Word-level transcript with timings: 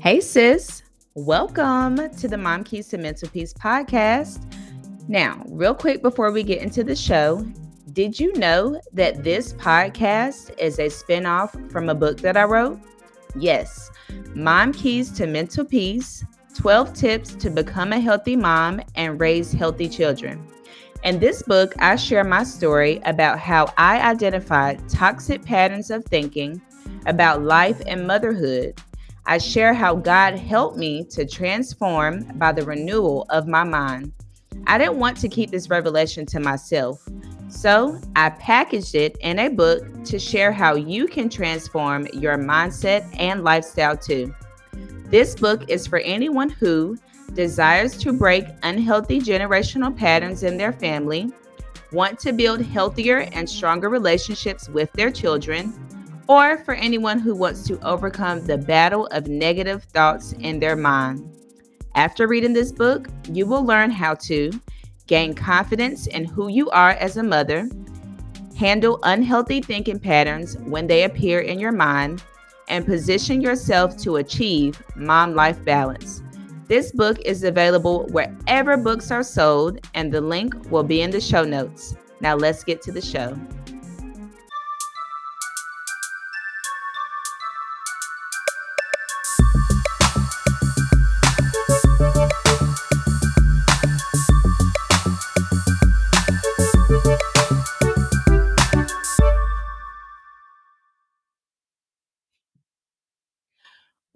Hey, 0.00 0.20
sis. 0.20 0.84
Welcome 1.14 1.96
to 2.18 2.28
the 2.28 2.38
Mom 2.38 2.62
Keys 2.62 2.86
to 2.88 2.98
Mental 2.98 3.28
Peace 3.28 3.52
podcast. 3.52 4.40
Now, 5.08 5.42
real 5.48 5.74
quick 5.74 6.02
before 6.02 6.30
we 6.30 6.44
get 6.44 6.62
into 6.62 6.84
the 6.84 6.94
show, 6.94 7.44
did 7.94 8.20
you 8.20 8.32
know 8.34 8.80
that 8.92 9.24
this 9.24 9.54
podcast 9.54 10.56
is 10.56 10.78
a 10.78 10.86
spinoff 10.86 11.72
from 11.72 11.88
a 11.88 11.96
book 11.96 12.20
that 12.20 12.36
I 12.36 12.44
wrote? 12.44 12.78
Yes, 13.34 13.90
Mom 14.36 14.72
Keys 14.72 15.10
to 15.14 15.26
Mental 15.26 15.64
Peace 15.64 16.24
12 16.54 16.92
Tips 16.92 17.34
to 17.34 17.50
Become 17.50 17.92
a 17.92 17.98
Healthy 17.98 18.36
Mom 18.36 18.80
and 18.94 19.20
Raise 19.20 19.50
Healthy 19.50 19.88
Children. 19.88 20.46
In 21.02 21.18
this 21.18 21.42
book, 21.42 21.74
I 21.80 21.96
share 21.96 22.22
my 22.22 22.44
story 22.44 23.00
about 23.04 23.40
how 23.40 23.74
I 23.76 24.00
identified 24.00 24.88
toxic 24.88 25.44
patterns 25.44 25.90
of 25.90 26.04
thinking 26.04 26.62
about 27.06 27.42
life 27.42 27.82
and 27.88 28.06
motherhood 28.06 28.80
I 29.30 29.36
share 29.36 29.74
how 29.74 29.94
God 29.94 30.38
helped 30.38 30.78
me 30.78 31.04
to 31.10 31.26
transform 31.26 32.22
by 32.38 32.50
the 32.50 32.64
renewal 32.64 33.26
of 33.28 33.46
my 33.46 33.62
mind. 33.62 34.14
I 34.66 34.78
didn't 34.78 34.96
want 34.96 35.18
to 35.18 35.28
keep 35.28 35.50
this 35.50 35.68
revelation 35.68 36.24
to 36.24 36.40
myself, 36.40 37.06
so 37.50 38.00
I 38.16 38.30
packaged 38.30 38.94
it 38.94 39.18
in 39.20 39.38
a 39.38 39.50
book 39.50 39.84
to 40.04 40.18
share 40.18 40.50
how 40.50 40.76
you 40.76 41.06
can 41.06 41.28
transform 41.28 42.06
your 42.14 42.38
mindset 42.38 43.06
and 43.20 43.44
lifestyle 43.44 43.98
too. 43.98 44.34
This 45.10 45.34
book 45.34 45.68
is 45.68 45.86
for 45.86 45.98
anyone 45.98 46.48
who 46.48 46.96
desires 47.34 47.98
to 47.98 48.14
break 48.14 48.46
unhealthy 48.62 49.20
generational 49.20 49.94
patterns 49.94 50.42
in 50.42 50.56
their 50.56 50.72
family, 50.72 51.30
want 51.92 52.18
to 52.20 52.32
build 52.32 52.62
healthier 52.62 53.28
and 53.32 53.46
stronger 53.46 53.90
relationships 53.90 54.70
with 54.70 54.90
their 54.94 55.10
children, 55.10 55.74
or 56.28 56.58
for 56.58 56.74
anyone 56.74 57.18
who 57.18 57.34
wants 57.34 57.66
to 57.66 57.80
overcome 57.80 58.44
the 58.44 58.58
battle 58.58 59.06
of 59.08 59.26
negative 59.28 59.82
thoughts 59.84 60.32
in 60.40 60.60
their 60.60 60.76
mind. 60.76 61.34
After 61.94 62.28
reading 62.28 62.52
this 62.52 62.70
book, 62.70 63.08
you 63.32 63.46
will 63.46 63.64
learn 63.64 63.90
how 63.90 64.14
to 64.14 64.52
gain 65.06 65.34
confidence 65.34 66.06
in 66.06 66.24
who 66.24 66.48
you 66.48 66.70
are 66.70 66.90
as 66.90 67.16
a 67.16 67.22
mother, 67.22 67.68
handle 68.56 69.00
unhealthy 69.04 69.62
thinking 69.62 69.98
patterns 69.98 70.58
when 70.58 70.86
they 70.86 71.04
appear 71.04 71.40
in 71.40 71.58
your 71.58 71.72
mind, 71.72 72.22
and 72.68 72.84
position 72.84 73.40
yourself 73.40 73.96
to 73.96 74.16
achieve 74.16 74.82
mom 74.94 75.34
life 75.34 75.64
balance. 75.64 76.22
This 76.66 76.92
book 76.92 77.18
is 77.20 77.44
available 77.44 78.06
wherever 78.08 78.76
books 78.76 79.10
are 79.10 79.22
sold, 79.22 79.80
and 79.94 80.12
the 80.12 80.20
link 80.20 80.54
will 80.70 80.82
be 80.82 81.00
in 81.00 81.10
the 81.10 81.20
show 81.20 81.44
notes. 81.44 81.96
Now, 82.20 82.36
let's 82.36 82.62
get 82.62 82.82
to 82.82 82.92
the 82.92 83.00
show. 83.00 83.34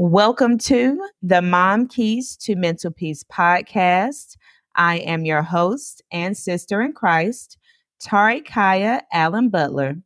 Welcome 0.05 0.59
to 0.59 1.01
the 1.23 1.41
Mom 1.41 1.87
Keys 1.87 2.37
to 2.39 2.57
Mental 2.57 2.91
Peace 2.91 3.23
podcast. 3.23 4.37
I 4.75 4.97
am 4.97 5.25
your 5.25 5.43
host 5.43 6.03
and 6.11 6.37
sister 6.37 6.83
in 6.83 6.93
Christ, 6.93 7.57
Tari 8.01 8.41
Khiya 8.41 9.03
Allen 9.13 9.49
Butler. 9.49 9.99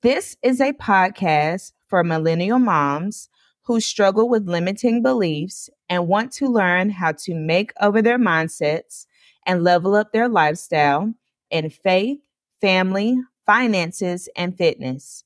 This 0.00 0.38
is 0.42 0.62
a 0.62 0.72
podcast 0.72 1.72
for 1.88 2.02
millennial 2.02 2.58
moms 2.58 3.28
who 3.64 3.80
struggle 3.80 4.30
with 4.30 4.48
limiting 4.48 5.02
beliefs 5.02 5.68
and 5.90 6.08
want 6.08 6.32
to 6.32 6.48
learn 6.48 6.88
how 6.88 7.12
to 7.12 7.34
make 7.34 7.74
over 7.82 8.00
their 8.00 8.18
mindsets 8.18 9.04
and 9.44 9.62
level 9.62 9.94
up 9.94 10.10
their 10.10 10.30
lifestyle 10.30 11.12
in 11.50 11.68
faith, 11.68 12.18
family, 12.62 13.20
finances, 13.44 14.30
and 14.34 14.56
fitness. 14.56 15.22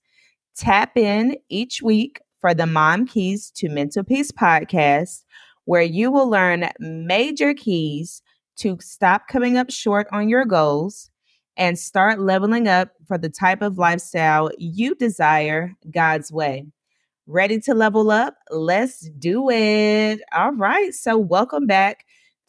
Tap 0.57 0.97
in 0.97 1.37
each 1.49 1.83
week 1.83 2.19
for 2.43 2.53
the 2.53 2.67
Mom 2.67 3.07
Keys 3.07 3.53
to 3.53 3.69
Mental 3.69 4.03
Peace 4.03 4.33
podcast, 4.33 5.23
where 5.65 5.81
you 5.81 6.11
will 6.11 6.29
learn 6.29 6.69
major 6.81 7.55
keys 7.55 8.21
to 8.57 8.77
stop 8.81 9.29
coming 9.29 9.57
up 9.57 9.71
short 9.71 10.09
on 10.11 10.29
your 10.29 10.45
goals 10.45 11.09
and 11.57 11.79
start 11.79 12.19
leveling 12.19 12.67
up 12.67 12.91
for 13.07 13.17
the 13.17 13.29
type 13.29 13.63
of 13.63 13.79
lifestyle 13.79 14.51
you 14.59 14.97
desire 14.97 15.73
God's 15.95 16.33
way. 16.33 16.67
Ready 17.29 17.61
to 17.61 17.75
level 17.75 18.11
up? 18.11 18.35
Let's 18.51 19.09
do 19.21 19.49
it. 19.49 20.21
All 20.35 20.53
right. 20.53 20.93
So, 20.93 21.17
welcome 21.17 21.69
back 21.69 22.05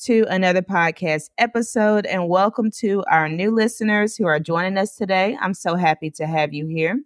to 0.05 0.25
another 0.27 0.63
podcast 0.63 1.29
episode, 1.37 2.07
and 2.07 2.27
welcome 2.27 2.71
to 2.79 3.03
our 3.11 3.29
new 3.29 3.51
listeners 3.51 4.17
who 4.17 4.25
are 4.25 4.39
joining 4.39 4.79
us 4.79 4.95
today. 4.95 5.37
I'm 5.39 5.53
so 5.53 5.75
happy 5.75 6.09
to 6.15 6.25
have 6.25 6.51
you 6.51 6.65
here. 6.65 6.99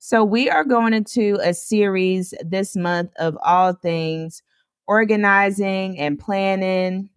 So, 0.00 0.24
we 0.24 0.48
are 0.48 0.64
going 0.64 0.94
into 0.94 1.38
a 1.42 1.52
series 1.52 2.32
this 2.40 2.76
month 2.76 3.10
of 3.18 3.36
all 3.42 3.72
things 3.72 4.42
organizing 4.86 5.98
and 5.98 6.18
planning. 6.18 7.10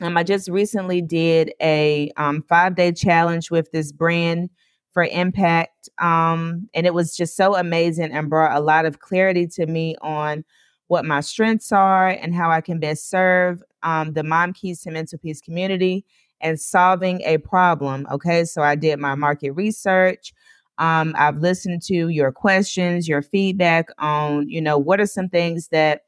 Um, 0.00 0.16
I 0.16 0.22
just 0.22 0.48
recently 0.48 1.02
did 1.02 1.52
a 1.60 2.12
um, 2.16 2.42
five 2.48 2.76
day 2.76 2.92
challenge 2.92 3.50
with 3.50 3.72
this 3.72 3.90
brand 3.90 4.50
for 4.92 5.04
impact. 5.04 5.88
Um, 5.98 6.68
and 6.74 6.86
it 6.86 6.94
was 6.94 7.16
just 7.16 7.36
so 7.36 7.56
amazing 7.56 8.12
and 8.12 8.30
brought 8.30 8.56
a 8.56 8.60
lot 8.60 8.86
of 8.86 9.00
clarity 9.00 9.48
to 9.48 9.66
me 9.66 9.96
on 10.00 10.44
what 10.86 11.04
my 11.04 11.20
strengths 11.20 11.72
are 11.72 12.08
and 12.08 12.34
how 12.34 12.50
I 12.50 12.60
can 12.60 12.78
best 12.78 13.10
serve 13.10 13.62
um, 13.82 14.12
the 14.12 14.22
Mom 14.22 14.52
Keys 14.52 14.80
to 14.82 14.92
Mental 14.92 15.18
Peace 15.18 15.40
community 15.40 16.04
and 16.40 16.60
solving 16.60 17.20
a 17.22 17.38
problem. 17.38 18.06
Okay, 18.12 18.44
so 18.44 18.62
I 18.62 18.76
did 18.76 18.98
my 19.00 19.16
market 19.16 19.50
research. 19.52 20.32
Um, 20.78 21.14
I've 21.18 21.38
listened 21.38 21.82
to 21.84 22.08
your 22.08 22.32
questions, 22.32 23.08
your 23.08 23.22
feedback 23.22 23.88
on, 23.98 24.48
you 24.48 24.60
know, 24.60 24.78
what 24.78 25.00
are 25.00 25.06
some 25.06 25.28
things 25.28 25.68
that 25.68 26.02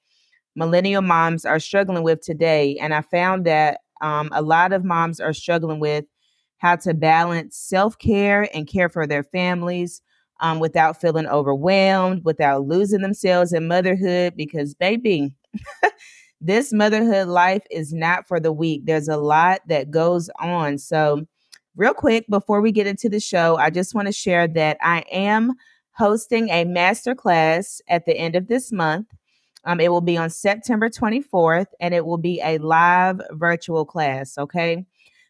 millennial 0.57 1.03
moms 1.03 1.45
are 1.45 1.61
struggling 1.61 2.03
with 2.03 2.21
today. 2.21 2.77
And 2.81 2.95
I 2.95 3.03
found 3.03 3.47
that 3.47 3.81
um, 4.01 4.29
a 4.33 4.43
lot 4.43 4.73
of 4.73 4.85
moms 4.85 5.21
are 5.21 5.33
struggling 5.33 5.81
with 5.81 6.05
how 6.59 6.77
to 6.77 6.95
balance 6.95 7.57
self 7.57 7.99
care 7.99 8.49
and 8.55 8.67
care 8.67 8.89
for 8.89 9.07
their 9.07 9.23
families 9.23 10.03
um, 10.41 10.59
without 10.61 11.01
feeling 11.01 11.27
overwhelmed, 11.27 12.25
without 12.25 12.65
losing 12.67 13.03
themselves 13.03 13.53
in 13.53 13.69
motherhood. 13.69 14.35
Because, 14.37 14.75
baby, 14.75 15.35
this 16.41 16.73
motherhood 16.73 17.29
life 17.29 17.65
is 17.71 17.93
not 17.93 18.27
for 18.27 18.41
the 18.41 18.53
weak. 18.53 18.83
There's 18.85 19.09
a 19.09 19.17
lot 19.17 19.61
that 19.69 19.91
goes 19.91 20.31
on. 20.41 20.79
So, 20.79 21.27
Real 21.79 21.95
quick, 21.95 22.27
before 22.29 22.61
we 22.61 22.73
get 22.73 22.89
into 22.89 23.09
the 23.09 23.21
show, 23.21 23.55
I 23.55 23.71
just 23.71 23.95
want 23.95 24.07
to 24.07 24.13
share 24.13 24.49
that 24.49 24.79
I 24.83 25.05
am 25.13 25.53
hosting 25.93 26.49
a 26.49 26.65
masterclass 26.65 27.81
at 27.89 28.05
the 28.05 28.19
end 28.19 28.35
of 28.35 28.49
this 28.49 28.73
month. 28.73 29.07
Um, 29.65 29.79
it 29.79 29.93
will 29.93 30.01
be 30.01 30.17
on 30.17 30.29
September 30.29 30.89
24th 30.89 31.69
and 31.79 31.95
it 31.95 32.05
will 32.05 32.19
be 32.19 32.41
a 32.43 32.59
live 32.59 33.21
virtual 33.31 33.85
class. 33.85 34.37
Okay. 34.37 34.85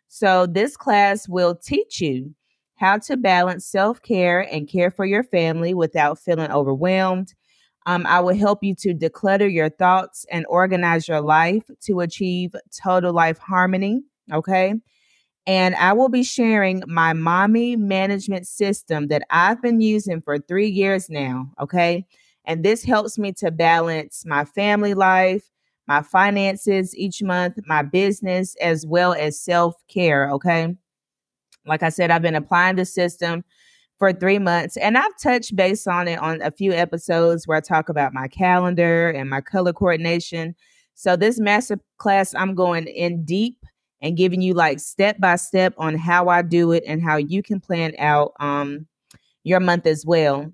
So, 0.09 0.47
this 0.47 0.75
class 0.75 1.29
will 1.29 1.55
teach 1.55 2.01
you 2.01 2.35
how 2.77 2.97
to 2.97 3.19
balance 3.19 3.67
self 3.67 4.01
care 4.01 4.41
and 4.51 4.67
care 4.67 4.91
for 4.91 5.05
your 5.05 5.25
family 5.25 5.75
without 5.75 6.19
feeling 6.19 6.51
overwhelmed. 6.51 7.35
Um, 7.85 8.07
I 8.07 8.21
will 8.21 8.35
help 8.35 8.65
you 8.65 8.75
to 8.77 8.95
declutter 8.95 9.53
your 9.53 9.69
thoughts 9.69 10.25
and 10.31 10.47
organize 10.49 11.09
your 11.09 11.21
life 11.21 11.71
to 11.83 12.01
achieve 12.01 12.55
total 12.83 13.13
life 13.13 13.37
harmony. 13.37 14.03
Okay. 14.33 14.77
And 15.49 15.75
I 15.77 15.95
will 15.95 16.11
be 16.11 16.23
sharing 16.23 16.83
my 16.87 17.15
mommy 17.15 17.75
management 17.75 18.47
system 18.47 19.09
that 19.09 19.23
I've 19.31 19.63
been 19.63 19.81
using 19.81 20.21
for 20.21 20.39
three 20.39 20.69
years 20.69 21.09
now. 21.09 21.51
Okay. 21.59 22.07
And 22.45 22.63
this 22.63 22.85
helps 22.85 23.19
me 23.19 23.33
to 23.39 23.51
balance 23.51 24.27
my 24.27 24.45
family 24.45 24.93
life, 24.93 25.51
my 25.87 26.03
finances 26.03 26.95
each 26.95 27.23
month, 27.23 27.61
my 27.65 27.81
business, 27.81 28.57
as 28.61 28.85
well 28.85 29.15
as 29.15 29.41
self 29.41 29.75
care. 29.89 30.31
Okay. 30.33 30.77
Like 31.65 31.83
I 31.83 31.89
said, 31.89 32.11
I've 32.11 32.21
been 32.21 32.35
applying 32.35 32.77
the 32.77 32.85
system 32.85 33.43
for 33.99 34.13
three 34.13 34.39
months 34.39 34.77
and 34.77 34.99
I've 34.99 35.19
touched 35.19 35.57
base 35.57 35.87
on 35.87 36.09
it 36.09 36.19
on 36.19 36.43
a 36.43 36.51
few 36.51 36.73
episodes 36.73 37.49
where 37.49 37.57
I 37.57 37.61
talk 37.61 37.89
about 37.89 38.13
my 38.13 38.29
calendar 38.29 39.09
and 39.09 39.31
my 39.31 39.41
color 39.41 39.73
coordination. 39.73 40.55
So, 40.95 41.17
this 41.17 41.41
master 41.41 41.81
class, 41.97 42.35
I'm 42.35 42.55
going 42.55 42.87
in 42.87 43.25
deep 43.25 43.57
and 44.01 44.17
giving 44.17 44.41
you 44.41 44.55
like 44.55 44.81
step 44.81 45.19
by 45.19 45.37
step 45.37 45.75
on 45.79 45.97
how 45.97 46.29
I 46.29 46.43
do 46.43 46.73
it 46.73 46.85
and 46.87 47.03
how 47.03 47.17
you 47.17 47.43
can 47.43 47.61
plan 47.61 47.95
out 47.99 48.33
um, 48.41 48.87
your 49.45 49.61
month 49.61 49.87
as 49.87 50.05
well. 50.07 50.53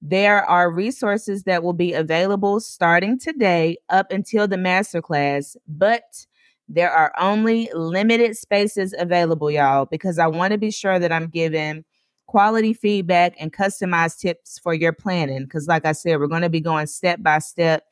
There 0.00 0.44
are 0.44 0.70
resources 0.70 1.42
that 1.42 1.62
will 1.62 1.72
be 1.72 1.92
available 1.92 2.60
starting 2.60 3.18
today 3.18 3.78
up 3.88 4.12
until 4.12 4.46
the 4.46 4.56
masterclass, 4.56 5.56
but 5.66 6.26
there 6.68 6.92
are 6.92 7.12
only 7.18 7.70
limited 7.74 8.36
spaces 8.36 8.94
available, 8.98 9.50
y'all, 9.50 9.86
because 9.86 10.18
I 10.18 10.26
want 10.26 10.52
to 10.52 10.58
be 10.58 10.70
sure 10.70 10.98
that 10.98 11.10
I'm 11.10 11.28
giving 11.28 11.84
quality 12.26 12.74
feedback 12.74 13.34
and 13.40 13.52
customized 13.52 14.20
tips 14.20 14.58
for 14.58 14.74
your 14.74 14.92
planning. 14.92 15.44
Because, 15.44 15.66
like 15.66 15.86
I 15.86 15.92
said, 15.92 16.20
we're 16.20 16.26
going 16.26 16.42
to 16.42 16.50
be 16.50 16.60
going 16.60 16.86
step 16.86 17.22
by 17.22 17.38
step 17.38 17.84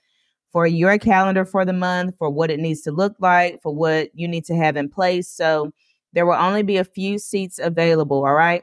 for 0.52 0.66
your 0.66 0.98
calendar 0.98 1.44
for 1.44 1.64
the 1.64 1.72
month, 1.72 2.14
for 2.19 2.31
what 2.31 2.50
it 2.50 2.60
needs 2.60 2.82
to 2.82 2.93
look 2.93 3.14
like, 3.19 3.60
for 3.62 3.75
what 3.75 4.08
you 4.14 4.28
need 4.28 4.44
to 4.46 4.56
have 4.56 4.76
in 4.76 4.88
place. 4.88 5.28
So 5.28 5.72
there 6.12 6.26
will 6.26 6.34
only 6.34 6.62
be 6.62 6.76
a 6.78 6.84
few 6.84 7.19
seats 7.19 7.58
available. 7.58 8.25
All 8.25 8.34
right. 8.34 8.62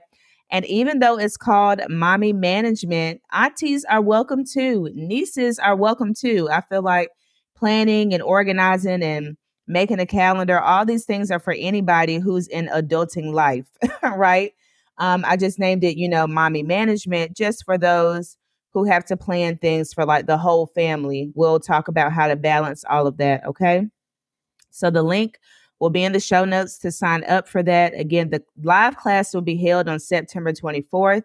And 0.50 0.66
even 0.66 1.00
though 1.00 1.18
it's 1.18 1.38
called 1.38 1.82
mommy 1.90 2.34
management, 2.34 3.22
aunties 3.32 3.86
are 3.86 4.02
welcome 4.02 4.44
too. 4.46 4.90
Nieces 4.94 5.60
are 5.60 5.76
welcome 5.76 6.14
too. 6.14 6.48
I 6.52 6.62
feel 6.62 6.84
like 6.84 7.10
planning 7.56 8.14
and 8.14 8.22
organizing 8.22 9.02
and 9.04 9.38
making 9.68 10.00
a 10.00 10.06
calendar, 10.06 10.60
all 10.60 10.86
these 10.86 11.06
things 11.06 11.32
are 11.32 11.40
for 11.40 11.56
anybody 11.58 12.18
who's 12.18 12.48
in 12.48 12.68
adulting 12.68 13.34
life, 13.34 13.66
right? 14.04 14.54
Um, 14.98 15.24
I 15.26 15.38
just 15.38 15.58
named 15.58 15.84
it, 15.84 15.98
you 15.98 16.08
know, 16.08 16.28
mommy 16.28 16.64
management, 16.64 17.36
just 17.36 17.66
for 17.66 17.78
those 17.78 18.38
who 18.74 18.84
have 18.86 19.06
to 19.06 19.18
plan 19.18 19.58
things 19.58 19.94
for 19.94 20.06
like 20.06 20.26
the 20.26 20.38
whole 20.38 20.68
family. 20.68 21.32
We'll 21.36 21.60
talk 21.60 21.88
about 21.88 22.12
how 22.12 22.28
to 22.28 22.36
balance 22.36 22.84
all 22.90 23.08
of 23.08 23.18
that, 23.18 23.46
okay? 23.46 23.88
So 24.72 24.90
the 24.90 25.04
link 25.04 25.40
will 25.80 25.92
be 25.92 26.04
in 26.04 26.12
the 26.12 26.20
show 26.20 26.44
notes 26.44 26.80
to 26.80 26.92
sign 26.92 27.24
up 27.26 27.48
for 27.48 27.62
that. 27.64 27.94
Again, 27.94 28.30
the 28.32 28.44
live 28.64 28.98
class 28.98 29.34
will 29.34 29.42
be 29.42 29.58
held 29.58 29.88
on 29.88 30.00
September 30.00 30.52
24th, 30.52 31.24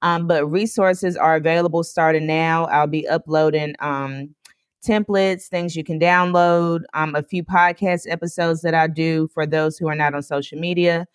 um, 0.00 0.26
but 0.26 0.50
resources 0.50 1.16
are 1.16 1.36
available 1.36 1.84
starting 1.84 2.26
now. 2.26 2.64
I'll 2.66 2.86
be 2.86 3.06
uploading 3.06 3.74
um, 3.80 4.34
templates, 4.86 5.48
things 5.48 5.76
you 5.76 5.84
can 5.84 6.00
download, 6.00 6.82
um, 6.94 7.14
a 7.14 7.22
few 7.22 7.44
podcast 7.44 8.10
episodes 8.10 8.62
that 8.62 8.74
I 8.74 8.86
do 8.86 9.28
for 9.34 9.46
those 9.46 9.76
who 9.76 9.88
are 9.88 9.94
not 9.94 10.14
on 10.14 10.22
social 10.22 10.58
media. 10.58 11.06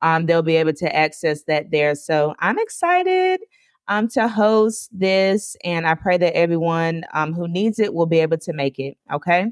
Um, 0.00 0.26
they'll 0.26 0.42
be 0.42 0.56
able 0.56 0.74
to 0.74 0.96
access 0.96 1.42
that 1.44 1.70
there. 1.70 1.94
So 1.96 2.34
I'm 2.38 2.58
excited 2.58 3.40
um, 3.88 4.08
to 4.08 4.28
host 4.28 4.90
this, 4.92 5.56
and 5.64 5.86
I 5.86 5.94
pray 5.94 6.18
that 6.18 6.36
everyone 6.36 7.04
um, 7.12 7.32
who 7.32 7.48
needs 7.48 7.78
it 7.78 7.94
will 7.94 8.06
be 8.06 8.20
able 8.20 8.38
to 8.38 8.52
make 8.52 8.78
it. 8.78 8.96
Okay. 9.12 9.50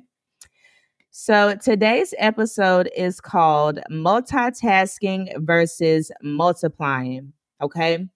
So 1.10 1.56
today's 1.56 2.12
episode 2.18 2.90
is 2.94 3.22
called 3.22 3.80
Multitasking 3.90 5.32
versus 5.38 6.10
Multiplying. 6.22 7.32
Okay. 7.62 8.06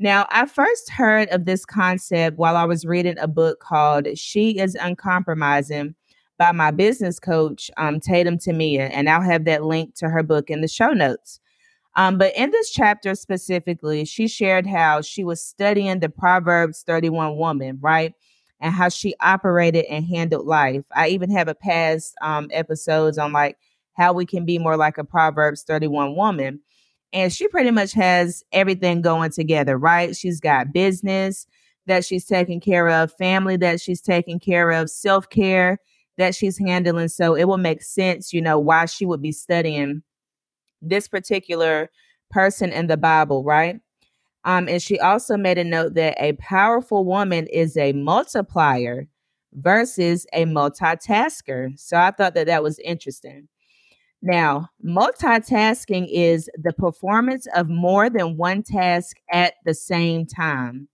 Now, 0.00 0.26
I 0.30 0.46
first 0.46 0.90
heard 0.90 1.28
of 1.28 1.44
this 1.44 1.64
concept 1.64 2.36
while 2.36 2.56
I 2.56 2.64
was 2.64 2.84
reading 2.84 3.16
a 3.20 3.28
book 3.28 3.60
called 3.60 4.18
She 4.18 4.58
is 4.58 4.74
Uncompromising 4.74 5.94
by 6.36 6.50
my 6.50 6.72
business 6.72 7.20
coach, 7.20 7.70
um, 7.76 8.00
Tatum 8.00 8.38
Tamia. 8.38 8.90
and 8.92 9.08
I'll 9.08 9.22
have 9.22 9.44
that 9.44 9.62
link 9.62 9.94
to 9.96 10.08
her 10.08 10.24
book 10.24 10.50
in 10.50 10.60
the 10.60 10.66
show 10.66 10.90
notes. 10.90 11.38
Um, 11.94 12.18
but 12.18 12.34
in 12.36 12.50
this 12.50 12.70
chapter 12.70 13.14
specifically, 13.14 14.04
she 14.04 14.28
shared 14.28 14.66
how 14.66 15.02
she 15.02 15.24
was 15.24 15.44
studying 15.44 16.00
the 16.00 16.08
Proverbs 16.08 16.84
31 16.86 17.36
woman, 17.36 17.78
right? 17.80 18.14
and 18.62 18.72
how 18.72 18.88
she 18.88 19.14
operated 19.20 19.84
and 19.86 20.06
handled 20.06 20.46
life. 20.46 20.84
I 20.94 21.08
even 21.08 21.30
have 21.32 21.48
a 21.48 21.54
past 21.54 22.14
um, 22.22 22.48
episodes 22.52 23.18
on 23.18 23.32
like 23.32 23.58
how 23.94 24.12
we 24.12 24.24
can 24.24 24.46
be 24.46 24.58
more 24.58 24.76
like 24.76 24.98
a 24.98 25.04
Proverbs 25.04 25.64
31 25.64 26.14
woman. 26.16 26.60
And 27.12 27.30
she 27.32 27.48
pretty 27.48 27.72
much 27.72 27.92
has 27.92 28.42
everything 28.52 29.02
going 29.02 29.32
together, 29.32 29.76
right? 29.76 30.16
She's 30.16 30.40
got 30.40 30.72
business 30.72 31.46
that 31.86 32.04
she's 32.04 32.24
taking 32.24 32.60
care 32.60 32.88
of, 32.88 33.12
family 33.12 33.56
that 33.56 33.80
she's 33.80 34.00
taking 34.00 34.38
care 34.38 34.70
of, 34.70 34.88
self 34.88 35.28
care 35.28 35.78
that 36.16 36.34
she's 36.34 36.56
handling. 36.56 37.08
So 37.08 37.34
it 37.34 37.44
will 37.44 37.58
make 37.58 37.82
sense, 37.82 38.32
you 38.32 38.40
know, 38.40 38.58
why 38.60 38.86
she 38.86 39.04
would 39.04 39.20
be 39.20 39.32
studying 39.32 40.02
this 40.82 41.08
particular 41.08 41.90
person 42.30 42.70
in 42.70 42.88
the 42.88 42.96
Bible, 42.96 43.44
right? 43.44 43.80
Um, 44.44 44.68
and 44.68 44.82
she 44.82 44.98
also 44.98 45.36
made 45.36 45.58
a 45.58 45.64
note 45.64 45.94
that 45.94 46.16
a 46.20 46.32
powerful 46.34 47.04
woman 47.04 47.46
is 47.46 47.76
a 47.76 47.92
multiplier 47.92 49.06
versus 49.54 50.26
a 50.32 50.44
multitasker. 50.44 51.78
So 51.78 51.96
I 51.96 52.10
thought 52.10 52.34
that 52.34 52.46
that 52.46 52.62
was 52.62 52.78
interesting. 52.80 53.48
Now, 54.20 54.68
multitasking 54.84 56.08
is 56.10 56.48
the 56.56 56.72
performance 56.72 57.46
of 57.54 57.68
more 57.68 58.08
than 58.08 58.36
one 58.36 58.62
task 58.62 59.16
at 59.30 59.54
the 59.64 59.74
same 59.74 60.26
time. 60.26 60.88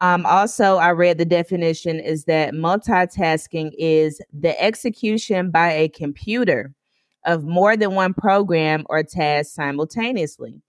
Um, 0.00 0.26
also, 0.26 0.76
I 0.76 0.90
read 0.90 1.18
the 1.18 1.24
definition 1.24 2.00
is 2.00 2.24
that 2.24 2.54
multitasking 2.54 3.70
is 3.78 4.20
the 4.32 4.60
execution 4.60 5.52
by 5.52 5.70
a 5.72 5.88
computer 5.88 6.74
of 7.24 7.44
more 7.44 7.76
than 7.76 7.94
one 7.94 8.14
program 8.14 8.84
or 8.88 9.02
task 9.02 9.54
simultaneously. 9.54 10.60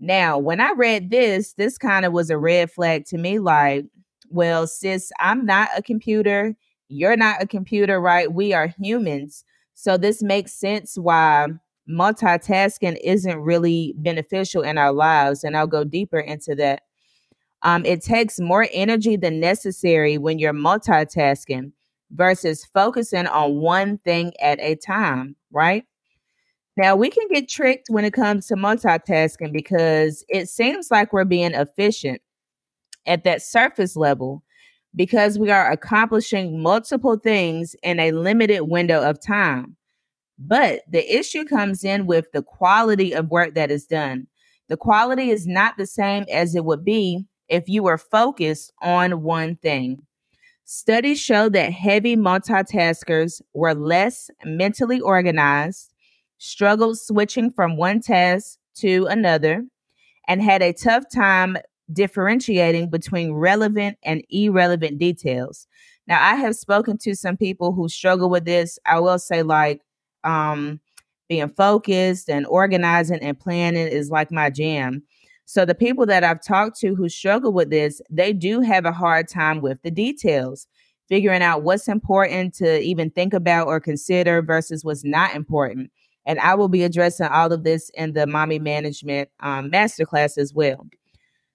Now, 0.00 0.38
when 0.38 0.60
I 0.60 0.72
read 0.76 1.10
this, 1.10 1.54
this 1.54 1.76
kind 1.76 2.04
of 2.04 2.12
was 2.12 2.30
a 2.30 2.38
red 2.38 2.70
flag 2.70 3.04
to 3.06 3.18
me 3.18 3.38
like, 3.38 3.86
well, 4.30 4.66
sis, 4.66 5.10
I'm 5.18 5.44
not 5.44 5.70
a 5.76 5.82
computer. 5.82 6.54
You're 6.88 7.16
not 7.16 7.42
a 7.42 7.46
computer, 7.46 8.00
right? 8.00 8.32
We 8.32 8.52
are 8.52 8.74
humans. 8.78 9.44
So 9.74 9.96
this 9.96 10.22
makes 10.22 10.52
sense 10.52 10.96
why 10.96 11.48
multitasking 11.88 12.98
isn't 13.02 13.40
really 13.40 13.94
beneficial 13.96 14.62
in 14.62 14.78
our 14.78 14.92
lives. 14.92 15.42
And 15.42 15.56
I'll 15.56 15.66
go 15.66 15.84
deeper 15.84 16.20
into 16.20 16.54
that. 16.56 16.82
Um, 17.62 17.84
it 17.84 18.02
takes 18.02 18.38
more 18.38 18.68
energy 18.72 19.16
than 19.16 19.40
necessary 19.40 20.16
when 20.16 20.38
you're 20.38 20.52
multitasking 20.52 21.72
versus 22.12 22.64
focusing 22.72 23.26
on 23.26 23.56
one 23.56 23.98
thing 23.98 24.32
at 24.40 24.60
a 24.60 24.76
time, 24.76 25.34
right? 25.50 25.84
Now, 26.78 26.94
we 26.94 27.10
can 27.10 27.26
get 27.26 27.48
tricked 27.48 27.88
when 27.90 28.04
it 28.04 28.12
comes 28.12 28.46
to 28.46 28.54
multitasking 28.54 29.52
because 29.52 30.24
it 30.28 30.48
seems 30.48 30.92
like 30.92 31.12
we're 31.12 31.24
being 31.24 31.52
efficient 31.52 32.22
at 33.04 33.24
that 33.24 33.42
surface 33.42 33.96
level 33.96 34.44
because 34.94 35.40
we 35.40 35.50
are 35.50 35.72
accomplishing 35.72 36.62
multiple 36.62 37.16
things 37.16 37.74
in 37.82 37.98
a 37.98 38.12
limited 38.12 38.60
window 38.62 39.02
of 39.02 39.20
time. 39.20 39.76
But 40.38 40.82
the 40.88 41.18
issue 41.18 41.44
comes 41.44 41.82
in 41.82 42.06
with 42.06 42.30
the 42.32 42.42
quality 42.42 43.12
of 43.12 43.28
work 43.28 43.56
that 43.56 43.72
is 43.72 43.84
done. 43.84 44.28
The 44.68 44.76
quality 44.76 45.30
is 45.30 45.48
not 45.48 45.78
the 45.78 45.86
same 45.86 46.26
as 46.32 46.54
it 46.54 46.64
would 46.64 46.84
be 46.84 47.24
if 47.48 47.68
you 47.68 47.82
were 47.82 47.98
focused 47.98 48.72
on 48.80 49.24
one 49.24 49.56
thing. 49.56 50.06
Studies 50.64 51.18
show 51.18 51.48
that 51.48 51.72
heavy 51.72 52.14
multitaskers 52.14 53.42
were 53.52 53.74
less 53.74 54.30
mentally 54.44 55.00
organized, 55.00 55.92
struggled 56.38 56.98
switching 56.98 57.50
from 57.50 57.76
one 57.76 58.00
task 58.00 58.58
to 58.76 59.06
another, 59.06 59.64
and 60.28 60.42
had 60.42 60.62
a 60.62 60.72
tough 60.72 61.04
time 61.12 61.56
differentiating 61.92 62.90
between 62.90 63.32
relevant 63.32 63.98
and 64.02 64.22
irrelevant 64.30 64.98
details. 64.98 65.66
Now, 66.06 66.22
I 66.22 66.36
have 66.36 66.56
spoken 66.56 66.98
to 66.98 67.14
some 67.14 67.36
people 67.36 67.72
who 67.72 67.88
struggle 67.88 68.30
with 68.30 68.44
this. 68.44 68.78
I 68.86 69.00
will 69.00 69.18
say, 69.18 69.42
like, 69.42 69.82
um, 70.24 70.80
being 71.28 71.48
focused 71.48 72.30
and 72.30 72.46
organizing 72.46 73.20
and 73.20 73.38
planning 73.38 73.86
is 73.86 74.10
like 74.10 74.32
my 74.32 74.50
jam. 74.50 75.02
So, 75.44 75.64
the 75.64 75.74
people 75.74 76.06
that 76.06 76.24
I've 76.24 76.42
talked 76.42 76.78
to 76.80 76.94
who 76.94 77.08
struggle 77.08 77.52
with 77.52 77.70
this, 77.70 78.00
they 78.10 78.32
do 78.32 78.60
have 78.60 78.84
a 78.84 78.92
hard 78.92 79.28
time 79.28 79.60
with 79.60 79.80
the 79.82 79.90
details, 79.90 80.66
figuring 81.08 81.42
out 81.42 81.62
what's 81.62 81.88
important 81.88 82.54
to 82.56 82.80
even 82.80 83.10
think 83.10 83.32
about 83.32 83.66
or 83.66 83.80
consider 83.80 84.42
versus 84.42 84.84
what's 84.84 85.04
not 85.04 85.34
important. 85.34 85.90
And 86.28 86.38
I 86.40 86.54
will 86.54 86.68
be 86.68 86.84
addressing 86.84 87.26
all 87.26 87.52
of 87.54 87.64
this 87.64 87.90
in 87.94 88.12
the 88.12 88.26
mommy 88.26 88.58
management 88.58 89.30
um, 89.40 89.70
masterclass 89.70 90.36
as 90.36 90.52
well. 90.52 90.86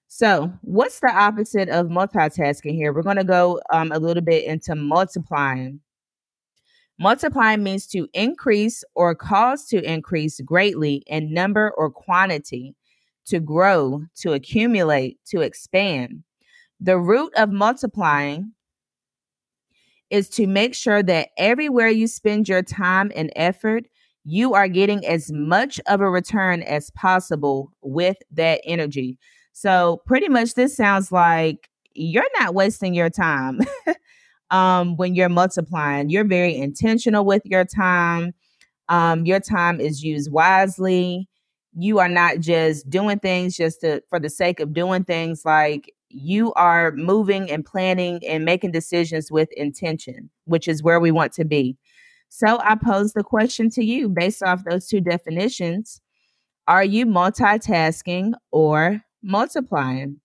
So, 0.08 0.51
what's 0.62 1.00
the 1.00 1.12
opposite 1.12 1.70
of 1.70 1.88
multitasking 1.88 2.74
here? 2.74 2.92
We're 2.92 3.03
going 3.03 3.18
to 3.18 3.24
go 3.24 3.62
um, 3.72 3.92
a 3.92 4.00
little 4.00 4.24
bit 4.24 4.46
into 4.46 4.75
multiplying. 4.75 5.80
Multiplying 7.00 7.63
means 7.63 7.86
to 7.88 8.08
increase 8.13 8.84
or 8.96 9.13
cause 9.13 9.68
to 9.68 9.82
increase 9.82 10.42
greatly 10.42 11.03
in 11.06 11.34
number 11.34 11.72
or 11.77 11.92
quantity, 11.92 12.75
to 13.25 13.39
grow, 13.39 14.03
to 14.22 14.34
accumulate, 14.34 15.20
to 15.27 15.42
expand. 15.42 16.24
The 16.80 16.98
root 16.98 17.32
of 17.38 17.51
multiplying 17.51 18.53
is 20.10 20.30
to 20.30 20.48
make 20.48 20.74
sure 20.74 21.03
that 21.03 21.30
everywhere 21.38 21.89
you 21.89 22.08
spend 22.08 22.50
your 22.50 22.62
time 22.62 23.12
and 23.15 23.32
effort, 23.36 23.86
you 24.24 24.53
are 24.53 24.68
getting 24.68 25.06
as 25.06 25.32
much 25.32 25.80
of 25.88 26.01
a 26.01 26.10
return 26.10 26.62
as 26.63 26.89
possible 26.92 27.72
with 27.82 28.18
that 28.32 28.62
energy. 28.65 29.18
So, 29.51 30.01
pretty 30.06 30.30
much, 30.30 30.53
this 30.53 30.75
sounds 30.75 31.12
like 31.12 31.70
you're 31.94 32.24
not 32.39 32.56
wasting 32.56 32.94
your 32.94 33.10
time 33.10 33.60
um, 34.51 34.98
when 34.98 35.15
you're 35.15 35.30
multiplying. 35.30 36.10
You're 36.10 36.27
very 36.27 36.56
intentional 36.56 37.25
with 37.25 37.44
your 37.46 37.65
time. 37.65 38.34
Um, 38.89 39.25
your 39.25 39.39
time 39.39 39.80
is 39.80 40.03
used 40.03 40.32
wisely. 40.32 41.30
You 41.75 42.00
are 42.00 42.10
not 42.10 42.39
just 42.39 42.89
doing 42.89 43.20
things 43.20 43.56
just 43.58 43.82
to, 43.82 44.01
for 44.10 44.20
the 44.20 44.30
sake 44.30 44.60
of 44.60 44.74
doing 44.74 45.03
things. 45.03 45.44
Like 45.46 45.92
you 46.10 46.53
are 46.53 46.92
moving 46.92 47.50
and 47.50 47.65
planning 47.65 48.20
and 48.27 48.46
making 48.46 48.72
decisions 48.72 49.32
with 49.32 49.51
intention, 49.53 50.30
which 50.46 50.68
is 50.68 50.84
where 50.84 51.00
we 51.00 51.12
want 51.12 51.34
to 51.34 51.46
be. 51.46 51.77
So 52.35 52.59
I 52.63 52.73
pose 52.73 53.13
the 53.13 53.23
question 53.23 53.69
to 53.69 53.85
you 53.85 54.09
based 54.09 54.41
off 54.41 54.63
those 54.63 54.87
two 54.87 55.01
definitions 55.01 56.01
Are 56.67 56.83
you 56.83 57.05
multitasking 57.05 58.33
or 58.51 59.01
multiplying? 59.21 60.19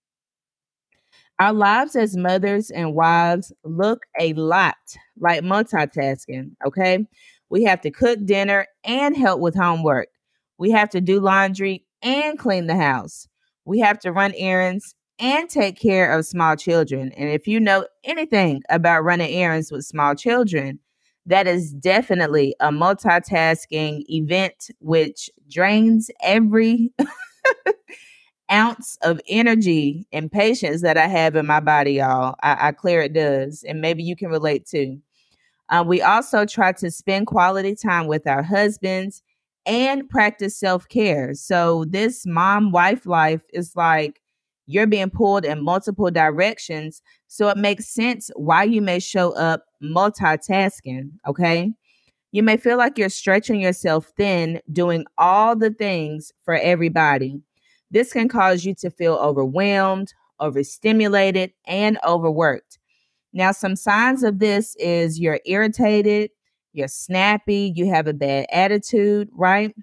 Our 1.39 1.53
lives 1.53 1.97
as 1.97 2.17
mothers 2.17 2.71
and 2.71 2.95
wives 2.95 3.53
look 3.63 4.07
a 4.19 4.33
lot 4.33 4.77
like 5.21 5.43
multitasking, 5.43 6.53
okay? 6.67 7.07
We 7.51 7.65
have 7.65 7.83
to 7.83 7.91
cook 7.91 8.25
dinner 8.25 8.67
and 8.85 9.15
help 9.15 9.43
with 9.43 9.55
homework. 9.55 10.09
We 10.57 10.71
have 10.71 10.89
to 10.91 11.03
do 11.03 11.21
laundry 11.21 11.85
and 12.01 12.39
clean 12.39 12.69
the 12.69 12.77
house. 12.77 13.29
We 13.67 13.81
have 13.81 13.99
to 13.99 14.13
run 14.13 14.33
errands 14.35 14.95
and 15.19 15.51
take 15.51 15.79
care 15.79 16.11
of 16.11 16.25
small 16.25 16.57
children. 16.57 17.13
And 17.19 17.29
if 17.29 17.47
you 17.47 17.61
know 17.61 17.87
anything 18.03 18.63
about 18.71 19.05
running 19.05 19.31
errands 19.31 19.71
with 19.71 19.85
small 19.85 20.15
children, 20.15 20.81
that 21.29 21.47
is 21.47 21.73
definitely 21.73 22.55
a 22.59 22.71
multitasking 22.71 24.05
event 24.09 24.71
which 24.81 25.31
drains 25.51 26.11
every 26.23 26.91
ounce 28.51 28.97
of 29.03 29.21
energy 29.29 30.07
and 30.11 30.33
patience 30.33 30.81
that 30.81 30.97
I 30.97 31.07
have 31.07 31.37
in 31.37 31.47
my 31.47 31.61
body, 31.61 31.93
y'all. 31.95 32.35
I, 32.43 32.69
I 32.69 32.73
clear 32.73 33.03
it 33.03 33.13
does. 33.13 33.63
And 33.63 33.83
maybe 33.83 34.03
you 34.03 34.17
can 34.17 34.31
relate 34.31 34.67
too. 34.67 35.01
Um, 35.69 35.87
we 35.87 36.01
also 36.01 36.47
try 36.47 36.73
to 36.73 36.91
spend 36.91 37.27
quality 37.27 37.75
time 37.75 38.07
with 38.07 38.27
our 38.27 38.43
husbands 38.43 39.23
and 39.67 40.09
practice 40.09 40.57
self 40.57 40.89
care. 40.89 41.35
So, 41.35 41.85
this 41.87 42.25
mom 42.25 42.73
wife 42.73 43.05
life 43.05 43.43
is 43.53 43.77
like 43.77 44.23
you're 44.67 44.87
being 44.87 45.11
pulled 45.11 45.45
in 45.45 45.63
multiple 45.63 46.11
directions. 46.11 47.03
So, 47.27 47.49
it 47.49 47.59
makes 47.59 47.87
sense 47.87 48.31
why 48.35 48.65
you 48.65 48.81
may 48.81 48.99
show 48.99 49.33
up 49.37 49.65
multitasking. 49.83 51.11
Okay. 51.27 51.73
You 52.33 52.43
may 52.43 52.57
feel 52.57 52.77
like 52.77 52.99
you're 52.99 53.09
stretching 53.09 53.61
yourself 53.61 54.13
thin, 54.17 54.61
doing 54.71 55.07
all 55.17 55.57
the 55.57 55.71
things 55.71 56.33
for 56.45 56.55
everybody. 56.55 57.41
This 57.91 58.13
can 58.13 58.29
cause 58.29 58.65
you 58.65 58.75
to 58.77 58.91
feel 58.91 59.15
overwhelmed, 59.15 60.13
overstimulated, 60.41 61.53
and 61.67 61.99
overworked. 62.07 62.79
Now, 63.33 63.53
some 63.53 63.77
signs 63.77 64.23
of 64.23 64.39
this 64.41 64.77
is 64.77 65.19
you're 65.19 65.41
irritated, 65.47 66.31
you're 66.73 66.89
snappy, 66.89 67.73
you 67.75 67.89
have 67.89 68.07
a 68.07 68.13
bad 68.13 68.47
attitude, 68.53 69.31
right? 69.35 69.75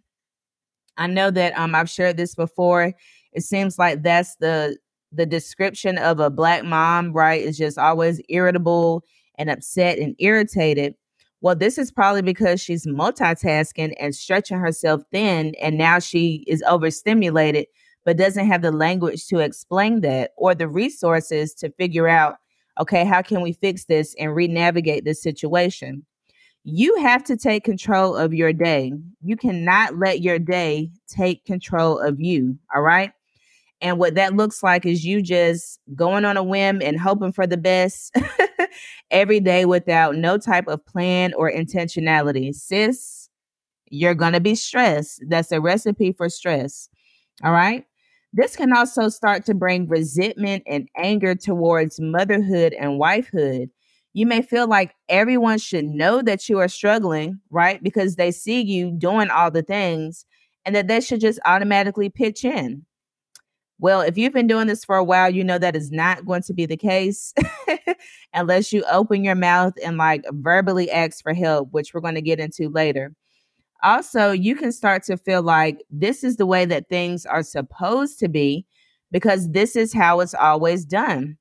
I 0.98 1.08
know 1.08 1.32
that 1.32 1.58
um 1.58 1.76
I've 1.76 1.90
shared 1.90 2.18
this 2.18 2.36
before. 2.36 2.94
It 3.34 3.42
seems 3.42 3.78
like 3.78 4.04
that's 4.04 4.36
the 4.38 4.78
the 5.12 5.26
description 5.26 5.98
of 5.98 6.20
a 6.20 6.30
black 6.30 6.64
mom, 6.64 7.12
right? 7.14 7.42
Is 7.42 7.58
just 7.58 7.78
always 7.78 8.22
irritable 8.30 9.04
and 9.38 9.50
upset 9.50 10.00
and 10.00 10.16
irritated. 10.20 10.96
Well, 11.42 11.56
this 11.56 11.78
is 11.78 11.92
probably 11.92 12.22
because 12.22 12.60
she's 12.62 12.88
multitasking 12.88 13.94
and 14.00 14.16
stretching 14.16 14.58
herself 14.58 15.02
thin, 15.12 15.54
and 15.62 15.78
now 15.78 16.00
she 16.00 16.44
is 16.48 16.64
overstimulated, 16.68 17.68
but 18.04 18.18
doesn't 18.18 18.48
have 18.48 18.62
the 18.62 18.72
language 18.72 19.28
to 19.28 19.40
explain 19.40 20.02
that 20.02 20.32
or 20.38 20.56
the 20.56 20.68
resources 20.68 21.54
to 21.56 21.70
figure 21.72 22.08
out, 22.08 22.38
okay, 22.80 23.06
how 23.06 23.22
can 23.22 23.42
we 23.42 23.54
fix 23.54 23.86
this 23.86 24.16
and 24.18 24.36
re 24.36 24.48
navigate 24.48 25.06
this 25.06 25.22
situation? 25.22 26.06
You 26.64 26.98
have 27.02 27.24
to 27.26 27.38
take 27.38 27.64
control 27.64 28.16
of 28.16 28.34
your 28.34 28.52
day. 28.52 28.94
You 29.22 29.38
cannot 29.38 29.98
let 29.98 30.22
your 30.22 30.40
day 30.40 30.90
take 31.08 31.46
control 31.46 32.00
of 32.00 32.20
you. 32.20 32.58
All 32.74 32.82
right. 32.82 33.12
And 33.82 34.00
what 34.00 34.16
that 34.16 34.36
looks 34.36 34.64
like 34.64 34.86
is 34.86 35.06
you 35.06 35.22
just 35.22 35.80
going 35.94 36.26
on 36.26 36.38
a 36.38 36.44
whim 36.44 36.82
and 36.82 37.00
hoping 37.00 37.32
for 37.32 37.46
the 37.46 37.58
best 37.58 38.16
every 39.12 39.40
day 39.40 39.66
without 39.66 40.16
no 40.16 40.38
type 40.38 40.68
of 40.68 40.86
plan 40.86 41.34
or 41.34 41.52
intentionality. 41.52 42.54
Sis, 42.54 43.30
you're 43.90 44.16
going 44.16 44.34
to 44.34 44.40
be 44.40 44.56
stressed. 44.56 45.24
That's 45.28 45.52
a 45.52 45.62
recipe 45.62 46.12
for 46.12 46.30
stress. 46.30 46.90
All 47.44 47.52
right. 47.52 47.86
This 48.34 48.56
can 48.56 48.74
also 48.74 49.08
start 49.10 49.46
to 49.46 49.54
bring 49.54 49.88
resentment 49.88 50.64
and 50.68 50.90
anger 50.98 51.36
towards 51.36 52.00
motherhood 52.00 52.74
and 52.74 53.00
wifehood. 53.00 53.70
You 54.14 54.26
may 54.26 54.42
feel 54.42 54.68
like 54.68 54.94
everyone 55.10 55.58
should 55.58 55.86
know 55.86 56.22
that 56.22 56.50
you 56.50 56.60
are 56.60 56.68
struggling, 56.68 57.40
right? 57.50 57.82
Because 57.82 58.16
they 58.16 58.32
see 58.32 58.62
you 58.62 58.92
doing 58.92 59.30
all 59.30 59.52
the 59.52 59.62
things 59.62 60.26
and 60.66 60.76
that 60.76 60.88
they 60.88 61.02
should 61.02 61.22
just 61.22 61.40
automatically 61.46 62.10
pitch 62.10 62.44
in. 62.44 62.86
Well, 63.80 64.02
if 64.02 64.18
you've 64.18 64.34
been 64.34 64.48
doing 64.48 64.68
this 64.68 64.86
for 64.86 64.96
a 64.96 65.04
while, 65.04 65.30
you 65.30 65.44
know 65.44 65.58
that 65.58 65.76
is 65.76 65.92
not 65.92 66.26
going 66.26 66.44
to 66.44 66.54
be 66.54 66.66
the 66.66 66.78
case 66.78 67.34
unless 68.34 68.72
you 68.72 68.84
open 68.90 69.24
your 69.24 69.36
mouth 69.36 69.74
and 69.84 69.98
like 69.98 70.24
verbally 70.32 70.90
ask 70.90 71.22
for 71.22 71.34
help, 71.34 71.70
which 71.72 71.94
we're 71.94 72.02
going 72.02 72.16
to 72.16 72.22
get 72.22 72.40
into 72.40 72.70
later 72.70 73.12
also 73.84 74.32
you 74.32 74.56
can 74.56 74.72
start 74.72 75.04
to 75.04 75.18
feel 75.18 75.42
like 75.42 75.84
this 75.90 76.24
is 76.24 76.38
the 76.38 76.46
way 76.46 76.66
that 76.66 76.90
things 76.90 77.26
are 77.26 77.44
supposed 77.44 78.20
to 78.20 78.28
be 78.28 78.66
because 79.12 79.52
this 79.52 79.76
is 79.76 79.94
how 79.94 80.20
it's 80.20 80.34
always 80.34 80.86
done. 80.86 81.38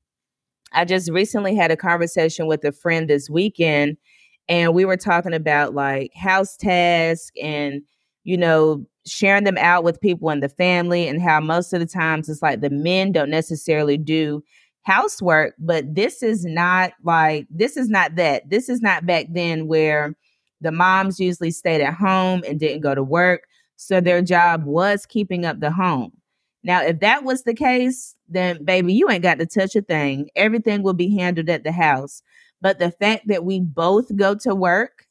I 0.72 0.84
just 0.84 1.10
recently 1.10 1.54
had 1.54 1.70
a 1.70 1.76
conversation 1.76 2.46
with 2.46 2.64
a 2.64 2.72
friend 2.72 3.08
this 3.08 3.30
weekend 3.30 3.96
and 4.48 4.74
we 4.74 4.84
were 4.84 4.96
talking 4.96 5.34
about 5.34 5.74
like 5.74 6.12
house 6.14 6.56
tasks 6.56 7.30
and 7.42 7.82
you 8.24 8.36
know 8.36 8.84
sharing 9.06 9.44
them 9.44 9.58
out 9.58 9.84
with 9.84 10.00
people 10.00 10.30
in 10.30 10.40
the 10.40 10.48
family 10.48 11.06
and 11.06 11.20
how 11.20 11.40
most 11.40 11.72
of 11.72 11.80
the 11.80 11.86
times 11.86 12.28
it's 12.28 12.42
like 12.42 12.60
the 12.60 12.70
men 12.70 13.12
don't 13.12 13.30
necessarily 13.30 13.98
do 13.98 14.42
housework 14.82 15.54
but 15.58 15.94
this 15.94 16.22
is 16.22 16.44
not 16.44 16.92
like 17.04 17.46
this 17.50 17.76
is 17.76 17.88
not 17.88 18.16
that 18.16 18.48
this 18.50 18.68
is 18.68 18.80
not 18.80 19.06
back 19.06 19.26
then 19.30 19.66
where 19.66 20.14
the 20.64 20.72
moms 20.72 21.20
usually 21.20 21.50
stayed 21.50 21.82
at 21.82 21.94
home 21.94 22.42
and 22.48 22.58
didn't 22.58 22.80
go 22.80 22.94
to 22.94 23.02
work. 23.02 23.42
So 23.76 24.00
their 24.00 24.22
job 24.22 24.64
was 24.64 25.06
keeping 25.06 25.44
up 25.44 25.60
the 25.60 25.70
home. 25.70 26.12
Now, 26.64 26.82
if 26.82 27.00
that 27.00 27.22
was 27.22 27.42
the 27.42 27.54
case, 27.54 28.16
then 28.28 28.64
baby, 28.64 28.94
you 28.94 29.08
ain't 29.10 29.22
got 29.22 29.38
to 29.38 29.46
touch 29.46 29.76
a 29.76 29.82
thing. 29.82 30.30
Everything 30.34 30.82
will 30.82 30.94
be 30.94 31.14
handled 31.14 31.50
at 31.50 31.62
the 31.62 31.72
house. 31.72 32.22
But 32.62 32.78
the 32.78 32.90
fact 32.90 33.28
that 33.28 33.44
we 33.44 33.60
both 33.60 34.16
go 34.16 34.34
to 34.36 34.54
work, 34.54 35.06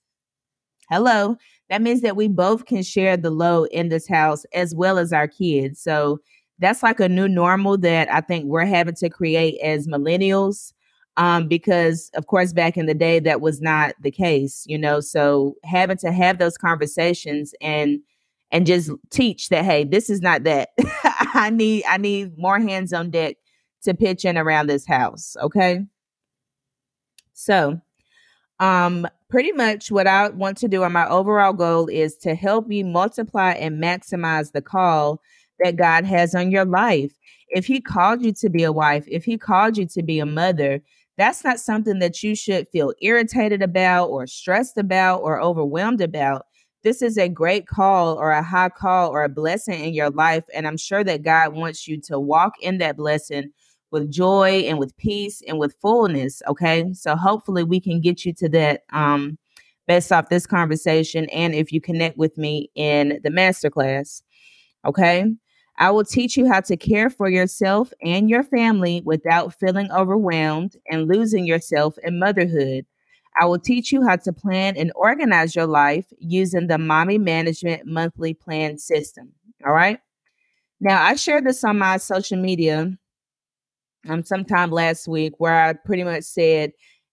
hello, 0.90 1.38
that 1.74 1.82
means 1.82 2.02
that 2.02 2.16
we 2.16 2.28
both 2.28 2.68
can 2.68 2.84
share 2.84 3.18
the 3.18 3.32
load 3.32 3.68
in 3.72 3.90
this 3.90 4.08
house 4.08 4.46
as 4.54 4.76
well 4.76 5.00
as 5.00 5.12
our 5.12 5.28
kids. 5.28 5.82
So 5.82 6.20
that's 6.60 6.84
like 6.84 7.00
a 7.00 7.10
new 7.10 7.28
normal 7.28 7.80
that 7.80 8.14
I 8.14 8.22
think 8.22 8.46
we're 8.46 8.64
having 8.64 8.94
to 8.94 9.10
create 9.10 9.60
as 9.60 9.88
millennials 9.88 10.72
um, 11.18 11.48
because 11.48 12.12
of 12.14 12.28
course 12.28 12.54
back 12.54 12.78
in 12.78 12.86
the 12.86 12.94
day 12.94 13.18
that 13.22 13.42
was 13.42 13.60
not 13.60 13.96
the 14.00 14.12
case 14.12 14.66
you 14.68 14.78
know? 14.78 15.00
So 15.00 15.56
having 15.64 15.98
to 15.98 16.12
have 16.12 16.38
those 16.38 16.60
conversations 16.60 17.56
and 17.60 18.02
and 18.52 18.68
just 18.68 18.92
teach 19.10 19.50
that 19.50 19.66
hey 19.66 19.84
this 19.84 20.12
is 20.12 20.22
not 20.22 20.44
that. 20.44 20.70
I 21.34 21.50
need 21.50 21.86
i 21.90 21.98
need 21.98 22.38
more 22.38 22.60
hands 22.60 22.94
on 22.94 23.10
deck 23.10 23.38
to 23.82 23.96
pitch 23.96 24.26
in 24.26 24.38
around 24.38 24.68
this 24.68 24.86
house 24.86 25.36
okay? 25.42 25.80
So 27.34 27.82
um 28.60 29.08
pretty 29.30 29.52
much 29.52 29.92
what 29.92 30.08
i 30.08 30.30
want 30.30 30.58
to 30.58 30.68
do 30.68 30.84
and 30.84 30.94
my 30.94 31.08
overall 31.10 31.54
goal 31.54 31.88
is 31.88 32.16
to 32.16 32.36
help 32.36 32.72
you 32.72 32.86
multiply 32.86 33.52
and 33.52 33.82
maximize 33.82 34.52
the 34.52 34.62
call 34.62 35.20
that 35.60 35.76
god 35.76 36.06
has 36.06 36.36
on 36.36 36.52
your 36.52 36.66
life 36.66 37.14
if 37.50 37.66
he 37.66 37.82
called 37.82 38.24
you 38.24 38.32
to 38.32 38.50
be 38.50 38.64
a 38.64 38.72
wife 38.72 39.06
if 39.08 39.24
he 39.24 39.38
called 39.38 39.78
you 39.78 39.86
to 39.86 40.04
be 40.04 40.20
a 40.20 40.26
mother 40.26 40.82
that's 41.18 41.44
not 41.44 41.60
something 41.60 42.00
that 42.00 42.24
you 42.24 42.36
should 42.36 42.68
feel 42.70 42.94
irritated 43.02 43.62
about 43.62 44.08
or 44.10 44.26
stressed 44.26 44.78
about 44.78 45.20
or 45.22 45.40
overwhelmed 45.40 46.02
about. 46.02 46.46
This 46.84 47.02
is 47.02 47.18
a 47.18 47.30
great 47.30 47.68
call 47.68 48.16
or 48.16 48.32
a 48.32 48.44
high 48.44 48.70
call 48.70 49.10
or 49.12 49.24
a 49.24 49.30
blessing 49.30 49.84
in 49.84 49.94
your 49.94 50.10
life. 50.10 50.44
And 50.54 50.68
I'm 50.68 50.78
sure 50.78 51.04
that 51.04 51.22
God 51.22 51.54
wants 51.54 51.88
you 51.88 52.02
to 52.02 52.20
walk 52.20 52.54
in 52.62 52.80
that 52.80 52.98
blessing 52.98 53.52
with 53.94 54.12
joy 54.12 54.66
and 54.68 54.78
with 54.80 54.98
peace 54.98 55.42
and 55.48 55.60
with 55.60 55.76
fullness. 55.82 56.42
Okay. 56.48 56.92
So 56.94 57.16
hopefully 57.16 57.64
we 57.64 57.80
can 57.80 58.02
get 58.02 58.26
you 58.26 58.34
to 58.34 58.50
that 58.50 58.82
um, 58.92 59.38
based 59.88 60.12
off 60.12 60.30
this 60.30 60.46
conversation. 60.46 61.30
And 61.30 61.56
if 61.56 61.72
you 61.72 61.80
connect 61.80 62.18
with 62.18 62.38
me 62.38 62.70
in 62.76 63.22
the 63.24 63.30
masterclass. 63.30 64.24
Okay. 64.86 65.26
I 65.78 65.92
will 65.92 66.04
teach 66.04 66.38
you 66.38 66.48
how 66.48 66.60
to 66.62 66.76
care 66.76 67.10
for 67.10 67.30
yourself 67.30 67.94
and 68.04 68.30
your 68.30 68.44
family 68.44 69.02
without 69.06 69.58
feeling 69.60 69.92
overwhelmed 69.92 70.76
and 70.90 71.08
losing 71.08 71.46
yourself 71.46 71.98
in 72.04 72.20
motherhood. 72.20 72.86
I 73.40 73.46
will 73.46 73.58
teach 73.60 73.92
you 73.92 74.06
how 74.06 74.18
to 74.18 74.34
plan 74.34 74.78
and 74.78 74.92
organize 74.96 75.56
your 75.56 75.66
life 75.66 76.06
using 76.20 76.68
the 76.68 76.78
Mommy 76.78 77.18
Management 77.18 77.88
Monthly 77.88 78.36
Plan 78.36 78.78
System. 78.78 79.32
All 79.66 79.74
right. 79.74 80.00
Now, 80.80 81.02
I 81.02 81.16
shared 81.16 81.46
this 81.46 81.64
on 81.64 81.80
my 81.80 81.98
social 81.98 82.38
media 82.38 82.96
um, 84.08 84.24
sometime 84.24 84.72
last 84.72 85.08
week 85.08 85.34
where 85.38 85.66
I 85.66 85.74
pretty 85.74 86.04
much 86.04 86.24
said, 86.24 86.72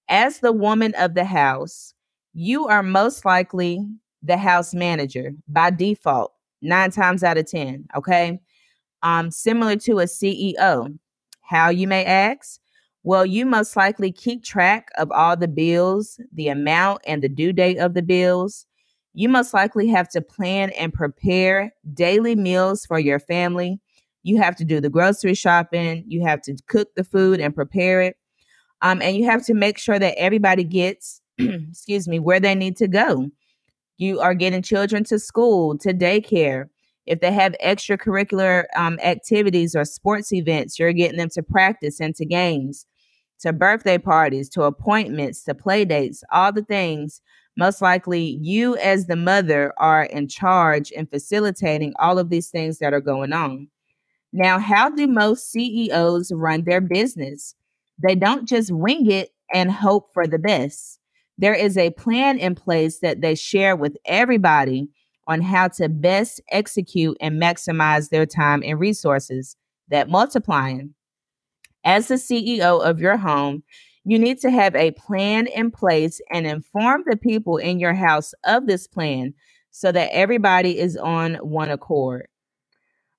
as 0.08 0.40
the 0.40 0.52
woman 0.52 0.94
of 0.98 1.14
the 1.14 1.24
house, 1.24 1.94
you 2.32 2.66
are 2.66 2.82
most 2.82 3.24
likely 3.24 3.86
the 4.22 4.36
house 4.36 4.74
manager 4.74 5.32
by 5.48 5.70
default, 5.70 6.32
nine 6.62 6.90
times 6.90 7.22
out 7.22 7.38
of 7.38 7.46
10. 7.46 7.86
Okay 7.96 8.40
um, 9.02 9.30
similar 9.30 9.76
to 9.76 10.00
a 10.00 10.04
CEO. 10.04 10.98
How 11.42 11.68
you 11.68 11.88
may 11.88 12.04
ask? 12.04 12.60
Well, 13.02 13.24
you 13.24 13.46
most 13.46 13.76
likely 13.76 14.12
keep 14.12 14.44
track 14.44 14.90
of 14.98 15.10
all 15.10 15.36
the 15.36 15.48
bills, 15.48 16.20
the 16.32 16.48
amount, 16.48 17.02
and 17.06 17.22
the 17.22 17.28
due 17.28 17.52
date 17.52 17.78
of 17.78 17.94
the 17.94 18.02
bills. 18.02 18.66
You 19.14 19.28
most 19.28 19.54
likely 19.54 19.88
have 19.88 20.08
to 20.10 20.20
plan 20.20 20.70
and 20.70 20.92
prepare 20.92 21.72
daily 21.94 22.36
meals 22.36 22.84
for 22.86 22.98
your 22.98 23.18
family. 23.18 23.80
You 24.22 24.38
have 24.38 24.56
to 24.56 24.64
do 24.64 24.80
the 24.80 24.90
grocery 24.90 25.34
shopping. 25.34 26.04
You 26.06 26.24
have 26.26 26.42
to 26.42 26.56
cook 26.68 26.88
the 26.94 27.04
food 27.04 27.40
and 27.40 27.54
prepare 27.54 28.02
it. 28.02 28.16
Um, 28.82 29.02
and 29.02 29.16
you 29.16 29.24
have 29.26 29.44
to 29.46 29.54
make 29.54 29.78
sure 29.78 29.98
that 29.98 30.18
everybody 30.18 30.64
gets, 30.64 31.20
excuse 31.38 32.08
me, 32.08 32.18
where 32.18 32.40
they 32.40 32.54
need 32.54 32.76
to 32.78 32.88
go. 32.88 33.30
You 33.98 34.20
are 34.20 34.34
getting 34.34 34.62
children 34.62 35.04
to 35.04 35.18
school, 35.18 35.76
to 35.78 35.92
daycare. 35.92 36.66
If 37.06 37.20
they 37.20 37.32
have 37.32 37.54
extracurricular 37.64 38.64
um, 38.76 38.98
activities 39.02 39.74
or 39.74 39.84
sports 39.84 40.32
events, 40.32 40.78
you're 40.78 40.92
getting 40.92 41.18
them 41.18 41.28
to 41.30 41.42
practice 41.42 42.00
and 42.00 42.14
to 42.16 42.24
games, 42.24 42.86
to 43.40 43.52
birthday 43.52 43.98
parties, 43.98 44.48
to 44.50 44.62
appointments, 44.62 45.44
to 45.44 45.54
play 45.54 45.84
dates, 45.84 46.22
all 46.32 46.52
the 46.52 46.62
things. 46.62 47.20
Most 47.56 47.82
likely, 47.82 48.38
you 48.40 48.76
as 48.76 49.06
the 49.06 49.16
mother 49.16 49.74
are 49.76 50.04
in 50.04 50.28
charge 50.28 50.90
in 50.92 51.06
facilitating 51.06 51.92
all 51.98 52.18
of 52.18 52.30
these 52.30 52.48
things 52.48 52.78
that 52.78 52.94
are 52.94 53.00
going 53.00 53.32
on. 53.32 53.68
Now, 54.32 54.58
how 54.58 54.90
do 54.90 55.06
most 55.06 55.50
CEOs 55.50 56.32
run 56.32 56.64
their 56.64 56.80
business? 56.80 57.54
They 58.02 58.14
don't 58.14 58.48
just 58.48 58.70
wing 58.70 59.10
it 59.10 59.30
and 59.52 59.70
hope 59.70 60.12
for 60.14 60.26
the 60.26 60.38
best. 60.38 60.98
There 61.36 61.54
is 61.54 61.76
a 61.76 61.90
plan 61.90 62.38
in 62.38 62.54
place 62.54 62.98
that 63.00 63.20
they 63.20 63.34
share 63.34 63.74
with 63.74 63.96
everybody 64.04 64.88
on 65.26 65.40
how 65.40 65.68
to 65.68 65.88
best 65.88 66.40
execute 66.50 67.16
and 67.20 67.40
maximize 67.40 68.10
their 68.10 68.26
time 68.26 68.62
and 68.64 68.78
resources 68.78 69.56
that 69.88 70.08
multiplying. 70.08 70.94
As 71.84 72.08
the 72.08 72.14
CEO 72.14 72.82
of 72.82 73.00
your 73.00 73.16
home, 73.16 73.62
you 74.04 74.18
need 74.18 74.38
to 74.40 74.50
have 74.50 74.74
a 74.74 74.92
plan 74.92 75.46
in 75.46 75.70
place 75.70 76.20
and 76.30 76.46
inform 76.46 77.04
the 77.06 77.16
people 77.16 77.56
in 77.56 77.80
your 77.80 77.94
house 77.94 78.32
of 78.44 78.66
this 78.66 78.86
plan 78.86 79.34
so 79.70 79.92
that 79.92 80.12
everybody 80.12 80.78
is 80.78 80.96
on 80.96 81.34
one 81.36 81.70
accord. 81.70 82.26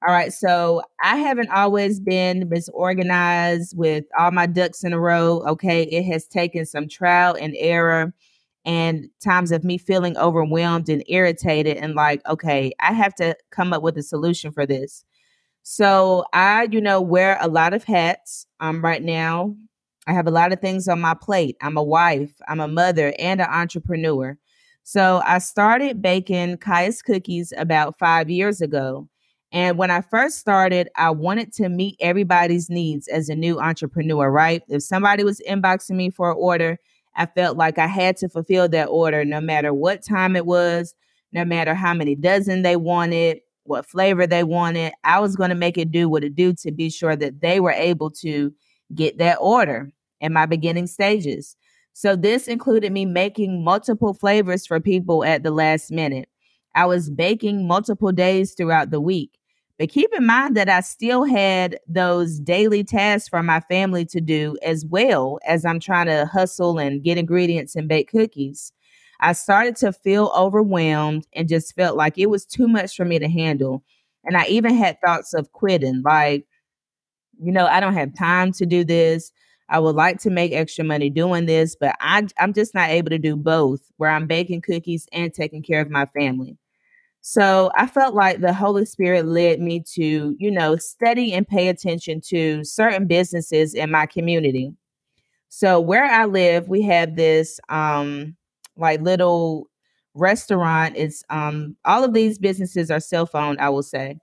All 0.06 0.14
right. 0.14 0.34
So 0.34 0.82
I 1.04 1.18
haven't 1.18 1.52
always 1.52 2.00
been 2.00 2.50
misorganized 2.50 3.76
with 3.76 4.06
all 4.18 4.32
my 4.32 4.48
ducks 4.48 4.84
in 4.84 4.94
a 4.94 5.00
row. 5.00 5.44
Okay. 5.48 5.84
It 5.84 6.04
has 6.06 6.26
taken 6.26 6.66
some 6.66 6.88
trial 6.88 7.36
and 7.40 7.54
error 7.58 8.12
and 8.66 9.10
times 9.24 9.52
of 9.52 9.64
me 9.64 9.78
feeling 9.78 10.18
overwhelmed 10.18 10.90
and 10.90 11.04
irritated 11.08 11.78
and 11.78 11.94
like, 11.96 12.22
okay, 12.28 12.72
I 12.80 12.94
have 12.94 13.14
to 13.16 13.36
come 13.52 13.74
up 13.74 13.84
with 13.84 13.98
a 13.98 14.04
solution 14.04 14.52
for 14.52 14.66
this. 14.66 15.04
So 15.64 16.26
I, 16.34 16.68
you 16.72 16.82
know, 16.82 17.02
wear 17.02 17.38
a 17.42 17.48
lot 17.50 17.74
of 17.74 17.84
hats 17.86 18.48
um 18.62 18.84
right 18.84 19.04
now. 19.04 19.56
I 20.08 20.14
have 20.14 20.28
a 20.28 20.32
lot 20.32 20.54
of 20.54 20.62
things 20.62 20.88
on 20.88 21.02
my 21.02 21.16
plate. 21.16 21.58
I'm 21.62 21.78
a 21.78 21.84
wife, 21.84 22.34
I'm 22.48 22.60
a 22.62 22.68
mother, 22.68 23.14
and 23.20 23.42
an 23.42 23.48
entrepreneur. 23.50 24.38
So 24.84 25.22
I 25.26 25.40
started 25.40 26.02
baking 26.02 26.58
Khiya's 26.58 27.02
cookies 27.04 27.54
about 27.58 28.00
five 28.00 28.30
years 28.30 28.62
ago. 28.62 29.08
And 29.52 29.78
when 29.78 29.92
I 29.92 30.02
first 30.02 30.40
started, 30.40 30.88
I 30.96 31.10
wanted 31.10 31.52
to 31.54 31.68
meet 31.68 31.98
everybody's 32.00 32.70
needs 32.70 33.08
as 33.08 33.28
a 33.28 33.36
new 33.36 33.60
entrepreneur, 33.60 34.32
right? 34.32 34.64
If 34.70 34.84
somebody 34.84 35.24
was 35.24 35.42
inboxing 35.48 35.96
me 35.96 36.10
for 36.10 36.32
an 36.32 36.38
order, 36.40 36.78
I 37.16 37.26
felt 37.26 37.58
like 37.58 37.78
I 37.78 37.88
had 37.88 38.16
to 38.18 38.30
fulfill 38.30 38.70
that 38.70 38.88
order 38.88 39.26
no 39.26 39.42
matter 39.42 39.74
what 39.74 40.04
time 40.04 40.38
it 40.38 40.46
was, 40.46 40.96
no 41.34 41.44
matter 41.44 41.74
how 41.74 41.94
many 41.94 42.16
dozen 42.16 42.62
they 42.62 42.78
wanted, 42.78 43.42
what 43.64 43.86
flavor 43.86 44.26
they 44.26 44.44
wanted. 44.44 44.94
I 45.04 45.20
was 45.20 45.36
going 45.36 45.50
to 45.50 45.56
make 45.56 45.78
it 45.78 45.92
do 45.92 46.08
what 46.08 46.24
it 46.24 46.36
do 46.36 46.54
to 46.54 46.72
be 46.72 46.90
sure 46.90 47.18
that 47.18 47.42
they 47.42 47.60
were 47.60 47.72
able 47.72 48.10
to 48.22 48.54
get 48.96 49.18
that 49.18 49.38
order 49.42 49.92
in 50.22 50.32
my 50.32 50.46
beginning 50.46 50.88
stages. 50.88 51.58
So 51.94 52.16
this 52.16 52.48
included 52.48 52.94
me 52.94 53.06
making 53.06 53.66
multiple 53.66 54.14
flavors 54.14 54.66
for 54.66 54.80
people 54.80 55.26
at 55.26 55.44
the 55.44 55.52
last 55.52 55.92
minute. 55.92 56.30
I 56.74 56.86
was 56.86 57.10
baking 57.10 57.68
multiple 57.68 58.14
days 58.14 58.54
throughout 58.54 58.92
the 58.92 59.02
week. 59.02 59.38
But 59.78 59.90
keep 59.90 60.12
in 60.14 60.26
mind 60.26 60.56
that 60.58 60.70
I 60.70 60.82
still 60.82 61.24
had 61.24 61.80
those 61.88 62.40
daily 62.40 62.84
tasks 62.84 63.30
for 63.30 63.42
my 63.42 63.60
family 63.62 64.06
to 64.06 64.22
do 64.22 64.58
as 64.62 64.86
well 64.86 65.40
as 65.46 65.66
I'm 65.66 65.80
trying 65.80 66.06
to 66.08 66.26
hustle 66.28 66.78
and 66.78 67.04
get 67.04 67.18
ingredients 67.18 67.76
and 67.76 67.88
bake 67.88 68.12
cookies. 68.12 68.72
I 69.20 69.34
started 69.34 69.76
to 69.78 69.92
feel 69.94 70.32
overwhelmed 70.36 71.28
and 71.34 71.48
just 71.50 71.76
felt 71.76 71.98
like 71.98 72.18
it 72.18 72.28
was 72.30 72.46
too 72.46 72.68
much 72.68 72.96
for 72.96 73.06
me 73.06 73.20
to 73.20 73.28
handle. 73.30 73.84
And 74.24 74.38
I 74.38 74.46
even 74.48 74.76
had 74.76 75.00
thoughts 75.02 75.34
of 75.34 75.52
quitting, 75.52 76.02
like, 76.04 76.46
you 77.42 77.52
know, 77.52 77.66
I 77.68 77.80
don't 77.80 77.94
have 77.96 78.16
time 78.16 78.52
to 78.54 78.66
do 78.66 78.84
this. 78.84 79.32
I 79.70 79.80
would 79.80 79.96
like 79.96 80.20
to 80.22 80.30
make 80.30 80.52
extra 80.54 80.84
money 80.84 81.10
doing 81.10 81.46
this, 81.46 81.76
but 81.80 81.96
I, 82.02 82.28
I'm 82.40 82.54
just 82.54 82.76
not 82.76 82.90
able 82.90 83.10
to 83.12 83.20
do 83.20 83.36
both, 83.38 83.82
where 83.98 84.10
I'm 84.12 84.28
baking 84.28 84.62
cookies 84.62 85.08
and 85.14 85.34
taking 85.34 85.64
care 85.64 85.82
of 85.82 85.90
my 85.90 86.06
family. 86.08 86.58
So 87.22 87.72
I 87.76 87.86
felt 87.86 88.16
like 88.16 88.42
the 88.42 88.54
Holy 88.54 88.86
Spirit 88.86 89.28
led 89.28 89.60
me 89.60 89.84
to, 89.94 90.36
you 90.40 90.52
know, 90.52 90.76
study 90.78 91.34
and 91.34 91.48
pay 91.48 91.68
attention 91.68 92.20
to 92.30 92.64
certain 92.64 93.06
businesses 93.08 93.76
in 93.76 93.92
my 93.92 94.08
community. 94.08 94.74
So 95.50 95.80
where 95.80 96.06
I 96.06 96.26
live, 96.26 96.68
we 96.70 96.82
have 96.84 97.16
this 97.16 97.60
um 97.70 98.36
like 98.78 99.02
little 99.02 99.70
restaurant. 100.16 100.96
It's 100.98 101.24
um 101.30 101.76
all 101.86 102.04
of 102.04 102.14
these 102.14 102.40
businesses 102.40 102.92
are 102.92 103.00
cell 103.00 103.26
phone, 103.26 103.60
I 103.60 103.70
will 103.70 103.84
say. 103.84 104.18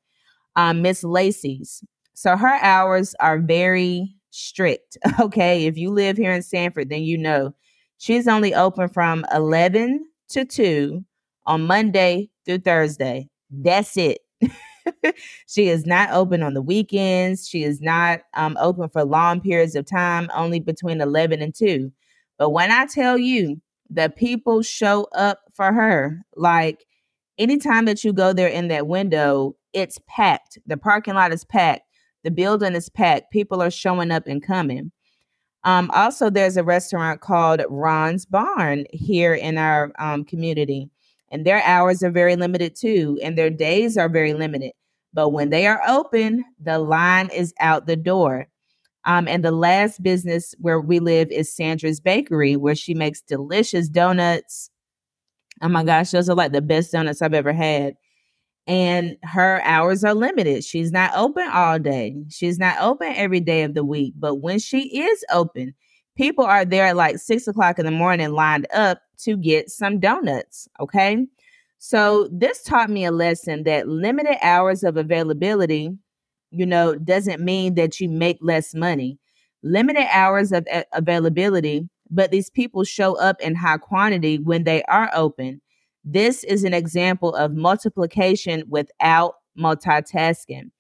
Um, 0.57 0.83
Miss 0.83 1.05
Lacey's. 1.05 1.83
So 2.15 2.37
her 2.37 2.59
hours 2.63 3.15
are 3.21 3.39
very 3.39 4.15
strict. 4.31 4.99
Okay. 5.21 5.67
If 5.67 5.77
you 5.77 5.91
live 5.91 6.17
here 6.17 6.33
in 6.33 6.43
Sanford, 6.43 6.89
then 6.91 7.03
you 7.03 7.19
know 7.19 7.55
she's 7.99 8.29
only 8.29 8.55
open 8.55 8.89
from 8.89 9.25
11 9.35 10.07
to 10.31 10.45
2 10.45 11.05
on 11.47 11.63
Monday 11.67 12.31
through 12.49 12.59
Thursday. 12.59 13.29
That's 13.51 13.97
it. 13.97 14.19
she 15.47 15.69
is 15.69 15.87
not 15.87 16.11
open 16.11 16.43
on 16.43 16.55
the 16.55 16.63
weekends. 16.63 17.47
She 17.47 17.63
is 17.63 17.81
not 17.81 18.21
um, 18.35 18.57
open 18.59 18.89
for 18.89 19.05
long 19.05 19.41
periods 19.41 19.77
of 19.77 19.85
time, 19.85 20.31
only 20.35 20.59
between 20.59 21.01
11 21.01 21.43
and 21.43 21.55
2. 21.55 21.93
But 22.39 22.51
when 22.51 22.73
I 22.73 22.87
tell 22.87 23.19
you 23.19 23.61
that 23.91 24.17
people 24.17 24.63
show 24.63 25.07
up 25.15 25.41
for 25.53 25.73
her, 25.73 26.23
like 26.37 26.87
anytime 27.37 27.85
that 27.85 28.03
you 28.03 28.15
go 28.15 28.33
there 28.33 28.49
in 28.49 28.69
that 28.69 28.87
window, 28.87 29.55
it's 29.75 29.99
packed. 30.09 30.59
The 30.67 30.79
parking 30.79 31.15
lot 31.15 31.33
is 31.33 31.45
packed. 31.45 31.83
The 32.25 32.31
building 32.31 32.75
is 32.75 32.89
packed. 32.89 33.31
People 33.31 33.63
are 33.63 33.71
showing 33.71 34.11
up 34.11 34.27
and 34.27 34.43
coming. 34.43 34.91
Um, 35.65 35.91
also, 35.93 36.31
there's 36.31 36.57
a 36.57 36.65
restaurant 36.65 37.21
called 37.21 37.63
Ron's 37.69 38.25
Barn 38.25 38.87
here 38.91 39.35
in 39.35 39.59
our 39.59 39.93
um, 39.99 40.25
community 40.25 40.89
and 41.31 41.45
their 41.45 41.63
hours 41.63 42.03
are 42.03 42.11
very 42.11 42.37
limited 42.37 42.75
too, 42.77 43.19
and 43.23 43.37
their 43.37 43.51
days 43.51 43.97
are 43.97 44.09
very 44.09 44.35
limited. 44.35 44.73
But 45.13 45.31
when 45.31 45.51
they 45.51 45.67
are 45.67 45.83
open, 45.89 46.45
the 46.61 46.79
line 46.79 47.31
is 47.31 47.55
out 47.61 47.87
the 47.87 47.97
door. 47.97 48.47
Um, 49.05 49.27
and 49.29 49.45
the 49.45 49.53
last 49.53 50.03
business 50.03 50.55
where 50.59 50.81
we 50.81 51.01
live 51.01 51.31
is 51.31 51.55
Sandra's 51.55 52.01
Bakery, 52.01 52.57
where 52.57 52.75
she 52.75 52.95
makes 52.95 53.23
delicious 53.23 53.89
donuts. 53.89 54.71
Oh 55.63 55.69
my 55.69 55.85
gosh, 55.85 56.11
those 56.11 56.29
are 56.29 56.35
like 56.35 56.53
the 56.53 56.63
best 56.63 56.93
donuts 56.93 57.23
I've 57.23 57.35
ever 57.35 57.53
had. 57.53 57.95
And 58.67 59.17
her 59.25 59.63
hours 59.65 60.05
are 60.05 60.15
limited. 60.15 60.65
She's 60.65 60.93
not 60.93 61.13
open 61.17 61.49
all 61.53 61.79
day. 61.79 62.17
She's 62.29 62.59
not 62.59 62.81
open 62.81 63.15
every 63.17 63.41
day 63.41 63.63
of 63.63 63.75
the 63.75 63.85
week. 63.85 64.15
But 64.19 64.37
when 64.37 64.59
she 64.59 65.01
is 65.01 65.25
open, 65.33 65.75
people 66.19 66.45
are 66.45 66.65
there 66.65 66.87
at 66.87 66.97
like 66.97 67.17
six 67.19 67.47
o'clock 67.47 67.79
in 67.79 67.87
the 67.87 67.93
morning 67.93 68.33
lined 68.33 68.67
up 68.75 69.01
to 69.17 69.37
get 69.37 69.71
some 69.71 70.01
donuts. 70.01 70.69
Okay. 70.81 71.27
So 71.79 72.29
this 72.33 72.65
taught 72.65 72.91
me 72.91 73.05
a 73.05 73.13
lesson 73.13 73.63
that 73.63 73.89
limited 73.89 74.37
hours 74.43 74.83
of 74.83 74.97
availability, 74.97 75.97
you 76.51 76.67
know, 76.67 76.97
doesn't 76.97 77.41
mean 77.41 77.77
that 77.77 78.01
you 78.01 78.09
make 78.09 78.39
less 78.41 78.75
money. 78.75 79.17
Limited 79.63 80.07
hours 80.13 80.51
of 80.51 80.67
a- 80.73 80.85
availability, 80.93 81.89
but 82.11 82.33
these 82.33 82.51
people 82.51 82.83
show 82.83 83.17
up 83.19 83.41
in 83.41 83.55
high 83.55 83.79
quantity 83.79 84.39
when 84.39 84.65
they 84.65 84.83
are 84.85 85.11
open. 85.15 85.61
This 86.05 86.43
is 86.43 86.65
an 86.65 86.75
example 86.75 87.35
of 87.37 87.55
multiplication 87.55 88.65
without 88.69 89.35
multitasking. 89.57 90.71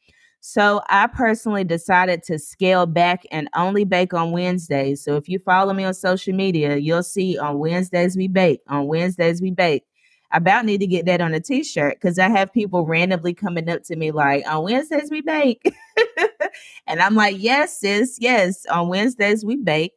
So 0.40 0.80
I 0.88 1.08
personally 1.08 1.64
decided 1.64 2.22
to 2.24 2.38
scale 2.38 2.86
back 2.86 3.24
and 3.32 3.48
only 3.54 3.84
bake 3.84 4.14
on 4.14 4.30
Wednesdays. 4.30 5.02
So 5.02 5.16
if 5.16 5.28
you 5.28 5.38
follow 5.38 5.72
me 5.72 5.84
on 5.84 5.94
social 5.94 6.34
media, 6.34 6.76
you'll 6.76 7.02
see 7.02 7.38
on 7.38 7.58
Wednesdays 7.58 8.16
we 8.16 8.28
bake. 8.28 8.60
On 8.68 8.86
Wednesdays 8.86 9.42
we 9.42 9.50
bake. 9.50 9.84
I 10.30 10.36
about 10.36 10.66
need 10.66 10.78
to 10.78 10.86
get 10.86 11.06
that 11.06 11.20
on 11.20 11.34
a 11.34 11.40
t-shirt 11.40 11.94
because 11.94 12.18
I 12.18 12.28
have 12.28 12.52
people 12.52 12.86
randomly 12.86 13.32
coming 13.34 13.68
up 13.68 13.82
to 13.84 13.96
me 13.96 14.10
like 14.10 14.46
on 14.46 14.64
Wednesdays 14.64 15.10
we 15.10 15.22
bake. 15.22 15.74
and 16.86 17.00
I'm 17.00 17.14
like, 17.14 17.36
yes, 17.38 17.80
sis, 17.80 18.18
yes. 18.20 18.64
On 18.66 18.88
Wednesdays 18.88 19.44
we 19.44 19.56
bake. 19.56 19.92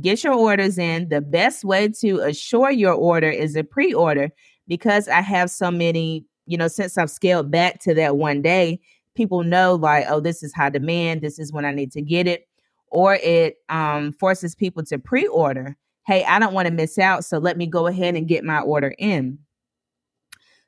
Get 0.00 0.22
your 0.22 0.34
orders 0.34 0.78
in. 0.78 1.08
The 1.08 1.20
best 1.20 1.64
way 1.64 1.88
to 2.00 2.20
assure 2.20 2.70
your 2.70 2.94
order 2.94 3.30
is 3.30 3.56
a 3.56 3.64
pre-order 3.64 4.30
because 4.66 5.08
I 5.08 5.22
have 5.22 5.50
so 5.50 5.70
many, 5.70 6.26
you 6.46 6.58
know, 6.58 6.68
since 6.68 6.98
I've 6.98 7.10
scaled 7.10 7.50
back 7.50 7.80
to 7.80 7.94
that 7.94 8.16
one 8.16 8.42
day 8.42 8.80
people 9.18 9.42
know 9.42 9.74
like, 9.74 10.06
oh, 10.08 10.20
this 10.20 10.42
is 10.42 10.54
high 10.54 10.70
demand, 10.70 11.20
this 11.20 11.38
is 11.38 11.52
when 11.52 11.66
I 11.66 11.72
need 11.72 11.92
to 11.92 12.00
get 12.00 12.26
it, 12.26 12.48
or 12.86 13.16
it 13.16 13.56
um, 13.68 14.12
forces 14.12 14.54
people 14.54 14.84
to 14.84 14.98
pre-order. 14.98 15.76
Hey, 16.06 16.24
I 16.24 16.38
don't 16.38 16.54
want 16.54 16.68
to 16.68 16.72
miss 16.72 16.98
out, 16.98 17.24
so 17.24 17.36
let 17.36 17.58
me 17.58 17.66
go 17.66 17.88
ahead 17.88 18.14
and 18.14 18.28
get 18.28 18.44
my 18.44 18.60
order 18.60 18.94
in. 18.98 19.40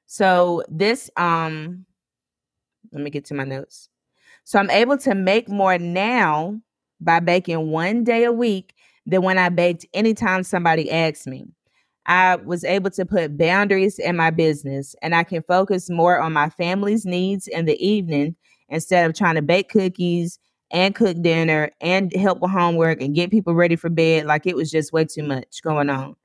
So 0.06 0.64
this 0.68 1.08
um 1.16 1.86
let 2.92 3.02
me 3.02 3.10
get 3.10 3.24
to 3.26 3.34
my 3.34 3.44
notes. 3.44 3.88
So 4.42 4.58
I'm 4.58 4.70
able 4.70 4.98
to 4.98 5.14
make 5.14 5.48
more 5.48 5.78
now 5.78 6.60
by 7.00 7.20
baking 7.20 7.70
one 7.70 8.02
day 8.02 8.24
a 8.24 8.32
week 8.32 8.74
than 9.06 9.22
when 9.22 9.38
I 9.38 9.48
baked 9.48 9.86
anytime 9.94 10.42
somebody 10.42 10.90
asked 10.90 11.28
me. 11.28 11.46
I 12.10 12.34
was 12.34 12.64
able 12.64 12.90
to 12.90 13.06
put 13.06 13.38
boundaries 13.38 14.00
in 14.00 14.16
my 14.16 14.30
business 14.30 14.96
and 15.00 15.14
I 15.14 15.22
can 15.22 15.44
focus 15.44 15.88
more 15.88 16.20
on 16.20 16.32
my 16.32 16.48
family's 16.48 17.06
needs 17.06 17.46
in 17.46 17.66
the 17.66 17.78
evening 17.86 18.34
instead 18.68 19.08
of 19.08 19.16
trying 19.16 19.36
to 19.36 19.42
bake 19.42 19.68
cookies 19.68 20.40
and 20.72 20.92
cook 20.92 21.22
dinner 21.22 21.70
and 21.80 22.12
help 22.16 22.40
with 22.40 22.50
homework 22.50 23.00
and 23.00 23.14
get 23.14 23.30
people 23.30 23.54
ready 23.54 23.76
for 23.76 23.88
bed. 23.90 24.26
Like 24.26 24.44
it 24.44 24.56
was 24.56 24.72
just 24.72 24.92
way 24.92 25.04
too 25.04 25.22
much 25.22 25.62
going 25.62 25.88
on. 25.88 26.16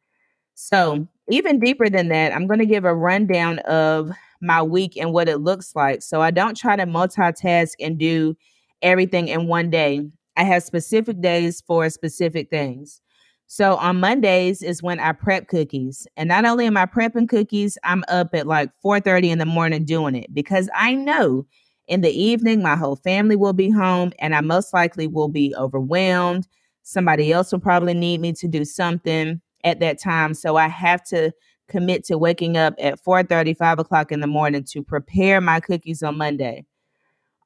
So, 0.56 1.08
even 1.30 1.60
deeper 1.60 1.90
than 1.90 2.10
that, 2.10 2.34
I'm 2.34 2.48
going 2.48 2.60
to 2.60 2.66
give 2.66 2.86
a 2.86 2.96
rundown 2.96 3.60
of 3.60 4.12
my 4.42 4.64
week 4.64 4.98
and 4.98 5.14
what 5.14 5.30
it 5.30 5.40
looks 5.40 5.76
like. 5.76 6.02
So, 6.02 6.22
I 6.22 6.32
don't 6.32 6.58
try 6.58 6.76
to 6.76 6.86
multitask 6.86 7.74
and 7.80 7.98
do 8.00 8.36
everything 8.82 9.28
in 9.28 9.48
one 9.48 9.70
day. 9.70 10.02
I 10.38 10.44
have 10.46 10.64
specific 10.64 11.22
days 11.22 11.62
for 11.68 11.90
specific 11.90 12.50
things. 12.50 13.02
So 13.48 13.76
on 13.76 14.00
Mondays 14.00 14.62
is 14.62 14.82
when 14.82 15.00
I 15.00 15.12
prep 15.12 15.48
cookies. 15.48 16.08
And 16.18 16.28
not 16.30 16.46
only 16.46 16.66
am 16.66 16.78
I 16.78 16.86
prepping 16.86 17.30
cookies, 17.30 17.78
I'm 17.84 18.04
up 18.08 18.34
at 18.34 18.48
like 18.48 18.72
4:30 18.84 19.30
in 19.30 19.38
the 19.40 19.46
morning 19.46 19.86
doing 19.86 20.16
it 20.16 20.34
because 20.34 20.70
I 20.76 20.96
know 20.96 21.46
in 21.88 22.02
the 22.02 22.10
evening 22.12 22.64
my 22.64 22.76
whole 22.76 22.96
family 22.96 23.36
will 23.36 23.54
be 23.54 23.70
home 23.70 24.12
and 24.20 24.34
I 24.34 24.42
most 24.42 24.74
likely 24.74 25.08
will 25.08 25.30
be 25.30 25.54
overwhelmed. 25.56 26.48
Somebody 26.82 27.32
else 27.32 27.52
will 27.52 27.60
probably 27.60 27.94
need 27.94 28.20
me 28.20 28.34
to 28.34 28.48
do 28.48 28.66
something 28.66 29.42
at 29.64 29.80
that 29.80 30.00
time. 30.00 30.34
So 30.34 30.56
I 30.56 30.68
have 30.68 31.04
to 31.06 31.32
commit 31.68 32.04
to 32.06 32.18
waking 32.18 32.58
up 32.58 32.74
at 32.80 33.00
4 33.00 33.24
5 33.24 33.80
o'clock 33.80 34.12
in 34.12 34.20
the 34.20 34.28
morning 34.28 34.64
to 34.72 34.84
prepare 34.84 35.42
my 35.42 35.60
cookies 35.60 36.04
on 36.04 36.18
Monday. 36.18 36.66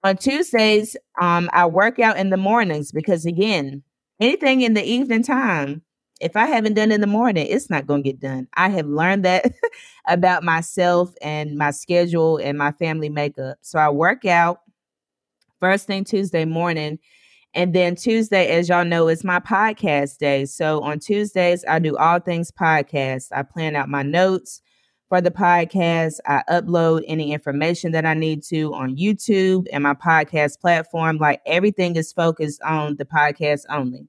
On 0.04 0.16
Tuesdays, 0.16 0.96
um, 1.22 1.50
I 1.52 1.66
work 1.66 2.00
out 2.00 2.18
in 2.18 2.30
the 2.30 2.38
mornings 2.38 2.92
because 2.92 3.26
again, 3.26 3.84
anything 4.22 4.62
in 4.62 4.74
the 4.74 4.84
evening 4.84 5.24
time, 5.24 5.82
if 6.20 6.36
I 6.36 6.46
haven't 6.46 6.74
done 6.74 6.92
it 6.92 6.96
in 6.96 7.02
the 7.02 7.08
morning, 7.08 7.48
it's 7.48 7.70
not 7.70 7.88
going 7.88 8.04
to 8.04 8.10
get 8.10 8.20
done. 8.20 8.48
I 8.56 8.70
have 8.70 8.88
learned 8.88 9.26
that 9.26 9.54
about 10.08 10.44
myself 10.44 11.14
and 11.22 11.58
my 11.58 11.72
schedule 11.72 12.38
and 12.38 12.58
my 12.58 12.72
family 12.74 13.10
makeup. 13.10 13.58
So 13.62 13.80
I 13.80 13.90
work 13.90 14.26
out 14.26 14.60
first 15.60 15.88
thing 15.88 16.04
Tuesday 16.04 16.46
morning. 16.46 17.00
And 17.56 17.74
then 17.74 17.96
Tuesday, 17.96 18.48
as 18.50 18.70
y'all 18.70 18.86
know, 18.86 19.08
is 19.08 19.24
my 19.24 19.40
podcast 19.40 20.20
day. 20.20 20.46
So 20.46 20.82
on 20.82 21.00
Tuesdays, 21.00 21.66
I 21.68 21.80
do 21.80 21.98
all 21.98 22.20
things 22.20 22.52
podcast. 22.52 23.30
I 23.32 23.42
plan 23.42 23.76
out 23.76 23.90
my 23.90 24.04
notes 24.04 24.62
for 25.08 25.20
the 25.20 25.32
podcast. 25.32 26.20
I 26.28 26.44
upload 26.50 27.04
any 27.08 27.34
information 27.34 27.92
that 27.94 28.06
I 28.06 28.14
need 28.14 28.44
to 28.44 28.74
on 28.76 28.96
YouTube 28.96 29.66
and 29.74 29.84
my 29.84 29.96
podcast 29.96 30.60
platform. 30.60 31.18
Like 31.18 31.42
everything 31.48 31.96
is 31.96 32.14
focused 32.14 32.62
on 32.62 32.98
the 32.98 33.06
podcast 33.06 33.62
only. 33.70 34.08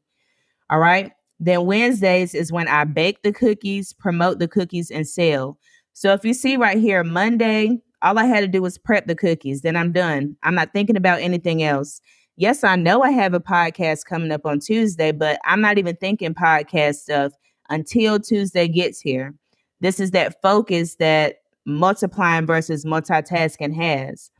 All 0.69 0.79
right. 0.79 1.13
Then 1.41 1.65
Wednesdays 1.65 2.35
is 2.35 2.53
when 2.53 2.69
I 2.69 2.85
bake 2.85 3.23
the 3.23 3.33
cookies, 3.33 3.95
promote 3.95 4.39
the 4.39 4.49
cookies, 4.49 4.91
and 4.91 5.09
sell. 5.09 5.59
So 5.95 6.13
if 6.13 6.25
you 6.25 6.35
see 6.35 6.57
right 6.57 6.79
here, 6.79 7.03
Monday, 7.03 7.79
all 8.03 8.19
I 8.19 8.27
had 8.27 8.41
to 8.41 8.49
do 8.49 8.63
was 8.63 8.79
prep 8.79 9.07
the 9.07 9.15
cookies. 9.15 9.63
Then 9.63 9.75
I'm 9.75 9.91
done. 9.91 10.37
I'm 10.43 10.55
not 10.55 10.73
thinking 10.73 10.97
about 10.97 11.21
anything 11.21 11.63
else. 11.63 12.01
Yes, 12.37 12.63
I 12.63 12.77
know 12.77 13.03
I 13.03 13.11
have 13.11 13.35
a 13.35 13.41
podcast 13.41 14.05
coming 14.05 14.31
up 14.33 14.47
on 14.47 14.61
Tuesday, 14.61 15.13
but 15.13 15.39
I'm 15.45 15.61
not 15.61 15.79
even 15.79 15.97
thinking 15.97 16.35
podcast 16.35 16.97
stuff 16.97 17.33
until 17.71 18.21
Tuesday 18.21 18.69
gets 18.69 19.01
here. 19.01 19.35
This 19.81 19.99
is 19.99 20.11
that 20.11 20.41
focus 20.43 20.97
that 20.97 21.37
multiplying 21.67 22.47
versus 22.47 22.85
multitasking 22.85 23.75
has. 23.75 24.31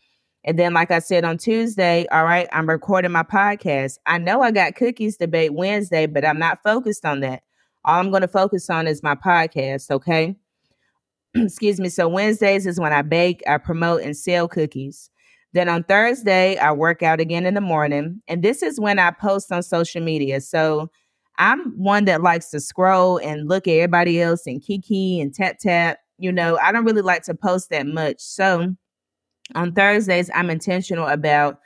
And 0.45 0.59
then, 0.59 0.73
like 0.73 0.91
I 0.91 1.01
said 1.01 1.25
on 1.25 1.37
Tuesday, 1.37 2.07
all 2.11 2.25
right, 2.25 2.49
I'm 2.53 2.69
recording 2.69 3.13
my 3.13 3.23
podcast. 3.23 3.99
I 4.07 4.19
know 4.19 4.41
I 4.41 4.51
got 4.51 4.75
cookies 4.75 5.19
to 5.19 5.29
bake 5.29 5.51
Wednesday, 5.53 6.07
but 6.07 6.25
I'm 6.25 6.39
not 6.39 6.63
focused 6.63 7.05
on 7.05 7.21
that. 7.21 7.43
All 7.85 8.01
I'm 8.01 8.11
going 8.11 8.23
to 8.23 8.29
focus 8.29 8.71
on 8.71 8.87
is 8.87 9.03
my 9.03 9.15
podcast, 9.15 9.91
okay? 9.91 10.37
Excuse 11.35 11.79
me. 11.79 11.91
So, 11.91 12.09
Wednesdays 12.09 12.67
is 12.67 12.81
when 12.81 12.93
I 12.93 13.03
bake, 13.03 13.43
I 13.47 13.59
promote, 13.59 14.03
and 14.03 14.17
sell 14.17 14.49
cookies. 14.49 15.11
Then 15.53 15.69
on 15.69 15.85
Thursday, 15.85 16.57
I 16.57 16.73
work 16.73 17.03
out 17.03 17.21
again 17.21 17.45
in 17.45 17.55
the 17.55 17.61
morning. 17.61 18.23
And 18.27 18.43
this 18.43 18.63
is 18.63 18.81
when 18.81 18.99
I 18.99 19.11
post 19.11 19.53
on 19.53 19.63
social 19.63 20.03
media. 20.03 20.41
So, 20.41 20.91
I'm 21.37 21.73
one 21.79 22.07
that 22.07 22.23
likes 22.23 22.51
to 22.51 22.61
scroll 22.61 23.19
and 23.19 23.49
look 23.49 23.69
at 23.69 23.73
everybody 23.73 24.21
else 24.21 24.47
and 24.47 24.63
kiki 24.63 25.21
and 25.21 25.35
tap 25.35 25.59
tap. 25.59 25.99
You 26.17 26.33
know, 26.33 26.59
I 26.63 26.73
don't 26.73 26.85
really 26.85 27.03
like 27.03 27.23
to 27.25 27.35
post 27.35 27.71
that 27.71 27.87
much. 27.87 28.17
So, 28.21 28.75
on 29.55 29.73
Thursdays, 29.73 30.31
I'm 30.35 30.51
intentional 30.51 31.07
about 31.07 31.59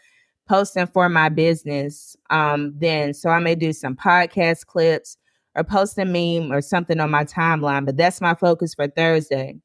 posting 0.48 0.86
for 0.86 1.08
my 1.08 1.28
business. 1.28 2.16
Um, 2.30 2.74
then 2.76 3.14
so 3.14 3.30
I 3.30 3.38
may 3.38 3.54
do 3.54 3.72
some 3.72 3.96
podcast 3.96 4.66
clips 4.66 5.16
or 5.54 5.64
post 5.64 5.98
a 5.98 6.04
meme 6.04 6.52
or 6.52 6.60
something 6.60 7.00
on 7.00 7.10
my 7.10 7.24
timeline, 7.24 7.86
but 7.86 7.96
that's 7.96 8.20
my 8.20 8.34
focus 8.34 8.74
for 8.74 8.88
Thursday. 8.88 9.56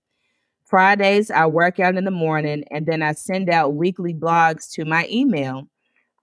Fridays, 0.64 1.32
I 1.32 1.48
work 1.48 1.80
out 1.80 1.96
in 1.96 2.06
the 2.06 2.12
morning 2.12 2.64
and 2.70 2.86
then 2.86 3.02
I 3.02 3.14
send 3.14 3.50
out 3.50 3.74
weekly 3.74 4.14
blogs 4.14 4.72
to 4.74 4.86
my 4.86 5.08
email. 5.10 5.68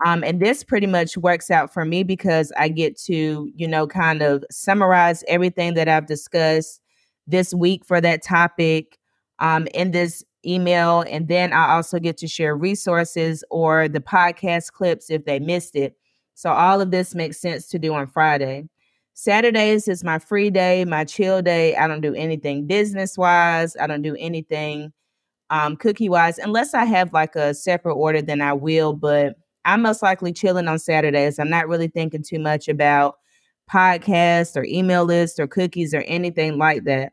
Um, 0.04 0.22
and 0.22 0.40
this 0.40 0.62
pretty 0.62 0.86
much 0.86 1.16
works 1.16 1.50
out 1.50 1.72
for 1.72 1.84
me 1.84 2.02
because 2.04 2.52
I 2.56 2.68
get 2.68 2.98
to, 3.02 3.50
you 3.54 3.66
know, 3.66 3.86
kind 3.86 4.22
of 4.22 4.44
summarize 4.50 5.24
everything 5.26 5.74
that 5.74 5.88
I've 5.88 6.06
discussed 6.06 6.80
this 7.26 7.52
week 7.52 7.84
for 7.84 8.00
that 8.00 8.22
topic 8.22 8.98
um, 9.40 9.66
in 9.74 9.90
this 9.90 10.22
email. 10.46 11.04
And 11.08 11.28
then 11.28 11.52
I 11.52 11.74
also 11.74 11.98
get 11.98 12.16
to 12.18 12.28
share 12.28 12.56
resources 12.56 13.44
or 13.50 13.88
the 13.88 14.00
podcast 14.00 14.72
clips 14.72 15.10
if 15.10 15.24
they 15.24 15.38
missed 15.38 15.76
it. 15.76 15.96
So 16.34 16.50
all 16.50 16.80
of 16.80 16.90
this 16.90 17.14
makes 17.14 17.38
sense 17.38 17.66
to 17.68 17.78
do 17.78 17.94
on 17.94 18.06
Friday. 18.06 18.68
Saturdays 19.14 19.88
is 19.88 20.04
my 20.04 20.18
free 20.18 20.50
day, 20.50 20.84
my 20.84 21.04
chill 21.04 21.40
day. 21.40 21.74
I 21.74 21.88
don't 21.88 22.02
do 22.02 22.14
anything 22.14 22.66
business 22.66 23.16
wise. 23.16 23.74
I 23.76 23.86
don't 23.86 24.02
do 24.02 24.14
anything 24.18 24.92
um, 25.50 25.76
cookie 25.76 26.08
wise, 26.08 26.38
unless 26.38 26.74
I 26.74 26.84
have 26.84 27.12
like 27.12 27.36
a 27.36 27.54
separate 27.54 27.94
order, 27.94 28.20
then 28.20 28.40
I 28.40 28.52
will. 28.52 28.92
But 28.92 29.36
I'm 29.64 29.82
most 29.82 30.02
likely 30.02 30.32
chilling 30.32 30.68
on 30.68 30.78
Saturdays. 30.78 31.38
I'm 31.38 31.50
not 31.50 31.68
really 31.68 31.88
thinking 31.88 32.22
too 32.22 32.38
much 32.38 32.68
about 32.68 33.16
podcasts 33.70 34.56
or 34.56 34.64
email 34.64 35.04
lists 35.04 35.38
or 35.38 35.46
cookies 35.46 35.94
or 35.94 36.02
anything 36.02 36.58
like 36.58 36.84
that. 36.84 37.12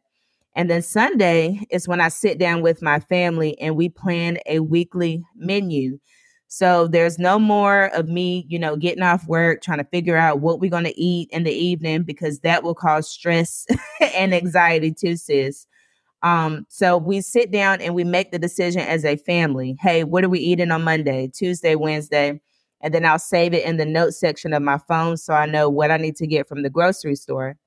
And 0.56 0.70
then 0.70 0.82
Sunday 0.82 1.66
is 1.72 1.88
when 1.88 2.00
I 2.00 2.10
sit 2.10 2.38
down 2.38 2.62
with 2.62 2.82
my 2.82 3.00
family 3.00 3.60
and 3.60 3.76
we 3.76 3.89
plan 3.89 4.38
a 4.46 4.60
weekly 4.60 5.24
menu. 5.36 6.00
So 6.48 6.88
there's 6.88 7.18
no 7.18 7.39
more 7.39 7.86
of 7.96 8.08
me, 8.08 8.46
you 8.48 8.60
know, 8.60 8.76
getting 8.76 9.02
off 9.02 9.26
work, 9.28 9.63
trying 9.63 9.80
to 9.80 9.84
figure 9.86 10.16
out 10.16 10.39
what 10.39 10.60
we're 10.60 10.70
going 10.70 10.84
to 10.84 11.00
eat 11.00 11.30
in 11.32 11.44
the 11.44 11.52
evening 11.52 12.04
because 12.04 12.42
that 12.42 12.63
will 12.63 12.76
cause 12.76 13.10
stress 13.10 13.66
and 14.00 14.36
anxiety 14.36 14.92
too, 14.92 15.16
sis. 15.16 15.66
Um, 16.22 16.66
so 16.70 16.98
we 16.98 17.22
sit 17.22 17.52
down 17.52 17.82
and 17.82 17.96
we 17.96 18.04
make 18.04 18.32
the 18.32 18.39
decision 18.39 18.82
as 18.82 19.04
a 19.04 19.18
family. 19.18 19.76
Hey, 19.82 20.04
what 20.04 20.24
are 20.24 20.30
we 20.30 20.39
eating 20.39 20.72
on 20.72 20.84
Monday, 20.84 21.30
Tuesday, 21.34 21.76
Wednesday? 21.76 22.39
And 22.82 22.94
then 22.94 23.06
I'll 23.06 23.18
save 23.18 23.54
it 23.54 23.66
in 23.66 23.78
the 23.78 23.86
notes 23.86 24.20
section 24.20 24.54
of 24.54 24.62
my 24.62 24.78
phone 24.78 25.18
so 25.18 25.34
I 25.34 25.48
know 25.48 25.70
what 25.70 25.89
I 25.89 25.98
need 25.98 26.16
to 26.18 26.28
get 26.28 26.48
from 26.48 26.62
the 26.62 26.70
grocery 26.70 27.16
store. 27.16 27.58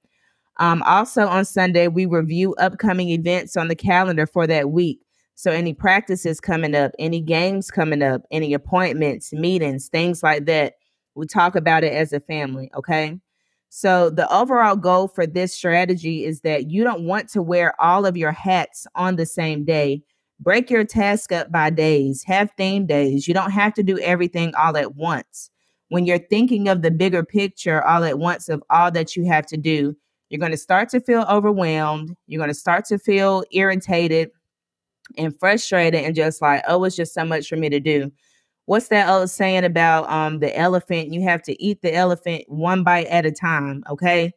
Um, 0.58 0.82
also 0.84 1.26
on 1.26 1.44
Sunday, 1.44 1.88
we 1.88 2.06
review 2.06 2.54
upcoming 2.54 3.10
events 3.10 3.56
on 3.56 3.68
the 3.68 3.74
calendar 3.76 4.26
for 4.26 4.46
that 4.46 4.70
week. 4.70 5.00
So 5.34 5.50
any 5.50 5.74
practices 5.74 6.40
coming 6.40 6.74
up, 6.74 6.92
any 6.98 7.20
games 7.20 7.70
coming 7.70 8.02
up, 8.02 8.22
any 8.30 8.54
appointments, 8.54 9.32
meetings, 9.34 9.88
things 9.88 10.22
like 10.22 10.46
that. 10.46 10.74
We 11.14 11.26
talk 11.26 11.56
about 11.56 11.84
it 11.84 11.92
as 11.92 12.12
a 12.12 12.20
family, 12.20 12.70
okay? 12.74 13.18
So 13.68 14.08
the 14.08 14.32
overall 14.34 14.76
goal 14.76 15.08
for 15.08 15.26
this 15.26 15.52
strategy 15.52 16.24
is 16.24 16.40
that 16.40 16.70
you 16.70 16.84
don't 16.84 17.04
want 17.04 17.28
to 17.30 17.42
wear 17.42 17.78
all 17.80 18.06
of 18.06 18.16
your 18.16 18.32
hats 18.32 18.86
on 18.94 19.16
the 19.16 19.26
same 19.26 19.64
day. 19.64 20.02
Break 20.40 20.70
your 20.70 20.84
task 20.84 21.32
up 21.32 21.52
by 21.52 21.68
days, 21.70 22.22
have 22.24 22.50
theme 22.56 22.86
days. 22.86 23.28
You 23.28 23.34
don't 23.34 23.50
have 23.50 23.74
to 23.74 23.82
do 23.82 23.98
everything 23.98 24.54
all 24.54 24.76
at 24.76 24.94
once. 24.94 25.50
When 25.88 26.06
you're 26.06 26.18
thinking 26.18 26.68
of 26.68 26.82
the 26.82 26.90
bigger 26.90 27.22
picture 27.22 27.84
all 27.84 28.04
at 28.04 28.18
once 28.18 28.48
of 28.48 28.62
all 28.70 28.90
that 28.92 29.16
you 29.16 29.26
have 29.26 29.46
to 29.46 29.56
do, 29.58 29.94
you're 30.28 30.40
going 30.40 30.52
to 30.52 30.58
start 30.58 30.88
to 30.90 31.00
feel 31.00 31.24
overwhelmed. 31.28 32.14
You're 32.26 32.40
going 32.40 32.50
to 32.50 32.54
start 32.54 32.84
to 32.86 32.98
feel 32.98 33.44
irritated 33.52 34.30
and 35.16 35.38
frustrated 35.38 36.04
and 36.04 36.14
just 36.14 36.42
like, 36.42 36.62
oh, 36.66 36.82
it's 36.84 36.96
just 36.96 37.14
so 37.14 37.24
much 37.24 37.48
for 37.48 37.56
me 37.56 37.68
to 37.68 37.80
do. 37.80 38.10
What's 38.64 38.88
that 38.88 39.08
old 39.08 39.30
saying 39.30 39.64
about 39.64 40.10
um 40.10 40.40
the 40.40 40.56
elephant? 40.56 41.12
You 41.12 41.22
have 41.22 41.42
to 41.42 41.62
eat 41.62 41.82
the 41.82 41.94
elephant 41.94 42.44
one 42.48 42.82
bite 42.82 43.06
at 43.06 43.24
a 43.24 43.30
time, 43.30 43.84
okay? 43.88 44.32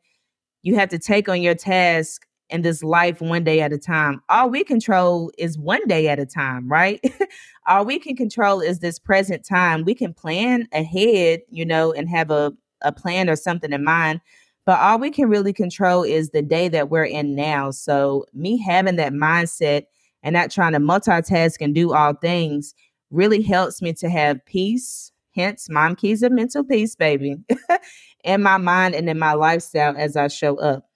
You 0.62 0.76
have 0.76 0.90
to 0.90 1.00
take 1.00 1.28
on 1.28 1.42
your 1.42 1.56
task 1.56 2.28
in 2.50 2.62
this 2.62 2.84
life 2.84 3.22
one 3.22 3.44
day 3.44 3.62
at 3.62 3.74
a 3.74 3.78
time. 3.78 4.22
All 4.30 4.50
we 4.50 4.64
control 4.64 5.32
is 5.38 5.58
one 5.58 5.86
day 5.88 6.08
at 6.08 6.20
a 6.20 6.26
time, 6.26 6.68
right? 6.68 7.00
All 7.68 7.86
we 7.86 8.00
can 8.00 8.16
control 8.16 8.60
is 8.60 8.80
this 8.80 9.00
present 9.00 9.46
time. 9.46 9.84
We 9.84 9.94
can 9.94 10.14
plan 10.14 10.68
ahead, 10.74 11.42
you 11.50 11.66
know, 11.66 11.94
and 11.94 12.10
have 12.10 12.32
a, 12.32 12.52
a 12.82 12.92
plan 12.92 13.30
or 13.30 13.36
something 13.36 13.72
in 13.72 13.84
mind, 13.84 14.22
but 14.70 14.80
all 14.82 15.00
we 15.00 15.10
can 15.10 15.28
really 15.28 15.52
control 15.52 16.04
is 16.04 16.30
the 16.30 16.44
day 16.44 16.68
that 16.68 16.92
we're 16.92 17.04
in 17.04 17.34
now. 17.34 17.72
So, 17.72 18.28
me 18.36 18.62
having 18.62 18.98
that 18.98 19.14
mindset 19.14 19.86
and 20.22 20.34
not 20.34 20.52
trying 20.52 20.74
to 20.74 20.80
multitask 20.80 21.56
and 21.60 21.74
do 21.74 21.92
all 21.92 22.14
things 22.14 22.76
really 23.10 23.42
helps 23.42 23.82
me 23.82 23.94
to 23.94 24.08
have 24.12 24.46
peace, 24.46 25.12
hence 25.34 25.70
Mom 25.72 25.96
Keys 25.96 26.22
of 26.22 26.32
Mental 26.32 26.64
Peace, 26.64 26.94
baby, 26.94 27.38
in 28.24 28.44
my 28.44 28.58
mind 28.58 28.94
and 28.94 29.10
in 29.10 29.18
my 29.18 29.34
lifestyle 29.34 29.96
as 29.98 30.16
I 30.16 30.28
show 30.28 30.58
up. 30.60 30.88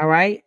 All 0.00 0.08
right. 0.08 0.42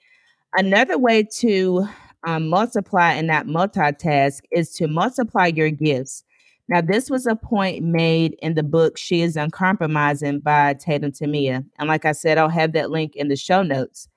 Another 0.56 0.98
way 0.98 1.22
to 1.38 1.88
um, 2.24 2.50
multiply 2.50 3.13
and 3.13 3.28
not 3.28 3.46
multitask 3.46 4.39
is 4.50 4.74
to 4.78 4.88
multiply 4.88 5.46
your 5.46 5.70
gifts. 5.70 6.24
Now, 6.71 6.79
this 6.79 7.10
was 7.10 7.27
a 7.27 7.36
point 7.36 7.84
made 7.84 8.38
in 8.41 8.53
the 8.53 8.63
book 8.63 8.97
She 8.97 9.23
is 9.23 9.36
Uncompromising 9.36 10.39
by 10.39 10.75
Tatum 10.75 11.12
Tamia. 11.12 11.65
And 11.77 11.89
like 11.89 12.05
I 12.05 12.13
said, 12.13 12.38
I'll 12.38 12.47
have 12.47 12.71
that 12.71 12.89
link 12.89 13.17
in 13.17 13.27
the 13.27 13.36
show 13.36 13.62
notes. 13.62 14.07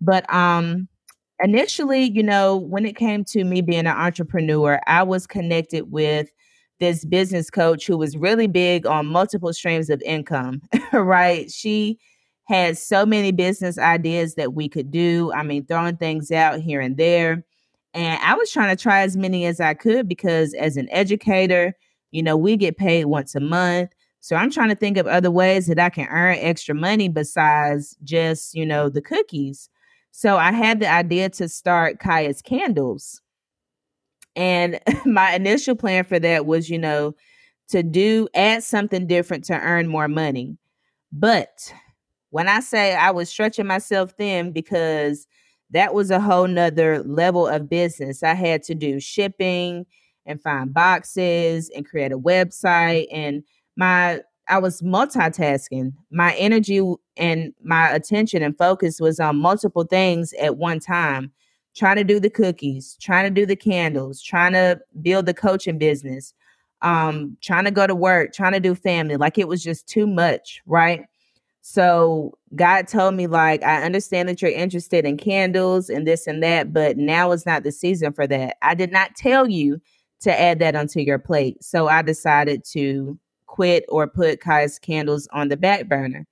But 0.00 0.32
um 0.32 0.86
initially, 1.42 2.04
you 2.04 2.22
know, 2.22 2.56
when 2.56 2.86
it 2.86 2.94
came 2.94 3.24
to 3.24 3.42
me 3.42 3.62
being 3.62 3.80
an 3.80 3.88
entrepreneur, 3.88 4.80
I 4.86 5.02
was 5.02 5.26
connected 5.26 5.90
with 5.90 6.30
this 6.78 7.04
business 7.04 7.50
coach 7.50 7.88
who 7.88 7.98
was 7.98 8.16
really 8.16 8.46
big 8.46 8.86
on 8.86 9.06
multiple 9.06 9.52
streams 9.52 9.90
of 9.90 10.00
income, 10.02 10.62
right? 10.92 11.50
She 11.50 11.98
had 12.44 12.78
so 12.78 13.04
many 13.06 13.32
business 13.32 13.76
ideas 13.76 14.36
that 14.36 14.54
we 14.54 14.68
could 14.68 14.92
do. 14.92 15.32
I 15.32 15.42
mean, 15.42 15.66
throwing 15.66 15.96
things 15.96 16.30
out 16.30 16.60
here 16.60 16.80
and 16.80 16.96
there. 16.96 17.44
And 17.92 18.22
I 18.22 18.34
was 18.34 18.52
trying 18.52 18.76
to 18.76 18.80
try 18.80 19.00
as 19.00 19.16
many 19.16 19.46
as 19.46 19.58
I 19.60 19.74
could 19.74 20.08
because 20.08 20.54
as 20.54 20.76
an 20.76 20.88
educator, 20.92 21.74
you 22.10 22.22
know, 22.22 22.36
we 22.36 22.56
get 22.56 22.76
paid 22.76 23.06
once 23.06 23.34
a 23.34 23.40
month. 23.40 23.90
So 24.20 24.36
I'm 24.36 24.50
trying 24.50 24.70
to 24.70 24.74
think 24.74 24.96
of 24.96 25.06
other 25.06 25.30
ways 25.30 25.66
that 25.66 25.78
I 25.78 25.90
can 25.90 26.08
earn 26.08 26.36
extra 26.40 26.74
money 26.74 27.08
besides 27.08 27.96
just, 28.02 28.54
you 28.54 28.66
know, 28.66 28.88
the 28.88 29.02
cookies. 29.02 29.70
So 30.10 30.36
I 30.36 30.52
had 30.52 30.80
the 30.80 30.90
idea 30.90 31.28
to 31.30 31.48
start 31.48 31.98
Khiya's 32.00 32.42
Candles. 32.42 33.22
And 34.34 34.80
my 35.04 35.34
initial 35.34 35.76
plan 35.76 36.04
for 36.04 36.18
that 36.18 36.46
was, 36.46 36.68
you 36.68 36.78
know, 36.78 37.14
to 37.68 37.82
do 37.82 38.28
add 38.34 38.64
something 38.64 39.06
different 39.06 39.44
to 39.44 39.60
earn 39.60 39.86
more 39.86 40.08
money. 40.08 40.56
But 41.12 41.72
when 42.30 42.48
I 42.48 42.60
say 42.60 42.94
I 42.94 43.10
was 43.10 43.28
stretching 43.28 43.66
myself 43.66 44.12
thin 44.12 44.52
because 44.52 45.26
that 45.70 45.94
was 45.94 46.10
a 46.10 46.20
whole 46.20 46.46
nother 46.46 47.02
level 47.02 47.46
of 47.46 47.68
business. 47.68 48.22
I 48.22 48.34
had 48.34 48.62
to 48.64 48.74
do 48.74 49.00
shipping 49.00 49.86
and 50.28 50.40
find 50.40 50.72
boxes 50.72 51.70
and 51.74 51.88
create 51.88 52.12
a 52.12 52.18
website 52.18 53.08
and 53.10 53.42
my 53.76 54.20
I 54.48 54.58
was 54.58 54.80
multitasking. 54.80 55.92
My 56.10 56.34
energy 56.34 56.80
and 57.16 57.52
my 57.62 57.90
attention 57.90 58.42
and 58.42 58.56
focus 58.56 59.00
was 59.00 59.20
on 59.20 59.36
multiple 59.36 59.84
things 59.84 60.32
at 60.40 60.56
one 60.56 60.80
time. 60.80 61.32
Trying 61.76 61.96
to 61.96 62.04
do 62.04 62.18
the 62.18 62.30
cookies, 62.30 62.96
trying 63.00 63.24
to 63.24 63.40
do 63.40 63.46
the 63.46 63.54
candles, 63.54 64.20
trying 64.22 64.52
to 64.54 64.80
build 65.00 65.26
the 65.26 65.34
coaching 65.34 65.78
business, 65.78 66.34
um, 66.82 67.36
trying 67.40 67.64
to 67.64 67.70
go 67.70 67.86
to 67.86 67.94
work, 67.94 68.32
trying 68.32 68.52
to 68.52 68.60
do 68.60 68.74
family. 68.74 69.16
Like 69.16 69.38
it 69.38 69.46
was 69.46 69.62
just 69.62 69.86
too 69.86 70.06
much, 70.06 70.60
right? 70.66 71.02
So 71.60 72.32
God 72.56 72.88
told 72.88 73.14
me, 73.14 73.26
like, 73.26 73.62
I 73.62 73.82
understand 73.82 74.28
that 74.28 74.40
you're 74.40 74.50
interested 74.50 75.04
in 75.04 75.18
candles 75.18 75.90
and 75.90 76.06
this 76.06 76.26
and 76.26 76.42
that, 76.42 76.72
but 76.72 76.96
now 76.96 77.30
is 77.32 77.44
not 77.44 77.62
the 77.62 77.70
season 77.70 78.12
for 78.12 78.26
that. 78.26 78.56
I 78.62 78.74
did 78.74 78.90
not 78.90 79.14
tell 79.14 79.48
you 79.48 79.80
to 80.20 80.40
add 80.40 80.58
that 80.58 80.74
onto 80.74 81.00
your 81.00 81.18
plate. 81.18 81.62
So 81.62 81.88
I 81.88 82.02
decided 82.02 82.64
to 82.72 83.18
quit 83.46 83.84
or 83.88 84.06
put 84.06 84.40
Kai's 84.40 84.78
candles 84.78 85.28
on 85.32 85.48
the 85.48 85.56
back 85.56 85.88
burner. 85.88 86.26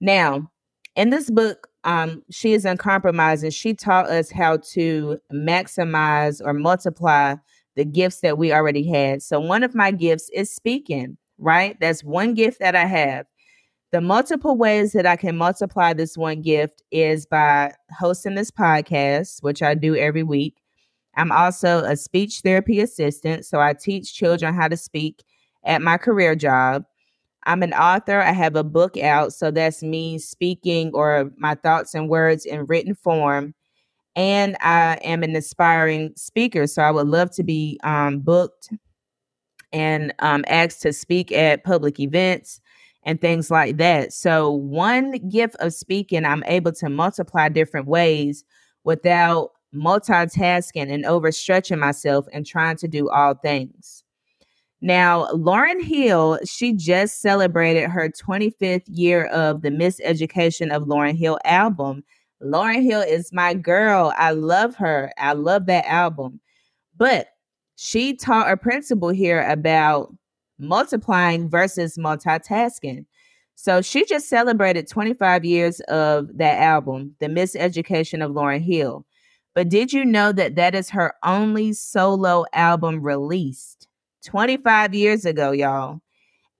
Now, 0.00 0.50
in 0.96 1.10
this 1.10 1.30
book, 1.30 1.68
um, 1.84 2.22
she 2.30 2.52
is 2.52 2.64
uncompromising. 2.64 3.50
She 3.50 3.74
taught 3.74 4.06
us 4.06 4.30
how 4.30 4.58
to 4.72 5.18
maximize 5.32 6.40
or 6.44 6.52
multiply 6.52 7.36
the 7.76 7.84
gifts 7.84 8.20
that 8.20 8.36
we 8.36 8.52
already 8.52 8.86
had. 8.86 9.22
So, 9.22 9.40
one 9.40 9.62
of 9.62 9.74
my 9.74 9.90
gifts 9.90 10.28
is 10.34 10.54
speaking, 10.54 11.16
right? 11.38 11.78
That's 11.80 12.04
one 12.04 12.34
gift 12.34 12.58
that 12.60 12.76
I 12.76 12.84
have. 12.84 13.26
The 13.92 14.00
multiple 14.00 14.56
ways 14.56 14.92
that 14.92 15.06
I 15.06 15.16
can 15.16 15.36
multiply 15.36 15.92
this 15.92 16.16
one 16.16 16.42
gift 16.42 16.82
is 16.90 17.26
by 17.26 17.72
hosting 17.98 18.34
this 18.34 18.50
podcast, 18.50 19.42
which 19.42 19.62
I 19.62 19.74
do 19.74 19.96
every 19.96 20.22
week. 20.22 20.56
I'm 21.16 21.32
also 21.32 21.84
a 21.84 21.96
speech 21.96 22.40
therapy 22.40 22.80
assistant. 22.80 23.44
So, 23.44 23.60
I 23.60 23.74
teach 23.74 24.14
children 24.14 24.54
how 24.54 24.68
to 24.68 24.76
speak 24.76 25.22
at 25.64 25.82
my 25.82 25.96
career 25.96 26.34
job. 26.34 26.84
I'm 27.44 27.62
an 27.62 27.72
author. 27.72 28.20
I 28.20 28.32
have 28.32 28.56
a 28.56 28.64
book 28.64 28.96
out. 28.98 29.32
So 29.32 29.50
that's 29.50 29.82
me 29.82 30.18
speaking 30.18 30.90
or 30.92 31.30
my 31.36 31.54
thoughts 31.54 31.94
and 31.94 32.08
words 32.08 32.44
in 32.44 32.66
written 32.66 32.94
form. 32.94 33.54
And 34.16 34.56
I 34.60 34.98
am 35.02 35.22
an 35.22 35.34
aspiring 35.36 36.12
speaker. 36.16 36.66
So 36.66 36.82
I 36.82 36.90
would 36.90 37.06
love 37.06 37.30
to 37.32 37.42
be 37.42 37.78
um, 37.82 38.20
booked 38.20 38.70
and 39.72 40.12
um, 40.18 40.44
asked 40.48 40.82
to 40.82 40.92
speak 40.92 41.32
at 41.32 41.64
public 41.64 42.00
events 42.00 42.60
and 43.04 43.20
things 43.20 43.50
like 43.50 43.78
that. 43.78 44.12
So, 44.12 44.50
one 44.50 45.12
gift 45.28 45.56
of 45.60 45.72
speaking, 45.72 46.26
I'm 46.26 46.44
able 46.46 46.72
to 46.72 46.90
multiply 46.90 47.48
different 47.48 47.86
ways 47.86 48.44
without 48.84 49.52
multitasking 49.74 50.92
and 50.92 51.04
overstretching 51.04 51.78
myself 51.78 52.26
and 52.32 52.46
trying 52.46 52.76
to 52.76 52.88
do 52.88 53.08
all 53.08 53.34
things. 53.34 54.04
Now, 54.82 55.26
Lauryn 55.32 55.82
Hill, 55.82 56.38
she 56.46 56.72
just 56.72 57.20
celebrated 57.20 57.90
her 57.90 58.08
25th 58.08 58.84
year 58.86 59.26
of 59.26 59.60
the 59.60 59.68
Miseducation 59.68 60.74
of 60.74 60.84
Lauryn 60.84 61.16
Hill 61.16 61.38
album. 61.44 62.02
Lauryn 62.42 62.82
Hill 62.82 63.02
is 63.02 63.32
my 63.32 63.52
girl. 63.52 64.14
I 64.16 64.30
love 64.30 64.74
her. 64.76 65.12
I 65.18 65.34
love 65.34 65.66
that 65.66 65.84
album. 65.86 66.40
But 66.96 67.28
she 67.76 68.16
taught 68.16 68.50
a 68.50 68.56
principle 68.56 69.10
here 69.10 69.42
about 69.48 70.14
multiplying 70.58 71.48
versus 71.48 71.98
multitasking. 71.98 73.04
So 73.56 73.82
she 73.82 74.06
just 74.06 74.30
celebrated 74.30 74.88
25 74.88 75.44
years 75.44 75.80
of 75.80 76.28
that 76.38 76.58
album, 76.58 77.14
The 77.20 77.26
Miseducation 77.26 78.24
of 78.24 78.32
Lauryn 78.32 78.62
Hill. 78.62 79.04
But 79.54 79.68
did 79.68 79.92
you 79.92 80.04
know 80.04 80.32
that 80.32 80.56
that 80.56 80.74
is 80.74 80.90
her 80.90 81.14
only 81.24 81.72
solo 81.72 82.44
album 82.52 83.02
released? 83.02 83.88
25 84.24 84.94
years 84.94 85.24
ago, 85.24 85.50
y'all. 85.50 86.00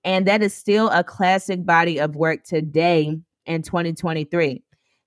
And 0.05 0.27
that 0.27 0.43
is 0.43 0.55
still 0.55 0.89
a 0.91 1.05
classic 1.05 1.65
body 1.65 1.99
of 1.99 2.17
work 2.17 2.43
today 2.45 3.19
in 3.47 3.63
2023. 3.63 4.63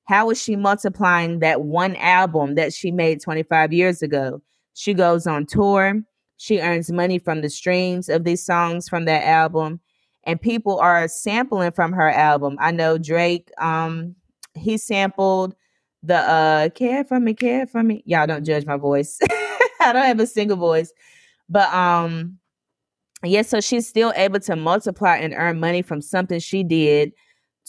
How 0.06 0.30
is 0.30 0.42
she 0.42 0.56
multiplying 0.56 1.40
that 1.40 1.62
one 1.62 1.96
album 1.96 2.56
that 2.56 2.74
she 2.74 2.92
made 2.92 3.22
25 3.22 3.74
years 3.74 4.02
ago? 4.02 4.42
She 4.74 4.94
goes 4.94 5.26
on 5.26 5.46
tour. 5.46 6.02
She 6.38 6.60
earns 6.60 6.92
money 6.92 7.20
from 7.20 7.42
the 7.42 7.50
streams 7.50 8.10
of 8.10 8.24
these 8.24 8.46
songs 8.46 8.90
from 8.90 9.06
that 9.06 9.26
album. 9.26 9.80
And 10.26 10.42
people 10.42 10.80
are 10.80 11.08
sampling 11.08 11.72
from 11.72 11.94
her 11.94 12.10
album. 12.10 12.58
I 12.60 12.72
know 12.72 12.98
Drake, 12.98 13.50
um, 13.58 14.16
he 14.56 14.78
sampled 14.78 15.56
the 16.04 16.18
uh 16.18 16.70
care 16.70 17.04
for 17.04 17.20
me, 17.20 17.34
care 17.34 17.68
for 17.68 17.84
me. 17.84 18.04
Y'all 18.06 18.28
don't 18.28 18.46
judge 18.46 18.66
my 18.66 18.78
voice. 18.78 19.20
I 19.82 19.92
don't 19.94 20.06
have 20.06 20.20
a 20.20 20.28
single 20.28 20.58
voice. 20.58 20.92
But 21.50 21.74
um 21.74 22.40
Yes, 23.24 23.50
so 23.50 23.62
she's 23.62 23.88
still 23.88 24.12
able 24.16 24.40
to 24.42 24.56
multiply 24.56 25.16
and 25.18 25.34
earn 25.34 25.60
money 25.60 25.82
from 25.82 26.02
something 26.02 26.40
she 26.40 26.64
did 26.64 27.14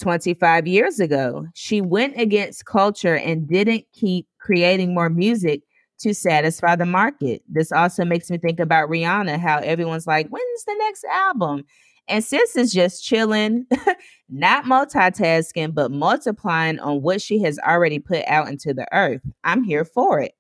25 0.01 0.67
years 0.67 0.99
ago. 0.99 1.47
She 1.55 1.81
went 1.81 2.21
against 2.21 2.67
culture 2.67 3.17
and 3.17 3.49
didn't 3.49 3.85
keep 3.93 4.27
creating 4.41 4.95
more 4.95 5.09
music 5.09 5.63
to 6.01 6.13
satisfy 6.13 6.75
the 6.75 6.87
market. 6.87 7.43
This 7.49 7.71
also 7.71 8.05
makes 8.05 8.31
me 8.31 8.39
think 8.39 8.59
about 8.59 8.89
Rihanna, 8.91 9.39
how 9.39 9.59
everyone's 9.59 10.09
like, 10.09 10.29
when's 10.29 10.65
the 10.65 10.75
next 10.79 11.05
album? 11.05 11.65
And 12.09 12.23
sis 12.23 12.57
is 12.57 12.73
just 12.73 13.05
chilling, 13.05 13.67
not 14.29 14.65
multitasking, 14.65 15.75
but 15.75 15.91
multiplying 15.91 16.79
on 16.79 17.03
what 17.03 17.23
she 17.23 17.41
has 17.43 17.59
already 17.61 17.99
put 17.99 18.25
out 18.27 18.49
into 18.49 18.75
the 18.75 18.87
earth. 18.93 19.23
I'm 19.43 19.63
here 19.65 19.85
for 19.85 20.21
it. 20.21 20.35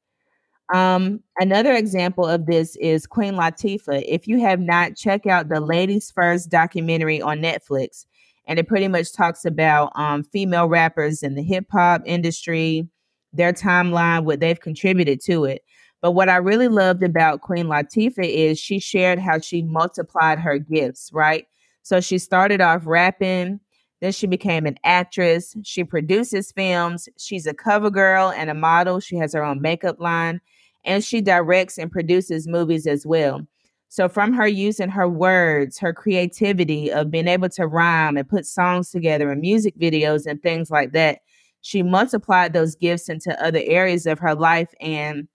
Um, 0.73 1.21
another 1.39 1.75
example 1.75 2.27
of 2.27 2.47
this 2.47 2.77
is 2.77 3.07
Queen 3.07 3.35
Latifah. 3.35 4.05
If 4.07 4.27
you 4.27 4.41
have 4.41 4.61
not, 4.61 4.97
check 4.97 5.27
out 5.27 5.49
the 5.49 5.61
Ladies 5.61 6.11
First 6.11 6.51
documentary 6.51 7.21
on 7.21 7.41
Netflix. 7.41 8.07
And 8.47 8.59
it 8.59 8.69
pretty 8.69 8.89
much 8.89 9.13
talks 9.13 9.45
about 9.45 9.93
um, 9.95 10.23
female 10.23 10.69
rappers 10.69 11.23
in 11.23 11.35
the 11.35 11.43
hip 11.43 11.67
hop 11.71 12.03
industry, 12.05 12.89
their 13.33 13.53
timeline, 13.53 14.25
what 14.25 14.41
they've 14.41 14.61
contributed 14.61 15.21
to 15.23 15.45
it. 15.45 15.63
But 16.03 16.13
what 16.13 16.29
I 16.29 16.37
really 16.37 16.69
loved 16.69 17.03
about 17.03 17.41
Queen 17.41 17.67
Latifah 17.67 18.29
is 18.29 18.59
she 18.59 18.79
shared 18.79 19.19
how 19.19 19.39
she 19.39 19.63
multiplied 19.63 20.39
her 20.39 20.59
gifts, 20.59 21.11
right? 21.15 21.47
So 21.85 22.01
she 22.01 22.19
started 22.19 22.61
off 22.61 22.83
rapping, 22.87 23.61
then 24.01 24.13
she 24.13 24.27
became 24.27 24.67
an 24.67 24.77
actress. 24.85 25.55
She 25.63 25.85
produces 25.85 26.53
films. 26.53 27.09
She's 27.17 27.47
a 27.47 27.55
cover 27.55 27.91
girl 27.91 28.31
and 28.37 28.51
a 28.51 28.55
model. 28.55 29.01
She 29.01 29.17
has 29.17 29.33
her 29.33 29.43
own 29.43 29.63
makeup 29.63 30.01
line 30.01 30.43
and 30.85 31.03
she 31.03 31.21
directs 31.21 31.79
and 31.79 31.91
produces 31.91 32.47
movies 32.47 32.87
as 32.87 33.07
well. 33.07 33.47
So, 33.89 34.09
from 34.09 34.33
her 34.33 34.47
using 34.47 34.89
her 34.91 35.09
words, 35.09 35.79
her 35.79 35.93
creativity 35.93 36.91
of 36.91 37.11
being 37.11 37.29
able 37.29 37.49
to 37.51 37.67
rhyme 37.67 38.17
and 38.17 38.29
put 38.29 38.45
songs 38.45 38.91
together 38.91 39.31
and 39.31 39.41
music 39.41 39.79
videos 39.79 40.27
and 40.27 40.43
things 40.43 40.71
like 40.71 40.93
that, 40.93 41.21
she 41.61 41.83
multiplied 41.83 42.53
those 42.53 42.75
gifts 42.75 43.09
into 43.09 43.41
other 43.43 43.61
areas 43.63 44.05
of 44.05 44.19
her 44.19 44.35
life. 44.35 44.75
And 44.81 45.29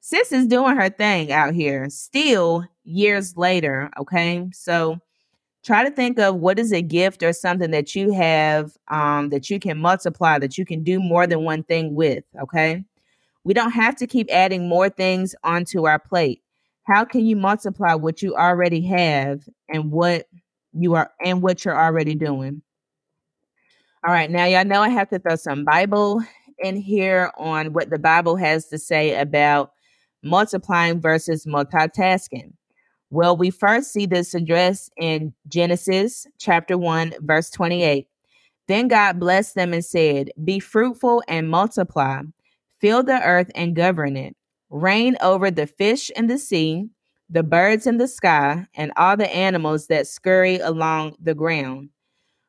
sis 0.00 0.32
is 0.32 0.46
doing 0.46 0.76
her 0.76 0.88
thing 0.88 1.30
out 1.30 1.54
here 1.54 1.88
still 1.90 2.64
years 2.84 3.36
later. 3.36 3.90
Okay. 4.00 4.48
So, 4.52 4.98
Try 5.64 5.84
to 5.84 5.90
think 5.90 6.18
of 6.18 6.36
what 6.36 6.58
is 6.58 6.72
a 6.72 6.80
gift 6.80 7.22
or 7.22 7.32
something 7.32 7.70
that 7.70 7.94
you 7.94 8.12
have 8.12 8.72
um, 8.88 9.28
that 9.28 9.50
you 9.50 9.60
can 9.60 9.78
multiply, 9.78 10.38
that 10.38 10.56
you 10.56 10.64
can 10.64 10.82
do 10.82 10.98
more 11.00 11.26
than 11.26 11.44
one 11.44 11.62
thing 11.64 11.94
with. 11.94 12.24
Okay. 12.40 12.84
We 13.44 13.54
don't 13.54 13.72
have 13.72 13.96
to 13.96 14.06
keep 14.06 14.28
adding 14.30 14.68
more 14.68 14.88
things 14.88 15.34
onto 15.44 15.86
our 15.86 15.98
plate. 15.98 16.42
How 16.84 17.04
can 17.04 17.26
you 17.26 17.36
multiply 17.36 17.94
what 17.94 18.22
you 18.22 18.34
already 18.36 18.80
have 18.82 19.48
and 19.68 19.90
what 19.90 20.26
you 20.72 20.94
are 20.94 21.10
and 21.24 21.42
what 21.42 21.64
you're 21.64 21.78
already 21.78 22.14
doing? 22.14 22.62
All 24.06 24.12
right, 24.12 24.30
now 24.30 24.46
y'all 24.46 24.64
know 24.64 24.80
I 24.80 24.88
have 24.88 25.10
to 25.10 25.18
throw 25.18 25.36
some 25.36 25.64
Bible 25.64 26.22
in 26.58 26.76
here 26.76 27.30
on 27.36 27.72
what 27.72 27.90
the 27.90 27.98
Bible 27.98 28.36
has 28.36 28.66
to 28.68 28.78
say 28.78 29.14
about 29.14 29.72
multiplying 30.22 31.00
versus 31.00 31.44
multitasking. 31.46 32.52
Well, 33.10 33.36
we 33.36 33.50
first 33.50 33.92
see 33.92 34.06
this 34.06 34.34
addressed 34.34 34.92
in 34.96 35.34
Genesis 35.48 36.28
chapter 36.38 36.78
1, 36.78 37.14
verse 37.20 37.50
28. 37.50 38.06
Then 38.68 38.86
God 38.86 39.18
blessed 39.18 39.56
them 39.56 39.72
and 39.72 39.84
said, 39.84 40.30
Be 40.44 40.60
fruitful 40.60 41.24
and 41.26 41.50
multiply, 41.50 42.22
fill 42.80 43.02
the 43.02 43.20
earth 43.20 43.50
and 43.56 43.74
govern 43.74 44.16
it, 44.16 44.36
reign 44.70 45.16
over 45.20 45.50
the 45.50 45.66
fish 45.66 46.10
in 46.10 46.28
the 46.28 46.38
sea, 46.38 46.86
the 47.28 47.42
birds 47.42 47.88
in 47.88 47.96
the 47.96 48.06
sky, 48.06 48.66
and 48.74 48.92
all 48.96 49.16
the 49.16 49.34
animals 49.34 49.88
that 49.88 50.06
scurry 50.06 50.58
along 50.58 51.16
the 51.20 51.34
ground. 51.34 51.90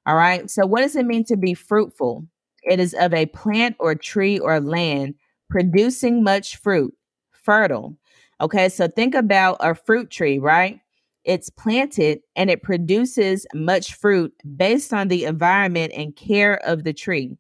All 0.06 0.16
right. 0.16 0.48
So, 0.48 0.68
what 0.68 0.82
does 0.82 0.96
it 0.96 1.08
mean 1.08 1.24
to 1.26 1.38
be 1.38 1.56
fruitful? 1.56 2.28
It 2.64 2.80
is 2.80 2.94
of 2.94 3.16
a 3.16 3.26
plant 3.26 3.76
or 3.80 3.96
tree 3.96 4.38
or 4.38 4.60
land 4.60 5.16
producing 5.50 6.24
much 6.24 6.58
fruit, 6.58 6.94
fertile. 7.32 7.98
Okay. 8.42 8.70
So, 8.70 8.88
think 8.88 9.16
about 9.16 9.58
a 9.60 9.76
fruit 9.76 10.10
tree, 10.10 10.40
right? 10.40 10.80
It's 11.24 11.50
planted 11.50 12.20
and 12.36 12.50
it 12.50 12.64
produces 12.64 13.46
much 13.54 13.94
fruit 13.94 14.34
based 14.58 14.92
on 14.94 15.08
the 15.08 15.26
environment 15.26 15.94
and 15.96 16.16
care 16.16 16.56
of 16.66 16.84
the 16.84 16.94
tree. 16.94 17.38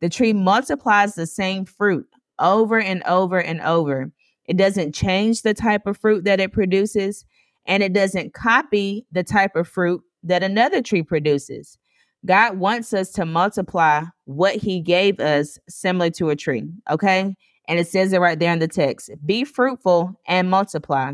The 0.00 0.08
tree 0.08 0.32
multiplies 0.32 1.14
the 1.14 1.26
same 1.26 1.64
fruit 1.64 2.06
over 2.40 2.80
and 2.80 3.02
over 3.04 3.40
and 3.40 3.60
over. 3.60 4.10
It 4.46 4.56
doesn't 4.56 4.94
change 4.94 5.42
the 5.42 5.54
type 5.54 5.86
of 5.86 5.96
fruit 5.96 6.24
that 6.24 6.40
it 6.40 6.52
produces, 6.52 7.24
and 7.66 7.82
it 7.82 7.92
doesn't 7.92 8.34
copy 8.34 9.06
the 9.12 9.22
type 9.22 9.54
of 9.54 9.68
fruit 9.68 10.02
that 10.24 10.42
another 10.42 10.82
tree 10.82 11.02
produces. 11.04 11.78
God 12.26 12.58
wants 12.58 12.92
us 12.92 13.10
to 13.12 13.24
multiply 13.24 14.02
what 14.24 14.56
he 14.56 14.80
gave 14.80 15.20
us 15.20 15.58
similar 15.68 16.10
to 16.10 16.30
a 16.30 16.36
tree. 16.36 16.68
Okay. 16.90 17.36
And 17.68 17.78
it 17.78 17.88
says 17.88 18.12
it 18.12 18.18
right 18.18 18.38
there 18.38 18.52
in 18.52 18.58
the 18.58 18.68
text 18.68 19.10
be 19.24 19.44
fruitful 19.44 20.18
and 20.26 20.50
multiply. 20.50 21.12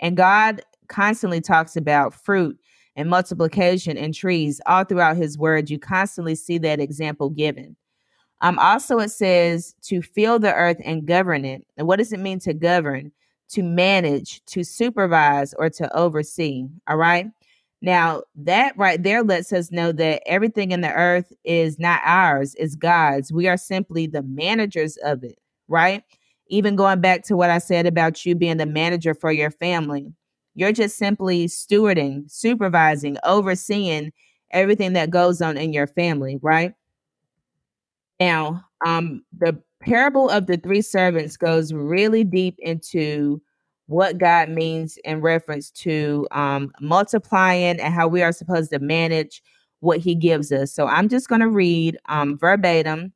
And 0.00 0.16
God 0.16 0.62
constantly 0.88 1.40
talks 1.40 1.76
about 1.76 2.14
fruit 2.14 2.58
and 2.94 3.10
multiplication 3.10 3.96
and 3.96 4.14
trees 4.14 4.60
all 4.66 4.84
throughout 4.84 5.16
his 5.16 5.36
word. 5.36 5.70
You 5.70 5.78
constantly 5.78 6.34
see 6.34 6.58
that 6.58 6.80
example 6.80 7.30
given. 7.30 7.76
Um, 8.40 8.58
also, 8.58 8.98
it 8.98 9.10
says 9.10 9.74
to 9.82 10.02
fill 10.02 10.38
the 10.38 10.52
earth 10.52 10.78
and 10.84 11.06
govern 11.06 11.44
it. 11.44 11.66
And 11.76 11.86
what 11.86 11.98
does 11.98 12.12
it 12.12 12.20
mean 12.20 12.38
to 12.40 12.54
govern? 12.54 13.12
To 13.50 13.62
manage, 13.62 14.44
to 14.46 14.64
supervise, 14.64 15.54
or 15.54 15.70
to 15.70 15.96
oversee. 15.96 16.66
All 16.88 16.96
right. 16.96 17.30
Now, 17.82 18.22
that 18.34 18.76
right 18.76 19.02
there 19.02 19.22
lets 19.22 19.52
us 19.52 19.70
know 19.70 19.92
that 19.92 20.22
everything 20.26 20.72
in 20.72 20.80
the 20.80 20.92
earth 20.92 21.32
is 21.44 21.78
not 21.78 22.00
ours, 22.04 22.54
it's 22.58 22.74
God's. 22.74 23.32
We 23.32 23.48
are 23.48 23.56
simply 23.56 24.06
the 24.06 24.22
managers 24.22 24.96
of 24.98 25.22
it, 25.22 25.38
right? 25.68 26.02
Even 26.48 26.76
going 26.76 27.00
back 27.00 27.24
to 27.24 27.36
what 27.36 27.50
I 27.50 27.58
said 27.58 27.86
about 27.86 28.24
you 28.24 28.34
being 28.34 28.56
the 28.56 28.66
manager 28.66 29.14
for 29.14 29.32
your 29.32 29.50
family, 29.50 30.12
you're 30.54 30.72
just 30.72 30.96
simply 30.96 31.46
stewarding, 31.46 32.30
supervising, 32.30 33.16
overseeing 33.24 34.12
everything 34.52 34.92
that 34.94 35.10
goes 35.10 35.42
on 35.42 35.56
in 35.56 35.72
your 35.72 35.86
family, 35.86 36.38
right? 36.40 36.72
Now, 38.20 38.64
um, 38.84 39.22
the 39.36 39.60
parable 39.80 40.30
of 40.30 40.46
the 40.46 40.56
three 40.56 40.82
servants 40.82 41.36
goes 41.36 41.72
really 41.72 42.24
deep 42.24 42.56
into 42.58 43.40
what 43.86 44.18
God 44.18 44.48
means 44.48 44.98
in 45.04 45.20
reference 45.20 45.70
to 45.70 46.26
um, 46.32 46.72
multiplying 46.80 47.78
and 47.78 47.94
how 47.94 48.08
we 48.08 48.22
are 48.22 48.32
supposed 48.32 48.70
to 48.72 48.78
manage 48.78 49.42
what 49.80 50.00
He 50.00 50.14
gives 50.14 50.50
us. 50.50 50.72
So 50.72 50.86
I'm 50.86 51.08
just 51.08 51.28
going 51.28 51.40
to 51.40 51.48
read 51.48 51.96
um, 52.08 52.36
verbatim. 52.38 53.12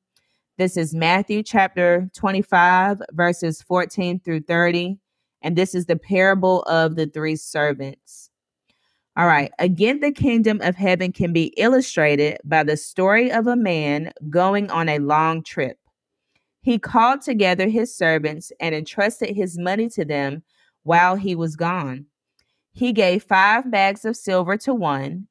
This 0.60 0.76
is 0.76 0.94
Matthew 0.94 1.42
chapter 1.42 2.10
25, 2.14 3.00
verses 3.12 3.62
14 3.62 4.20
through 4.20 4.42
30. 4.42 4.98
And 5.40 5.56
this 5.56 5.74
is 5.74 5.86
the 5.86 5.96
parable 5.96 6.64
of 6.64 6.96
the 6.96 7.06
three 7.06 7.36
servants. 7.36 8.28
All 9.16 9.26
right. 9.26 9.50
Again, 9.58 10.00
the 10.00 10.12
kingdom 10.12 10.60
of 10.60 10.76
heaven 10.76 11.12
can 11.12 11.32
be 11.32 11.54
illustrated 11.56 12.40
by 12.44 12.62
the 12.62 12.76
story 12.76 13.32
of 13.32 13.46
a 13.46 13.56
man 13.56 14.12
going 14.28 14.70
on 14.70 14.90
a 14.90 14.98
long 14.98 15.42
trip. 15.42 15.78
He 16.60 16.78
called 16.78 17.22
together 17.22 17.70
his 17.70 17.96
servants 17.96 18.52
and 18.60 18.74
entrusted 18.74 19.34
his 19.34 19.58
money 19.58 19.88
to 19.88 20.04
them 20.04 20.42
while 20.82 21.16
he 21.16 21.34
was 21.34 21.56
gone. 21.56 22.04
He 22.70 22.92
gave 22.92 23.22
five 23.22 23.70
bags 23.70 24.04
of 24.04 24.14
silver 24.14 24.58
to 24.58 24.74
one, 24.74 25.26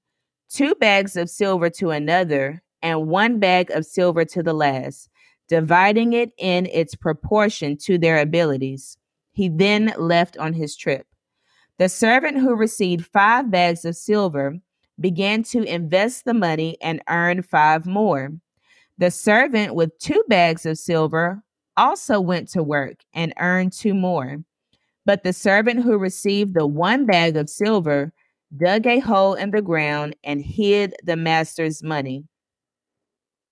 two 0.49 0.73
bags 0.73 1.15
of 1.15 1.29
silver 1.29 1.69
to 1.69 1.91
another, 1.91 2.63
and 2.81 3.07
one 3.07 3.39
bag 3.39 3.69
of 3.71 3.85
silver 3.85 4.25
to 4.25 4.41
the 4.41 4.53
last, 4.53 5.09
dividing 5.49 6.13
it 6.13 6.31
in 6.37 6.67
its 6.67 6.95
proportion 6.95 7.75
to 7.75 7.97
their 7.97 8.19
abilities. 8.19 8.97
He 9.33 9.49
then 9.49 9.93
left 9.97 10.37
on 10.37 10.53
his 10.53 10.77
trip. 10.77 11.05
The 11.77 11.89
servant 11.89 12.37
who 12.37 12.55
received 12.55 13.05
five 13.05 13.51
bags 13.51 13.83
of 13.83 13.95
silver 13.95 14.55
began 14.99 15.43
to 15.43 15.63
invest 15.63 16.25
the 16.25 16.33
money 16.33 16.77
and 16.81 17.01
earned 17.09 17.45
five 17.45 17.85
more. 17.85 18.31
The 18.97 19.11
servant 19.11 19.75
with 19.75 19.97
two 19.97 20.23
bags 20.27 20.65
of 20.65 20.77
silver 20.77 21.41
also 21.77 22.19
went 22.19 22.49
to 22.49 22.61
work 22.61 22.97
and 23.13 23.33
earned 23.39 23.73
two 23.73 23.93
more. 23.93 24.43
But 25.05 25.23
the 25.23 25.33
servant 25.33 25.83
who 25.83 25.97
received 25.97 26.53
the 26.53 26.67
one 26.67 27.05
bag 27.05 27.37
of 27.37 27.49
silver 27.49 28.13
dug 28.55 28.85
a 28.85 28.99
hole 28.99 29.35
in 29.35 29.51
the 29.51 29.61
ground 29.61 30.15
and 30.23 30.41
hid 30.41 30.95
the 31.03 31.15
master's 31.15 31.81
money. 31.81 32.25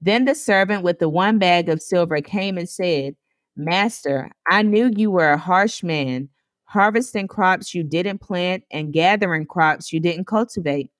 Then 0.00 0.24
the 0.24 0.34
servant 0.34 0.82
with 0.82 0.98
the 0.98 1.08
one 1.08 1.38
bag 1.38 1.68
of 1.68 1.82
silver 1.82 2.20
came 2.20 2.56
and 2.56 2.68
said, 2.68 3.16
Master, 3.56 4.30
I 4.48 4.62
knew 4.62 4.90
you 4.94 5.10
were 5.10 5.32
a 5.32 5.38
harsh 5.38 5.82
man, 5.82 6.28
harvesting 6.64 7.26
crops 7.26 7.74
you 7.74 7.82
didn't 7.82 8.20
plant 8.20 8.62
and 8.70 8.92
gathering 8.92 9.46
crops 9.46 9.92
you 9.92 9.98
didn't 9.98 10.26
cultivate. 10.26 10.90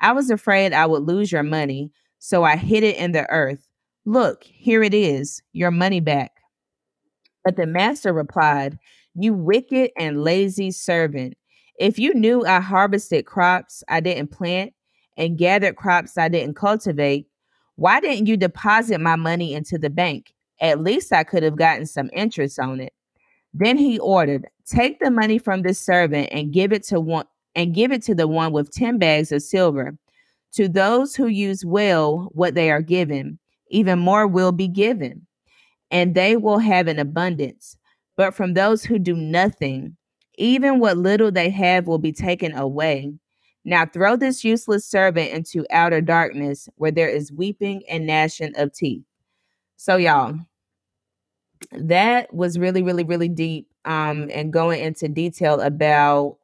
I 0.00 0.12
was 0.12 0.30
afraid 0.30 0.72
I 0.72 0.86
would 0.86 1.02
lose 1.02 1.30
your 1.30 1.42
money, 1.42 1.92
so 2.18 2.42
I 2.42 2.56
hid 2.56 2.82
it 2.82 2.96
in 2.96 3.12
the 3.12 3.28
earth. 3.30 3.68
Look, 4.04 4.44
here 4.44 4.82
it 4.82 4.94
is, 4.94 5.42
your 5.52 5.70
money 5.70 6.00
back. 6.00 6.32
But 7.44 7.56
the 7.56 7.66
master 7.66 8.12
replied, 8.12 8.78
You 9.14 9.34
wicked 9.34 9.92
and 9.96 10.24
lazy 10.24 10.70
servant. 10.70 11.34
If 11.78 11.98
you 11.98 12.12
knew 12.14 12.44
I 12.44 12.60
harvested 12.60 13.26
crops 13.26 13.84
I 13.88 14.00
didn't 14.00 14.32
plant 14.32 14.72
and 15.16 15.38
gathered 15.38 15.76
crops 15.76 16.18
I 16.18 16.28
didn't 16.28 16.56
cultivate, 16.56 17.26
why 17.80 17.98
didn't 17.98 18.26
you 18.26 18.36
deposit 18.36 19.00
my 19.00 19.16
money 19.16 19.54
into 19.54 19.78
the 19.78 19.88
bank? 19.88 20.34
At 20.60 20.82
least 20.82 21.14
I 21.14 21.24
could 21.24 21.42
have 21.42 21.56
gotten 21.56 21.86
some 21.86 22.10
interest 22.12 22.58
on 22.58 22.78
it. 22.78 22.92
Then 23.54 23.78
he 23.78 23.98
ordered, 23.98 24.48
Take 24.66 25.00
the 25.00 25.10
money 25.10 25.38
from 25.38 25.62
this 25.62 25.80
servant 25.80 26.28
and 26.30 26.52
give 26.52 26.74
it 26.74 26.82
to 26.88 27.00
one 27.00 27.24
and 27.54 27.74
give 27.74 27.90
it 27.90 28.02
to 28.02 28.14
the 28.14 28.28
one 28.28 28.52
with 28.52 28.70
10 28.70 28.98
bags 28.98 29.32
of 29.32 29.40
silver. 29.40 29.96
To 30.56 30.68
those 30.68 31.16
who 31.16 31.26
use 31.26 31.64
well 31.64 32.28
what 32.32 32.54
they 32.54 32.70
are 32.70 32.82
given, 32.82 33.38
even 33.68 33.98
more 33.98 34.26
will 34.26 34.52
be 34.52 34.68
given, 34.68 35.26
and 35.90 36.14
they 36.14 36.36
will 36.36 36.58
have 36.58 36.86
an 36.86 36.98
abundance. 36.98 37.78
But 38.14 38.34
from 38.34 38.52
those 38.52 38.84
who 38.84 38.98
do 38.98 39.16
nothing, 39.16 39.96
even 40.36 40.80
what 40.80 40.98
little 40.98 41.32
they 41.32 41.48
have 41.48 41.86
will 41.86 41.98
be 41.98 42.12
taken 42.12 42.54
away. 42.54 43.14
Now 43.64 43.86
throw 43.86 44.16
this 44.16 44.42
useless 44.44 44.86
servant 44.86 45.30
into 45.32 45.66
outer 45.70 46.00
darkness 46.00 46.68
where 46.76 46.90
there 46.90 47.08
is 47.08 47.32
weeping 47.32 47.82
and 47.88 48.06
gnashing 48.06 48.52
of 48.56 48.72
teeth. 48.72 49.02
So, 49.76 49.96
y'all, 49.96 50.38
that 51.72 52.32
was 52.34 52.58
really, 52.58 52.82
really, 52.82 53.04
really 53.04 53.28
deep 53.28 53.68
um, 53.84 54.30
and 54.32 54.52
going 54.52 54.82
into 54.82 55.08
detail 55.08 55.60
about 55.60 56.36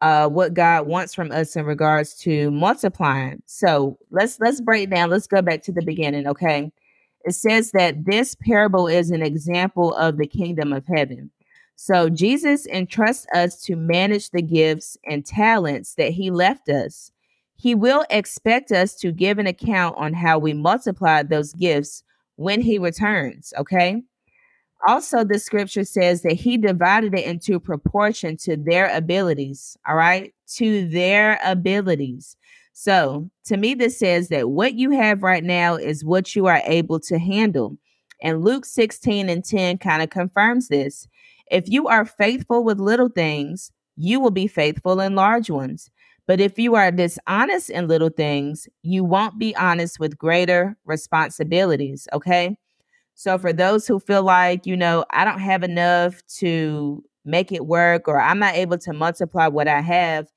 uh, 0.00 0.28
what 0.28 0.54
God 0.54 0.86
wants 0.86 1.14
from 1.14 1.30
us 1.30 1.56
in 1.56 1.64
regards 1.64 2.14
to 2.16 2.50
multiplying. 2.50 3.42
So 3.46 3.98
let's 4.10 4.40
let's 4.40 4.60
break 4.60 4.90
down. 4.90 5.10
Let's 5.10 5.26
go 5.26 5.42
back 5.42 5.62
to 5.64 5.72
the 5.72 5.82
beginning. 5.82 6.26
Okay, 6.26 6.72
it 7.24 7.32
says 7.32 7.72
that 7.72 8.04
this 8.06 8.34
parable 8.34 8.86
is 8.88 9.10
an 9.10 9.22
example 9.22 9.94
of 9.94 10.16
the 10.16 10.26
kingdom 10.26 10.72
of 10.72 10.86
heaven. 10.86 11.30
So 11.82 12.10
Jesus 12.10 12.66
entrusts 12.66 13.24
us 13.34 13.62
to 13.62 13.74
manage 13.74 14.28
the 14.32 14.42
gifts 14.42 14.98
and 15.06 15.24
talents 15.24 15.94
that 15.94 16.12
he 16.12 16.30
left 16.30 16.68
us. 16.68 17.10
He 17.56 17.74
will 17.74 18.04
expect 18.10 18.70
us 18.70 18.94
to 18.96 19.10
give 19.12 19.38
an 19.38 19.46
account 19.46 19.96
on 19.96 20.12
how 20.12 20.38
we 20.38 20.52
multiply 20.52 21.22
those 21.22 21.54
gifts 21.54 22.02
when 22.36 22.60
he 22.60 22.78
returns, 22.78 23.54
okay? 23.56 24.02
Also, 24.86 25.24
the 25.24 25.38
scripture 25.38 25.84
says 25.84 26.20
that 26.20 26.34
he 26.34 26.58
divided 26.58 27.14
it 27.14 27.24
into 27.24 27.58
proportion 27.58 28.36
to 28.42 28.58
their 28.58 28.94
abilities, 28.94 29.74
all 29.88 29.96
right? 29.96 30.34
To 30.56 30.86
their 30.86 31.40
abilities. 31.42 32.36
So, 32.74 33.30
to 33.46 33.56
me, 33.56 33.72
this 33.72 33.98
says 33.98 34.28
that 34.28 34.50
what 34.50 34.74
you 34.74 34.90
have 34.90 35.22
right 35.22 35.42
now 35.42 35.76
is 35.76 36.04
what 36.04 36.36
you 36.36 36.44
are 36.44 36.60
able 36.66 37.00
to 37.00 37.18
handle. 37.18 37.78
And 38.22 38.44
Luke 38.44 38.66
16 38.66 39.30
and 39.30 39.42
10 39.42 39.78
kind 39.78 40.02
of 40.02 40.10
confirms 40.10 40.68
this. 40.68 41.08
If 41.50 41.68
you 41.68 41.88
are 41.88 42.04
faithful 42.04 42.64
with 42.64 42.78
little 42.78 43.08
things, 43.08 43.72
you 43.96 44.20
will 44.20 44.30
be 44.30 44.46
faithful 44.46 45.00
in 45.00 45.14
large 45.14 45.50
ones. 45.50 45.90
But 46.26 46.40
if 46.40 46.58
you 46.58 46.76
are 46.76 46.92
dishonest 46.92 47.70
in 47.70 47.88
little 47.88 48.08
things, 48.08 48.68
you 48.82 49.02
won't 49.04 49.38
be 49.38 49.54
honest 49.56 49.98
with 49.98 50.16
greater 50.16 50.76
responsibilities. 50.84 52.06
Okay. 52.12 52.56
So 53.14 53.36
for 53.36 53.52
those 53.52 53.86
who 53.86 53.98
feel 53.98 54.22
like, 54.22 54.64
you 54.64 54.76
know, 54.76 55.04
I 55.10 55.24
don't 55.24 55.40
have 55.40 55.62
enough 55.62 56.24
to 56.38 57.02
make 57.24 57.52
it 57.52 57.66
work 57.66 58.08
or 58.08 58.20
I'm 58.20 58.38
not 58.38 58.54
able 58.54 58.78
to 58.78 58.92
multiply 58.92 59.48
what 59.48 59.68
I 59.68 59.80
have, 59.80 60.28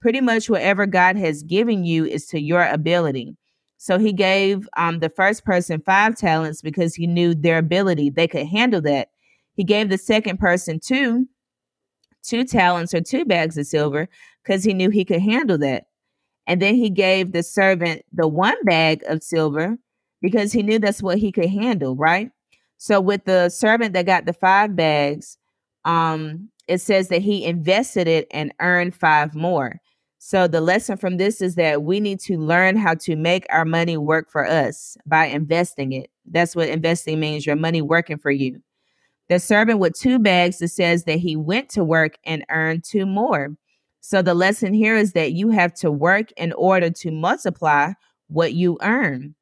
pretty 0.00 0.20
much 0.20 0.50
whatever 0.50 0.84
God 0.84 1.16
has 1.16 1.42
given 1.42 1.84
you 1.84 2.04
is 2.04 2.26
to 2.26 2.40
your 2.40 2.66
ability. 2.66 3.36
So 3.78 3.98
he 3.98 4.12
gave 4.12 4.68
um, 4.76 4.98
the 4.98 5.08
first 5.10 5.44
person 5.44 5.80
five 5.80 6.16
talents 6.16 6.60
because 6.60 6.94
he 6.94 7.06
knew 7.06 7.34
their 7.34 7.58
ability, 7.58 8.10
they 8.10 8.26
could 8.28 8.46
handle 8.46 8.80
that. 8.82 9.08
He 9.56 9.64
gave 9.64 9.88
the 9.88 9.98
second 9.98 10.38
person 10.38 10.78
two, 10.78 11.26
two 12.22 12.44
talents 12.44 12.94
or 12.94 13.00
two 13.00 13.24
bags 13.24 13.58
of 13.58 13.66
silver 13.66 14.08
because 14.44 14.62
he 14.62 14.74
knew 14.74 14.90
he 14.90 15.04
could 15.04 15.22
handle 15.22 15.58
that. 15.58 15.86
And 16.46 16.62
then 16.62 16.76
he 16.76 16.90
gave 16.90 17.32
the 17.32 17.42
servant 17.42 18.02
the 18.12 18.28
one 18.28 18.56
bag 18.64 19.02
of 19.08 19.22
silver 19.22 19.78
because 20.22 20.52
he 20.52 20.62
knew 20.62 20.78
that's 20.78 21.02
what 21.02 21.18
he 21.18 21.32
could 21.32 21.48
handle, 21.48 21.96
right? 21.96 22.30
So 22.78 23.00
with 23.00 23.24
the 23.24 23.48
servant 23.48 23.94
that 23.94 24.06
got 24.06 24.26
the 24.26 24.32
five 24.32 24.76
bags, 24.76 25.38
um, 25.84 26.50
it 26.68 26.78
says 26.78 27.08
that 27.08 27.22
he 27.22 27.44
invested 27.44 28.06
it 28.06 28.26
and 28.30 28.52
earned 28.60 28.94
five 28.94 29.34
more. 29.34 29.80
So 30.18 30.48
the 30.48 30.60
lesson 30.60 30.96
from 30.96 31.18
this 31.18 31.40
is 31.40 31.54
that 31.54 31.82
we 31.82 32.00
need 32.00 32.20
to 32.20 32.36
learn 32.38 32.76
how 32.76 32.94
to 32.94 33.16
make 33.16 33.46
our 33.50 33.64
money 33.64 33.96
work 33.96 34.30
for 34.30 34.44
us 34.44 34.96
by 35.06 35.26
investing 35.26 35.92
it. 35.92 36.10
That's 36.28 36.56
what 36.56 36.68
investing 36.68 37.20
means, 37.20 37.46
your 37.46 37.56
money 37.56 37.80
working 37.80 38.18
for 38.18 38.30
you. 38.30 38.60
The 39.28 39.40
servant 39.40 39.80
with 39.80 39.98
two 39.98 40.18
bags, 40.18 40.62
it 40.62 40.68
says 40.68 41.04
that 41.04 41.18
he 41.18 41.36
went 41.36 41.68
to 41.70 41.82
work 41.82 42.16
and 42.24 42.44
earned 42.50 42.84
two 42.84 43.06
more. 43.06 43.56
So 44.00 44.22
the 44.22 44.34
lesson 44.34 44.72
here 44.72 44.96
is 44.96 45.14
that 45.14 45.32
you 45.32 45.50
have 45.50 45.74
to 45.74 45.90
work 45.90 46.30
in 46.36 46.52
order 46.52 46.90
to 46.90 47.10
multiply 47.10 47.92
what 48.28 48.54
you 48.54 48.78
earn. 48.82 49.34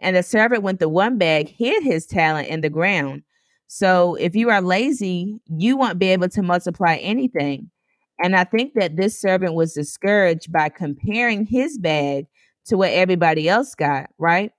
And 0.00 0.16
the 0.16 0.22
servant 0.22 0.62
with 0.62 0.78
the 0.78 0.88
one 0.88 1.18
bag 1.18 1.48
hid 1.48 1.82
his 1.84 2.06
talent 2.06 2.48
in 2.48 2.60
the 2.60 2.70
ground. 2.70 3.22
So 3.68 4.14
if 4.16 4.34
you 4.34 4.50
are 4.50 4.60
lazy, 4.60 5.40
you 5.46 5.76
won't 5.76 5.98
be 5.98 6.08
able 6.08 6.28
to 6.30 6.42
multiply 6.42 6.96
anything. 6.96 7.70
And 8.18 8.34
I 8.34 8.44
think 8.44 8.74
that 8.74 8.96
this 8.96 9.20
servant 9.20 9.54
was 9.54 9.74
discouraged 9.74 10.50
by 10.50 10.68
comparing 10.68 11.46
his 11.46 11.78
bag 11.78 12.26
to 12.66 12.76
what 12.76 12.90
everybody 12.90 13.48
else 13.48 13.74
got, 13.74 14.10
right? 14.18 14.50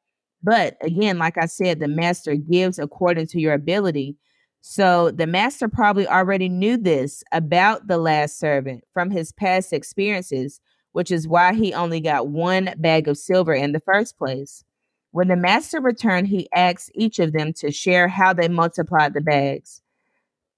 But 0.41 0.77
again, 0.82 1.17
like 1.17 1.38
I 1.38 1.47
said, 1.47 1.80
the 1.80 1.88
master 1.88 2.36
gives 2.36 2.80
according 2.80 3.27
to 3.27 3.41
your 3.41 3.53
ability. 3.53 4.15
So 4.62 5.12
the 5.12 5.28
master 5.28 5.68
probably 5.70 6.07
already 6.07 6.49
knew 6.49 6.78
this 6.78 7.24
about 7.32 7.88
the 7.88 7.97
last 7.97 8.38
servant 8.38 8.84
from 8.93 9.10
his 9.10 9.32
past 9.32 9.74
experiences, 9.74 10.60
which 10.91 11.12
is 11.12 11.28
why 11.28 11.53
he 11.53 11.74
only 11.74 12.01
got 12.01 12.28
one 12.28 12.74
bag 12.78 13.07
of 13.07 13.18
silver 13.18 13.53
in 13.53 13.72
the 13.72 13.80
first 13.80 14.18
place. 14.18 14.64
When 15.12 15.28
the 15.28 15.36
master 15.36 15.82
returned, 15.82 16.28
he 16.28 16.49
asked 16.53 16.91
each 16.93 17.20
of 17.20 17.34
them 17.34 17.53
to 17.53 17.72
share 17.72 18.07
how 18.07 18.34
they 18.34 18.47
multiplied 18.47 19.14
the 19.14 19.22
bags. 19.22 19.82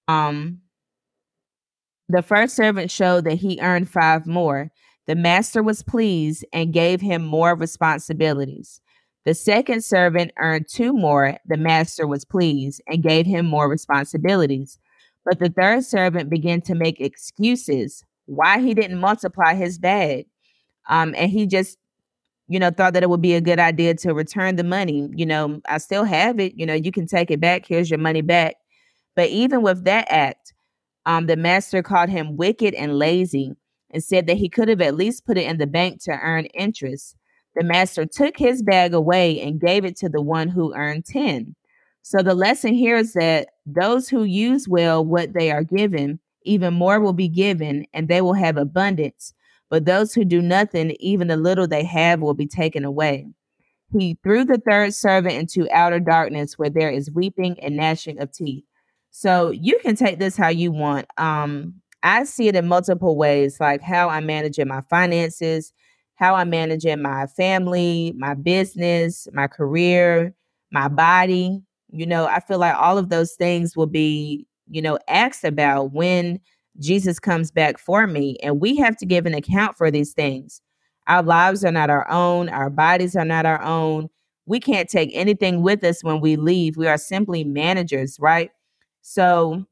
Um, 0.07 0.61
the 2.09 2.21
first 2.21 2.55
servant 2.55 2.91
showed 2.91 3.23
that 3.25 3.35
he 3.35 3.59
earned 3.61 3.89
five 3.89 4.27
more. 4.27 4.71
The 5.07 5.15
master 5.15 5.63
was 5.63 5.83
pleased 5.83 6.43
and 6.51 6.73
gave 6.73 6.99
him 7.01 7.23
more 7.23 7.55
responsibilities. 7.55 8.81
The 9.25 9.33
second 9.35 9.83
servant 9.83 10.31
earned 10.37 10.67
two 10.67 10.93
more. 10.93 11.37
The 11.45 11.57
master 11.57 12.07
was 12.07 12.25
pleased 12.25 12.81
and 12.87 13.03
gave 13.03 13.25
him 13.25 13.45
more 13.45 13.69
responsibilities. 13.69 14.79
But 15.23 15.39
the 15.39 15.49
third 15.49 15.85
servant 15.85 16.29
began 16.29 16.61
to 16.61 16.75
make 16.75 16.99
excuses 16.99 18.03
why 18.25 18.59
he 18.59 18.73
didn't 18.73 18.99
multiply 18.99 19.53
his 19.53 19.77
bag. 19.77 20.25
Um, 20.89 21.13
and 21.15 21.29
he 21.29 21.45
just, 21.45 21.77
you 22.47 22.59
know, 22.59 22.71
thought 22.71 22.93
that 22.93 23.03
it 23.03 23.09
would 23.09 23.21
be 23.21 23.35
a 23.35 23.41
good 23.41 23.59
idea 23.59 23.93
to 23.95 24.13
return 24.13 24.55
the 24.55 24.63
money. 24.63 25.09
You 25.15 25.27
know, 25.27 25.61
I 25.67 25.77
still 25.77 26.03
have 26.03 26.39
it. 26.39 26.53
You 26.55 26.65
know, 26.65 26.73
you 26.73 26.91
can 26.91 27.05
take 27.05 27.29
it 27.29 27.39
back. 27.39 27.65
Here's 27.67 27.89
your 27.89 27.99
money 27.99 28.21
back. 28.21 28.55
But 29.15 29.29
even 29.29 29.61
with 29.61 29.83
that 29.85 30.07
act, 30.09 30.53
um, 31.05 31.27
the 31.27 31.35
master 31.35 31.83
called 31.83 32.09
him 32.09 32.37
wicked 32.37 32.73
and 32.73 32.97
lazy 32.97 33.55
and 33.91 34.03
said 34.03 34.27
that 34.27 34.37
he 34.37 34.49
could 34.49 34.69
have 34.69 34.81
at 34.81 34.95
least 34.95 35.25
put 35.25 35.37
it 35.37 35.47
in 35.47 35.57
the 35.57 35.67
bank 35.67 36.01
to 36.03 36.11
earn 36.11 36.45
interest. 36.45 37.15
The 37.55 37.63
master 37.63 38.05
took 38.05 38.37
his 38.37 38.63
bag 38.63 38.93
away 38.93 39.41
and 39.41 39.59
gave 39.59 39.83
it 39.85 39.95
to 39.97 40.09
the 40.09 40.21
one 40.21 40.47
who 40.47 40.73
earned 40.73 41.05
10. 41.05 41.55
So 42.01 42.23
the 42.23 42.33
lesson 42.33 42.73
here 42.73 42.97
is 42.97 43.13
that 43.13 43.49
those 43.65 44.09
who 44.09 44.23
use 44.23 44.67
well 44.67 45.05
what 45.05 45.33
they 45.33 45.51
are 45.51 45.63
given, 45.63 46.19
even 46.43 46.73
more 46.73 46.99
will 46.99 47.13
be 47.13 47.27
given, 47.27 47.85
and 47.93 48.07
they 48.07 48.21
will 48.21 48.33
have 48.33 48.57
abundance. 48.57 49.33
But 49.69 49.85
those 49.85 50.13
who 50.13 50.25
do 50.25 50.41
nothing, 50.41 50.91
even 50.99 51.27
the 51.27 51.37
little 51.37 51.67
they 51.67 51.83
have, 51.83 52.21
will 52.21 52.33
be 52.33 52.47
taken 52.47 52.83
away. 52.83 53.27
He 53.97 54.17
threw 54.23 54.45
the 54.45 54.57
third 54.57 54.93
servant 54.93 55.35
into 55.35 55.69
outer 55.71 55.99
darkness 55.99 56.57
where 56.57 56.69
there 56.69 56.89
is 56.89 57.11
weeping 57.11 57.59
and 57.59 57.75
gnashing 57.75 58.19
of 58.19 58.31
teeth. 58.31 58.63
So 59.11 59.51
you 59.51 59.77
can 59.79 59.95
take 59.95 60.19
this 60.19 60.37
how 60.37 60.47
you 60.47 60.71
want. 60.71 61.07
Um, 61.17 61.81
I 62.01 62.23
see 62.23 62.47
it 62.47 62.55
in 62.55 62.67
multiple 62.67 63.15
ways, 63.17 63.59
like 63.59 63.81
how 63.81 64.09
I'm 64.09 64.25
managing 64.25 64.67
my 64.67 64.81
finances, 64.89 65.73
how 66.21 66.35
I'm 66.35 66.51
managing 66.51 67.01
my 67.01 67.25
family, 67.25 68.13
my 68.15 68.35
business, 68.35 69.27
my 69.33 69.47
career, 69.47 70.35
my 70.71 70.87
body. 70.87 71.63
You 71.89 72.05
know, 72.05 72.27
I 72.27 72.39
feel 72.39 72.59
like 72.59 72.75
all 72.75 72.99
of 72.99 73.09
those 73.09 73.33
things 73.33 73.75
will 73.75 73.87
be, 73.87 74.45
you 74.69 74.83
know, 74.83 74.99
asked 75.07 75.43
about 75.43 75.93
when 75.93 76.39
Jesus 76.79 77.19
comes 77.19 77.49
back 77.49 77.79
for 77.79 78.05
me. 78.05 78.37
And 78.43 78.61
we 78.61 78.77
have 78.77 78.95
to 78.97 79.05
give 79.05 79.25
an 79.25 79.33
account 79.33 79.75
for 79.77 79.89
these 79.89 80.13
things. 80.13 80.61
Our 81.07 81.23
lives 81.23 81.65
are 81.65 81.71
not 81.71 81.89
our 81.89 82.09
own, 82.09 82.49
our 82.49 82.69
bodies 82.69 83.15
are 83.15 83.25
not 83.25 83.47
our 83.47 83.61
own. 83.63 84.07
We 84.45 84.59
can't 84.59 84.87
take 84.87 85.09
anything 85.13 85.63
with 85.63 85.83
us 85.83 86.03
when 86.03 86.21
we 86.21 86.35
leave. 86.35 86.77
We 86.77 86.87
are 86.87 86.97
simply 86.99 87.43
managers, 87.43 88.17
right? 88.19 88.51
So 89.01 89.65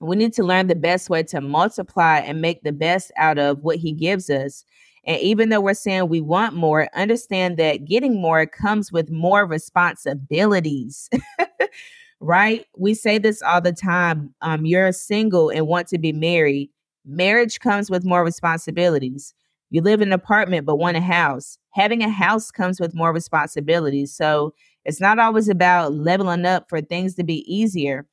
we 0.00 0.16
need 0.16 0.32
to 0.34 0.42
learn 0.42 0.66
the 0.66 0.74
best 0.74 1.08
way 1.08 1.22
to 1.24 1.40
multiply 1.40 2.18
and 2.18 2.40
make 2.40 2.62
the 2.62 2.72
best 2.72 3.12
out 3.16 3.38
of 3.38 3.60
what 3.60 3.76
he 3.76 3.92
gives 3.92 4.28
us. 4.28 4.64
And 5.06 5.20
even 5.20 5.48
though 5.48 5.60
we're 5.60 5.74
saying 5.74 6.08
we 6.08 6.20
want 6.20 6.54
more, 6.54 6.88
understand 6.94 7.56
that 7.58 7.84
getting 7.84 8.20
more 8.20 8.46
comes 8.46 8.92
with 8.92 9.10
more 9.10 9.46
responsibilities. 9.46 11.08
right? 12.20 12.66
We 12.76 12.94
say 12.94 13.18
this 13.18 13.42
all 13.42 13.60
the 13.60 13.72
time. 13.72 14.34
Um, 14.40 14.66
you're 14.66 14.92
single 14.92 15.50
and 15.50 15.66
want 15.66 15.88
to 15.88 15.98
be 15.98 16.12
married. 16.12 16.70
Marriage 17.04 17.60
comes 17.60 17.90
with 17.90 18.04
more 18.04 18.24
responsibilities. 18.24 19.34
You 19.70 19.82
live 19.82 20.00
in 20.00 20.08
an 20.08 20.12
apartment 20.14 20.66
but 20.66 20.76
want 20.76 20.96
a 20.96 21.00
house. 21.00 21.58
Having 21.70 22.02
a 22.02 22.08
house 22.08 22.50
comes 22.50 22.80
with 22.80 22.94
more 22.94 23.12
responsibilities. 23.12 24.14
So 24.14 24.54
it's 24.84 25.00
not 25.00 25.18
always 25.18 25.48
about 25.48 25.92
leveling 25.94 26.46
up 26.46 26.68
for 26.68 26.80
things 26.80 27.14
to 27.16 27.24
be 27.24 27.44
easier. 27.52 28.06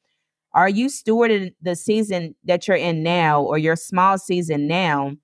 Are 0.53 0.69
you 0.69 0.87
stewarding 0.87 1.53
the 1.61 1.75
season 1.75 2.35
that 2.45 2.67
you're 2.67 2.77
in 2.77 3.03
now 3.03 3.41
or 3.41 3.57
your 3.57 3.75
small 3.75 4.17
season 4.17 4.67
now? 4.67 5.15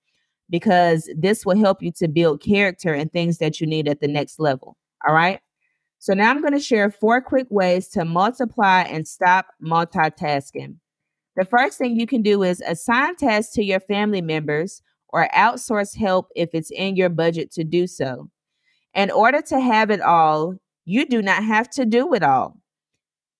Because 0.51 1.09
this 1.17 1.45
will 1.45 1.57
help 1.57 1.81
you 1.81 1.91
to 1.93 2.07
build 2.07 2.43
character 2.43 2.93
and 2.93 3.11
things 3.11 3.39
that 3.39 3.59
you 3.59 3.65
need 3.65 3.87
at 3.87 4.01
the 4.01 4.07
next 4.07 4.39
level. 4.39 4.77
All 5.07 5.15
right. 5.15 5.39
So 5.97 6.13
now 6.13 6.29
I'm 6.29 6.41
going 6.41 6.53
to 6.53 6.59
share 6.59 6.91
four 6.91 7.21
quick 7.21 7.47
ways 7.49 7.87
to 7.89 8.05
multiply 8.05 8.81
and 8.81 9.07
stop 9.07 9.47
multitasking. 9.63 10.75
The 11.37 11.45
first 11.45 11.77
thing 11.77 11.97
you 11.97 12.05
can 12.05 12.21
do 12.21 12.43
is 12.43 12.61
assign 12.61 13.15
tasks 13.15 13.53
to 13.53 13.63
your 13.63 13.79
family 13.79 14.21
members 14.21 14.81
or 15.09 15.29
outsource 15.33 15.95
help 15.95 16.27
if 16.35 16.49
it's 16.53 16.71
in 16.71 16.95
your 16.95 17.09
budget 17.09 17.51
to 17.53 17.63
do 17.63 17.87
so. 17.87 18.29
In 18.93 19.09
order 19.09 19.41
to 19.43 19.59
have 19.59 19.89
it 19.89 20.01
all, 20.01 20.55
you 20.85 21.05
do 21.05 21.21
not 21.21 21.43
have 21.43 21.69
to 21.71 21.85
do 21.85 22.13
it 22.13 22.23
all. 22.23 22.57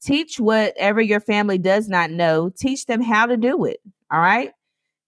Teach 0.02 0.40
whatever 0.40 1.02
your 1.02 1.20
family 1.20 1.58
does 1.58 1.90
not 1.90 2.10
know, 2.10 2.52
teach 2.58 2.86
them 2.86 3.02
how 3.02 3.26
to 3.26 3.38
do 3.38 3.66
it. 3.66 3.80
All 4.12 4.22
right. 4.22 4.52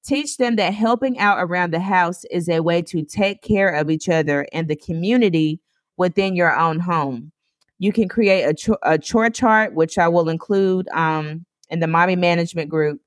Teach 0.06 0.38
them 0.38 0.58
that 0.58 0.74
helping 0.74 1.18
out 1.18 1.38
around 1.40 1.72
the 1.72 1.80
house 1.80 2.26
is 2.26 2.50
a 2.50 2.60
way 2.60 2.82
to 2.84 3.04
take 3.04 3.42
care 3.42 3.70
of 3.70 3.90
each 3.90 4.10
other 4.10 4.46
and 4.52 4.68
the 4.68 4.76
community 4.76 5.62
within 5.98 6.36
your 6.36 6.58
own 6.58 6.80
home. 6.80 7.32
You 7.80 7.94
can 7.94 8.10
create 8.10 8.44
a, 8.44 8.54
cho- 8.54 8.78
a 8.84 8.98
chore 8.98 9.30
chart, 9.30 9.74
which 9.74 9.98
I 9.98 10.08
will 10.10 10.30
include 10.30 10.90
um, 10.90 11.46
in 11.70 11.80
the 11.80 11.88
mommy 11.88 12.18
management 12.18 12.70
group. 12.70 13.00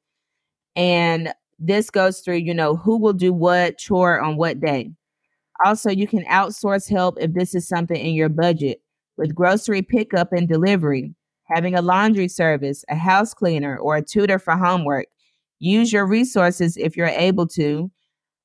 And 0.74 1.32
this 1.58 1.90
goes 1.90 2.20
through, 2.20 2.36
you 2.36 2.54
know, 2.54 2.76
who 2.76 2.98
will 2.98 3.12
do 3.12 3.32
what 3.32 3.78
chore 3.78 4.20
on 4.20 4.36
what 4.36 4.60
day. 4.60 4.90
Also, 5.64 5.90
you 5.90 6.06
can 6.06 6.24
outsource 6.24 6.88
help 6.88 7.16
if 7.20 7.32
this 7.32 7.54
is 7.54 7.66
something 7.66 7.96
in 7.96 8.14
your 8.14 8.28
budget 8.28 8.80
with 9.16 9.34
grocery 9.34 9.82
pickup 9.82 10.32
and 10.32 10.48
delivery, 10.48 11.14
having 11.44 11.74
a 11.74 11.82
laundry 11.82 12.28
service, 12.28 12.84
a 12.88 12.94
house 12.94 13.32
cleaner, 13.32 13.78
or 13.78 13.96
a 13.96 14.02
tutor 14.02 14.38
for 14.38 14.56
homework. 14.56 15.06
Use 15.58 15.92
your 15.92 16.06
resources 16.06 16.76
if 16.76 16.96
you're 16.96 17.06
able 17.06 17.46
to. 17.48 17.90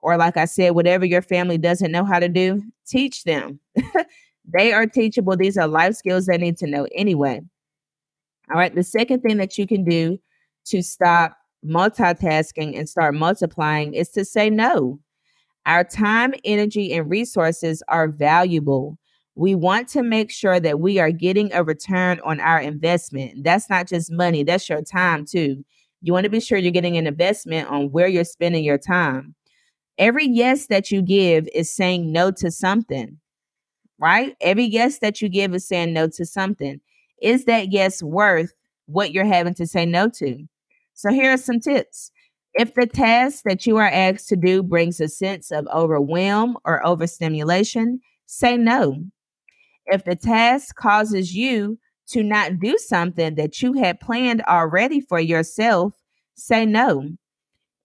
Or, 0.01 0.17
like 0.17 0.37
I 0.37 0.45
said, 0.45 0.71
whatever 0.71 1.05
your 1.05 1.21
family 1.21 1.57
doesn't 1.57 1.91
know 1.91 2.05
how 2.05 2.19
to 2.19 2.27
do, 2.27 2.63
teach 2.87 3.23
them. 3.23 3.59
they 4.51 4.73
are 4.73 4.87
teachable. 4.87 5.37
These 5.37 5.57
are 5.57 5.67
life 5.67 5.95
skills 5.95 6.25
they 6.25 6.37
need 6.37 6.57
to 6.57 6.67
know 6.67 6.87
anyway. 6.95 7.41
All 8.51 8.57
right. 8.57 8.73
The 8.73 8.83
second 8.83 9.21
thing 9.21 9.37
that 9.37 9.57
you 9.57 9.67
can 9.67 9.83
do 9.83 10.17
to 10.65 10.81
stop 10.81 11.37
multitasking 11.65 12.77
and 12.77 12.89
start 12.89 13.13
multiplying 13.13 13.93
is 13.93 14.09
to 14.09 14.25
say 14.25 14.49
no. 14.49 14.99
Our 15.65 15.83
time, 15.83 16.33
energy, 16.43 16.91
and 16.93 17.09
resources 17.09 17.83
are 17.87 18.07
valuable. 18.07 18.97
We 19.35 19.55
want 19.55 19.87
to 19.89 20.03
make 20.03 20.31
sure 20.31 20.59
that 20.59 20.79
we 20.79 20.99
are 20.99 21.11
getting 21.11 21.53
a 21.53 21.63
return 21.63 22.19
on 22.25 22.39
our 22.39 22.59
investment. 22.59 23.43
That's 23.43 23.69
not 23.69 23.87
just 23.87 24.11
money, 24.11 24.43
that's 24.43 24.67
your 24.67 24.81
time 24.81 25.25
too. 25.25 25.63
You 26.01 26.13
want 26.13 26.23
to 26.23 26.29
be 26.29 26.39
sure 26.39 26.57
you're 26.57 26.71
getting 26.71 26.97
an 26.97 27.07
investment 27.07 27.69
on 27.69 27.91
where 27.91 28.07
you're 28.07 28.23
spending 28.23 28.63
your 28.63 28.77
time. 28.77 29.35
Every 29.97 30.27
yes 30.27 30.67
that 30.67 30.89
you 30.91 31.01
give 31.01 31.47
is 31.53 31.73
saying 31.73 32.11
no 32.11 32.31
to 32.31 32.49
something, 32.49 33.19
right? 33.99 34.35
Every 34.41 34.65
yes 34.65 34.99
that 34.99 35.21
you 35.21 35.29
give 35.29 35.53
is 35.53 35.67
saying 35.67 35.93
no 35.93 36.07
to 36.07 36.25
something. 36.25 36.81
Is 37.21 37.45
that 37.45 37.71
yes 37.71 38.01
worth 38.01 38.53
what 38.87 39.11
you're 39.11 39.25
having 39.25 39.53
to 39.55 39.67
say 39.67 39.85
no 39.85 40.09
to? 40.09 40.47
So 40.93 41.11
here 41.11 41.33
are 41.33 41.37
some 41.37 41.59
tips. 41.59 42.11
If 42.53 42.73
the 42.73 42.87
task 42.87 43.43
that 43.45 43.65
you 43.65 43.77
are 43.77 43.87
asked 43.87 44.27
to 44.29 44.35
do 44.35 44.63
brings 44.63 44.99
a 44.99 45.07
sense 45.07 45.51
of 45.51 45.67
overwhelm 45.73 46.57
or 46.65 46.85
overstimulation, 46.85 48.01
say 48.25 48.57
no. 48.57 49.03
If 49.85 50.03
the 50.03 50.15
task 50.15 50.75
causes 50.75 51.35
you 51.35 51.77
to 52.11 52.23
not 52.23 52.59
do 52.59 52.77
something 52.77 53.35
that 53.35 53.61
you 53.61 53.73
had 53.73 53.99
planned 53.99 54.41
already 54.43 55.01
for 55.01 55.19
yourself, 55.19 55.93
say 56.35 56.65
no. 56.65 57.09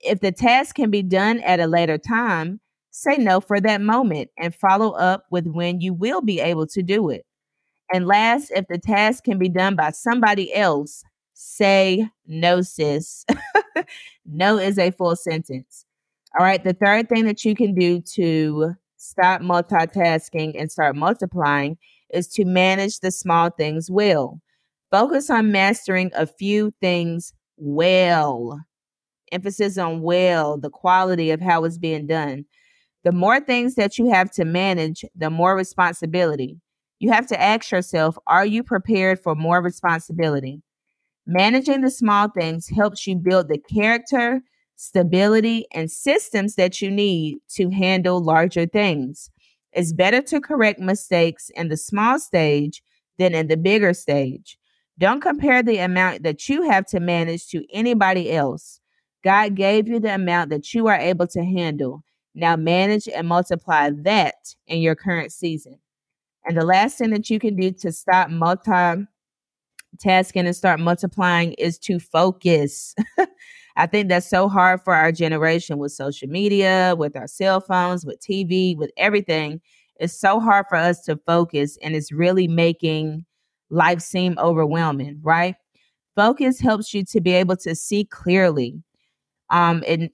If 0.01 0.21
the 0.21 0.33
task 0.33 0.77
can 0.77 0.91
be 0.91 1.03
done 1.03 1.41
at 1.41 1.61
a 1.61 1.67
later 1.67 1.99
time, 1.99 2.61
say 2.91 3.17
no 3.17 3.41
for 3.41 3.61
that 3.61 3.81
moment 3.81 4.31
and 4.39 4.55
follow 4.55 4.93
up 4.93 5.25
with 5.31 5.47
when 5.47 5.81
you 5.81 5.93
will 5.95 6.23
be 6.23 6.41
able 6.41 6.67
to 6.69 6.83
do 6.83 7.11
it. 7.11 7.27
And 7.93 8.07
last, 8.07 8.51
if 8.51 8.67
the 8.69 8.79
task 8.79 9.25
can 9.25 9.39
be 9.39 9.49
done 9.49 9.77
by 9.77 9.91
somebody 9.91 10.55
else, 10.55 11.05
say 11.35 12.09
no, 12.27 12.63
sis. 12.63 13.25
no 14.27 14.59
is 14.59 14.79
a 14.79 14.91
full 14.91 15.15
sentence. 15.15 15.85
All 16.39 16.45
right. 16.45 16.63
The 16.63 16.73
third 16.73 17.09
thing 17.09 17.27
that 17.27 17.45
you 17.45 17.55
can 17.55 17.75
do 17.75 18.01
to 18.15 18.75
stop 18.97 19.41
multitasking 19.41 20.59
and 20.59 20.71
start 20.71 20.97
multiplying 20.97 21.79
is 22.11 22.29
to 22.29 22.45
manage 22.45 23.01
the 23.01 23.11
small 23.11 23.51
things 23.51 23.91
well. 23.91 24.41
Focus 24.91 25.31
on 25.31 25.53
mastering 25.53 26.11
a 26.15 26.27
few 26.27 26.73
things 26.81 27.33
well. 27.57 28.61
Emphasis 29.33 29.79
on 29.79 30.03
well, 30.03 30.59
the 30.59 30.71
quality 30.71 31.31
of 31.31 31.41
how 31.41 31.65
it's 31.65 31.79
being 31.79 32.07
done. 32.07 32.45
The 33.05 33.13
more 33.13 33.41
things 33.41 33.77
that 33.77 33.99
you 33.99 34.11
have 34.11 34.31
to 34.33 34.45
manage, 34.45 35.05
the 35.17 35.31
more 35.31 35.57
responsibility. 35.57 36.61
You 37.01 37.13
have 37.13 37.27
to 37.29 37.41
ask 37.41 37.71
yourself 37.71 38.19
Are 38.27 38.47
you 38.47 38.63
prepared 38.65 39.21
for 39.21 39.35
more 39.35 39.63
responsibility? 39.63 40.63
Managing 41.27 41.81
the 41.83 41.91
small 41.91 42.29
things 42.29 42.69
helps 42.69 43.07
you 43.07 43.17
build 43.17 43.49
the 43.49 43.59
character, 43.59 44.43
stability, 44.77 45.67
and 45.73 45.91
systems 45.91 46.55
that 46.57 46.81
you 46.81 46.91
need 46.91 47.39
to 47.51 47.71
handle 47.71 48.23
larger 48.23 48.67
things. 48.67 49.31
It's 49.77 49.93
better 49.93 50.23
to 50.23 50.41
correct 50.41 50.81
mistakes 50.81 51.51
in 51.55 51.69
the 51.69 51.77
small 51.77 52.19
stage 52.19 52.83
than 53.19 53.35
in 53.35 53.49
the 53.49 53.59
bigger 53.59 53.93
stage. 53.93 54.59
Don't 54.99 55.21
compare 55.21 55.63
the 55.63 55.77
amount 55.77 56.23
that 56.23 56.49
you 56.49 56.63
have 56.63 56.87
to 56.87 56.99
manage 56.99 57.49
to 57.49 57.63
anybody 57.71 58.33
else. 58.33 58.81
God 59.23 59.55
gave 59.55 59.87
you 59.87 60.01
the 60.01 60.15
amount 60.15 60.49
that 60.49 60.73
you 60.73 60.87
are 60.87 60.99
able 60.99 61.27
to 61.27 61.45
handle. 61.45 62.03
Now 62.35 62.57
manage 62.57 63.07
and 63.07 63.29
multiply 63.29 63.91
that 64.03 64.55
in 64.67 64.79
your 64.79 64.95
current 64.95 65.31
season. 65.31 65.79
And 66.47 66.57
the 66.57 66.65
last 66.65 66.97
thing 66.97 67.11
that 67.11 67.29
you 67.29 67.39
can 67.39 67.55
do 67.55 67.71
to 67.73 67.93
stop 67.93 68.31
multitasking 68.31 69.07
and 70.37 70.57
start 70.57 70.81
multiplying 70.81 71.53
is 71.55 71.79
to 71.81 71.99
focus. 71.99 72.95
I 73.77 73.87
think 73.87 74.09
that's 74.09 74.29
so 74.29 74.49
hard 74.49 74.81
for 74.83 74.95
our 74.95 75.13
generation 75.13 75.79
with 75.79 75.93
social 75.93 76.29
media, 76.29 76.95
with 76.97 77.17
our 77.17 77.27
cell 77.27 77.61
phones, 77.61 78.07
with 78.07 78.21
TV, 78.21 78.77
with 78.77 78.91
everything. 78.97 79.61
It's 79.99 80.19
so 80.19 80.41
hard 80.41 80.67
for 80.69 80.77
us 80.77 81.03
to 81.03 81.17
focus, 81.27 81.79
and 81.83 81.95
it's 81.95 82.13
really 82.13 82.49
making 82.49 83.25
life 83.71 84.01
seem 84.01 84.39
overwhelming, 84.39 85.21
right? 85.23 85.55
Focus 86.17 86.61
helps 86.61 86.95
you 86.95 87.05
to 87.07 87.21
be 87.21 87.33
able 87.33 87.57
to 87.59 87.75
see 87.75 88.05
clearly. 88.05 88.83
Um, 89.51 89.85
and 89.87 90.11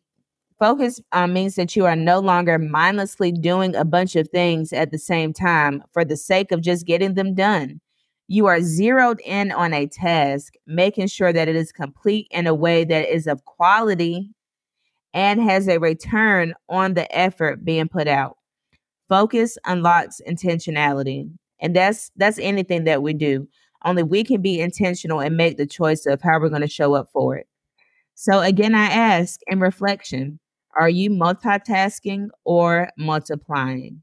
focus 0.58 1.00
um, 1.12 1.32
means 1.34 1.56
that 1.56 1.76
you 1.76 1.86
are 1.86 1.96
no 1.96 2.20
longer 2.20 2.58
mindlessly 2.58 3.32
doing 3.32 3.74
a 3.76 3.84
bunch 3.84 4.16
of 4.16 4.28
things 4.28 4.72
at 4.72 4.90
the 4.92 4.98
same 4.98 5.32
time 5.32 5.82
for 5.92 6.04
the 6.04 6.16
sake 6.16 6.52
of 6.52 6.62
just 6.62 6.86
getting 6.86 7.14
them 7.14 7.34
done. 7.34 7.80
You 8.28 8.46
are 8.46 8.60
zeroed 8.62 9.20
in 9.24 9.52
on 9.52 9.74
a 9.74 9.86
task, 9.86 10.54
making 10.66 11.08
sure 11.08 11.32
that 11.32 11.48
it 11.48 11.56
is 11.56 11.72
complete 11.72 12.28
in 12.30 12.46
a 12.46 12.54
way 12.54 12.84
that 12.84 13.12
is 13.12 13.26
of 13.26 13.44
quality 13.44 14.30
and 15.12 15.40
has 15.42 15.68
a 15.68 15.78
return 15.78 16.54
on 16.68 16.94
the 16.94 17.14
effort 17.16 17.64
being 17.64 17.88
put 17.88 18.08
out. 18.08 18.38
Focus 19.08 19.58
unlocks 19.66 20.20
intentionality. 20.26 21.30
And 21.60 21.76
that's 21.76 22.10
that's 22.16 22.38
anything 22.38 22.84
that 22.84 23.02
we 23.02 23.12
do. 23.12 23.46
Only 23.84 24.02
we 24.02 24.24
can 24.24 24.40
be 24.40 24.60
intentional 24.60 25.20
and 25.20 25.36
make 25.36 25.56
the 25.56 25.66
choice 25.66 26.06
of 26.06 26.22
how 26.22 26.40
we're 26.40 26.48
going 26.48 26.62
to 26.62 26.68
show 26.68 26.94
up 26.94 27.08
for 27.12 27.36
it. 27.36 27.46
So 28.14 28.40
again, 28.40 28.74
I 28.74 28.86
ask 28.86 29.40
in 29.46 29.60
reflection, 29.60 30.38
are 30.78 30.88
you 30.88 31.10
multitasking 31.10 32.28
or 32.44 32.88
multiplying? 32.96 34.02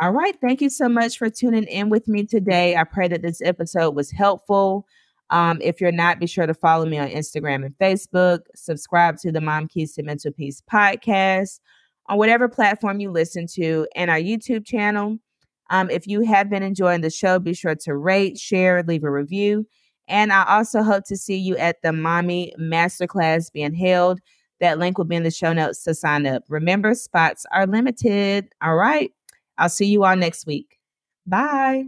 All 0.00 0.10
right. 0.10 0.34
Thank 0.40 0.62
you 0.62 0.70
so 0.70 0.88
much 0.88 1.18
for 1.18 1.28
tuning 1.28 1.64
in 1.64 1.90
with 1.90 2.08
me 2.08 2.24
today. 2.24 2.76
I 2.76 2.84
pray 2.84 3.08
that 3.08 3.20
this 3.20 3.42
episode 3.42 3.94
was 3.94 4.10
helpful. 4.10 4.86
Um, 5.28 5.58
if 5.62 5.80
you're 5.80 5.92
not, 5.92 6.18
be 6.18 6.26
sure 6.26 6.46
to 6.46 6.54
follow 6.54 6.86
me 6.86 6.98
on 6.98 7.08
Instagram 7.08 7.64
and 7.64 7.76
Facebook. 7.78 8.40
Subscribe 8.54 9.18
to 9.18 9.30
the 9.30 9.40
Mom 9.40 9.68
Keys 9.68 9.94
to 9.94 10.02
Mental 10.02 10.32
Peace 10.32 10.62
podcast 10.70 11.60
on 12.06 12.18
whatever 12.18 12.48
platform 12.48 13.00
you 13.00 13.10
listen 13.10 13.46
to 13.54 13.86
and 13.94 14.10
our 14.10 14.18
YouTube 14.18 14.64
channel. 14.66 15.18
Um, 15.70 15.90
if 15.90 16.06
you 16.06 16.22
have 16.22 16.50
been 16.50 16.62
enjoying 16.62 17.02
the 17.02 17.10
show, 17.10 17.38
be 17.38 17.54
sure 17.54 17.74
to 17.74 17.94
rate, 17.94 18.38
share, 18.38 18.82
leave 18.82 19.04
a 19.04 19.10
review. 19.10 19.66
And 20.08 20.32
I 20.32 20.44
also 20.56 20.82
hope 20.82 21.04
to 21.06 21.16
see 21.16 21.36
you 21.36 21.56
at 21.56 21.76
the 21.82 21.92
Mommy 21.92 22.52
Masterclass 22.58 23.52
being 23.52 23.74
held. 23.74 24.20
That 24.60 24.78
link 24.78 24.98
will 24.98 25.04
be 25.06 25.16
in 25.16 25.22
the 25.22 25.30
show 25.30 25.52
notes 25.52 25.82
to 25.84 25.94
sign 25.94 26.26
up. 26.26 26.44
Remember, 26.48 26.94
spots 26.94 27.46
are 27.52 27.66
limited. 27.66 28.48
All 28.62 28.76
right. 28.76 29.12
I'll 29.62 29.70
see 29.70 29.86
you 29.86 30.04
all 30.04 30.16
next 30.16 30.46
week. 30.46 30.78
Bye. 31.26 31.86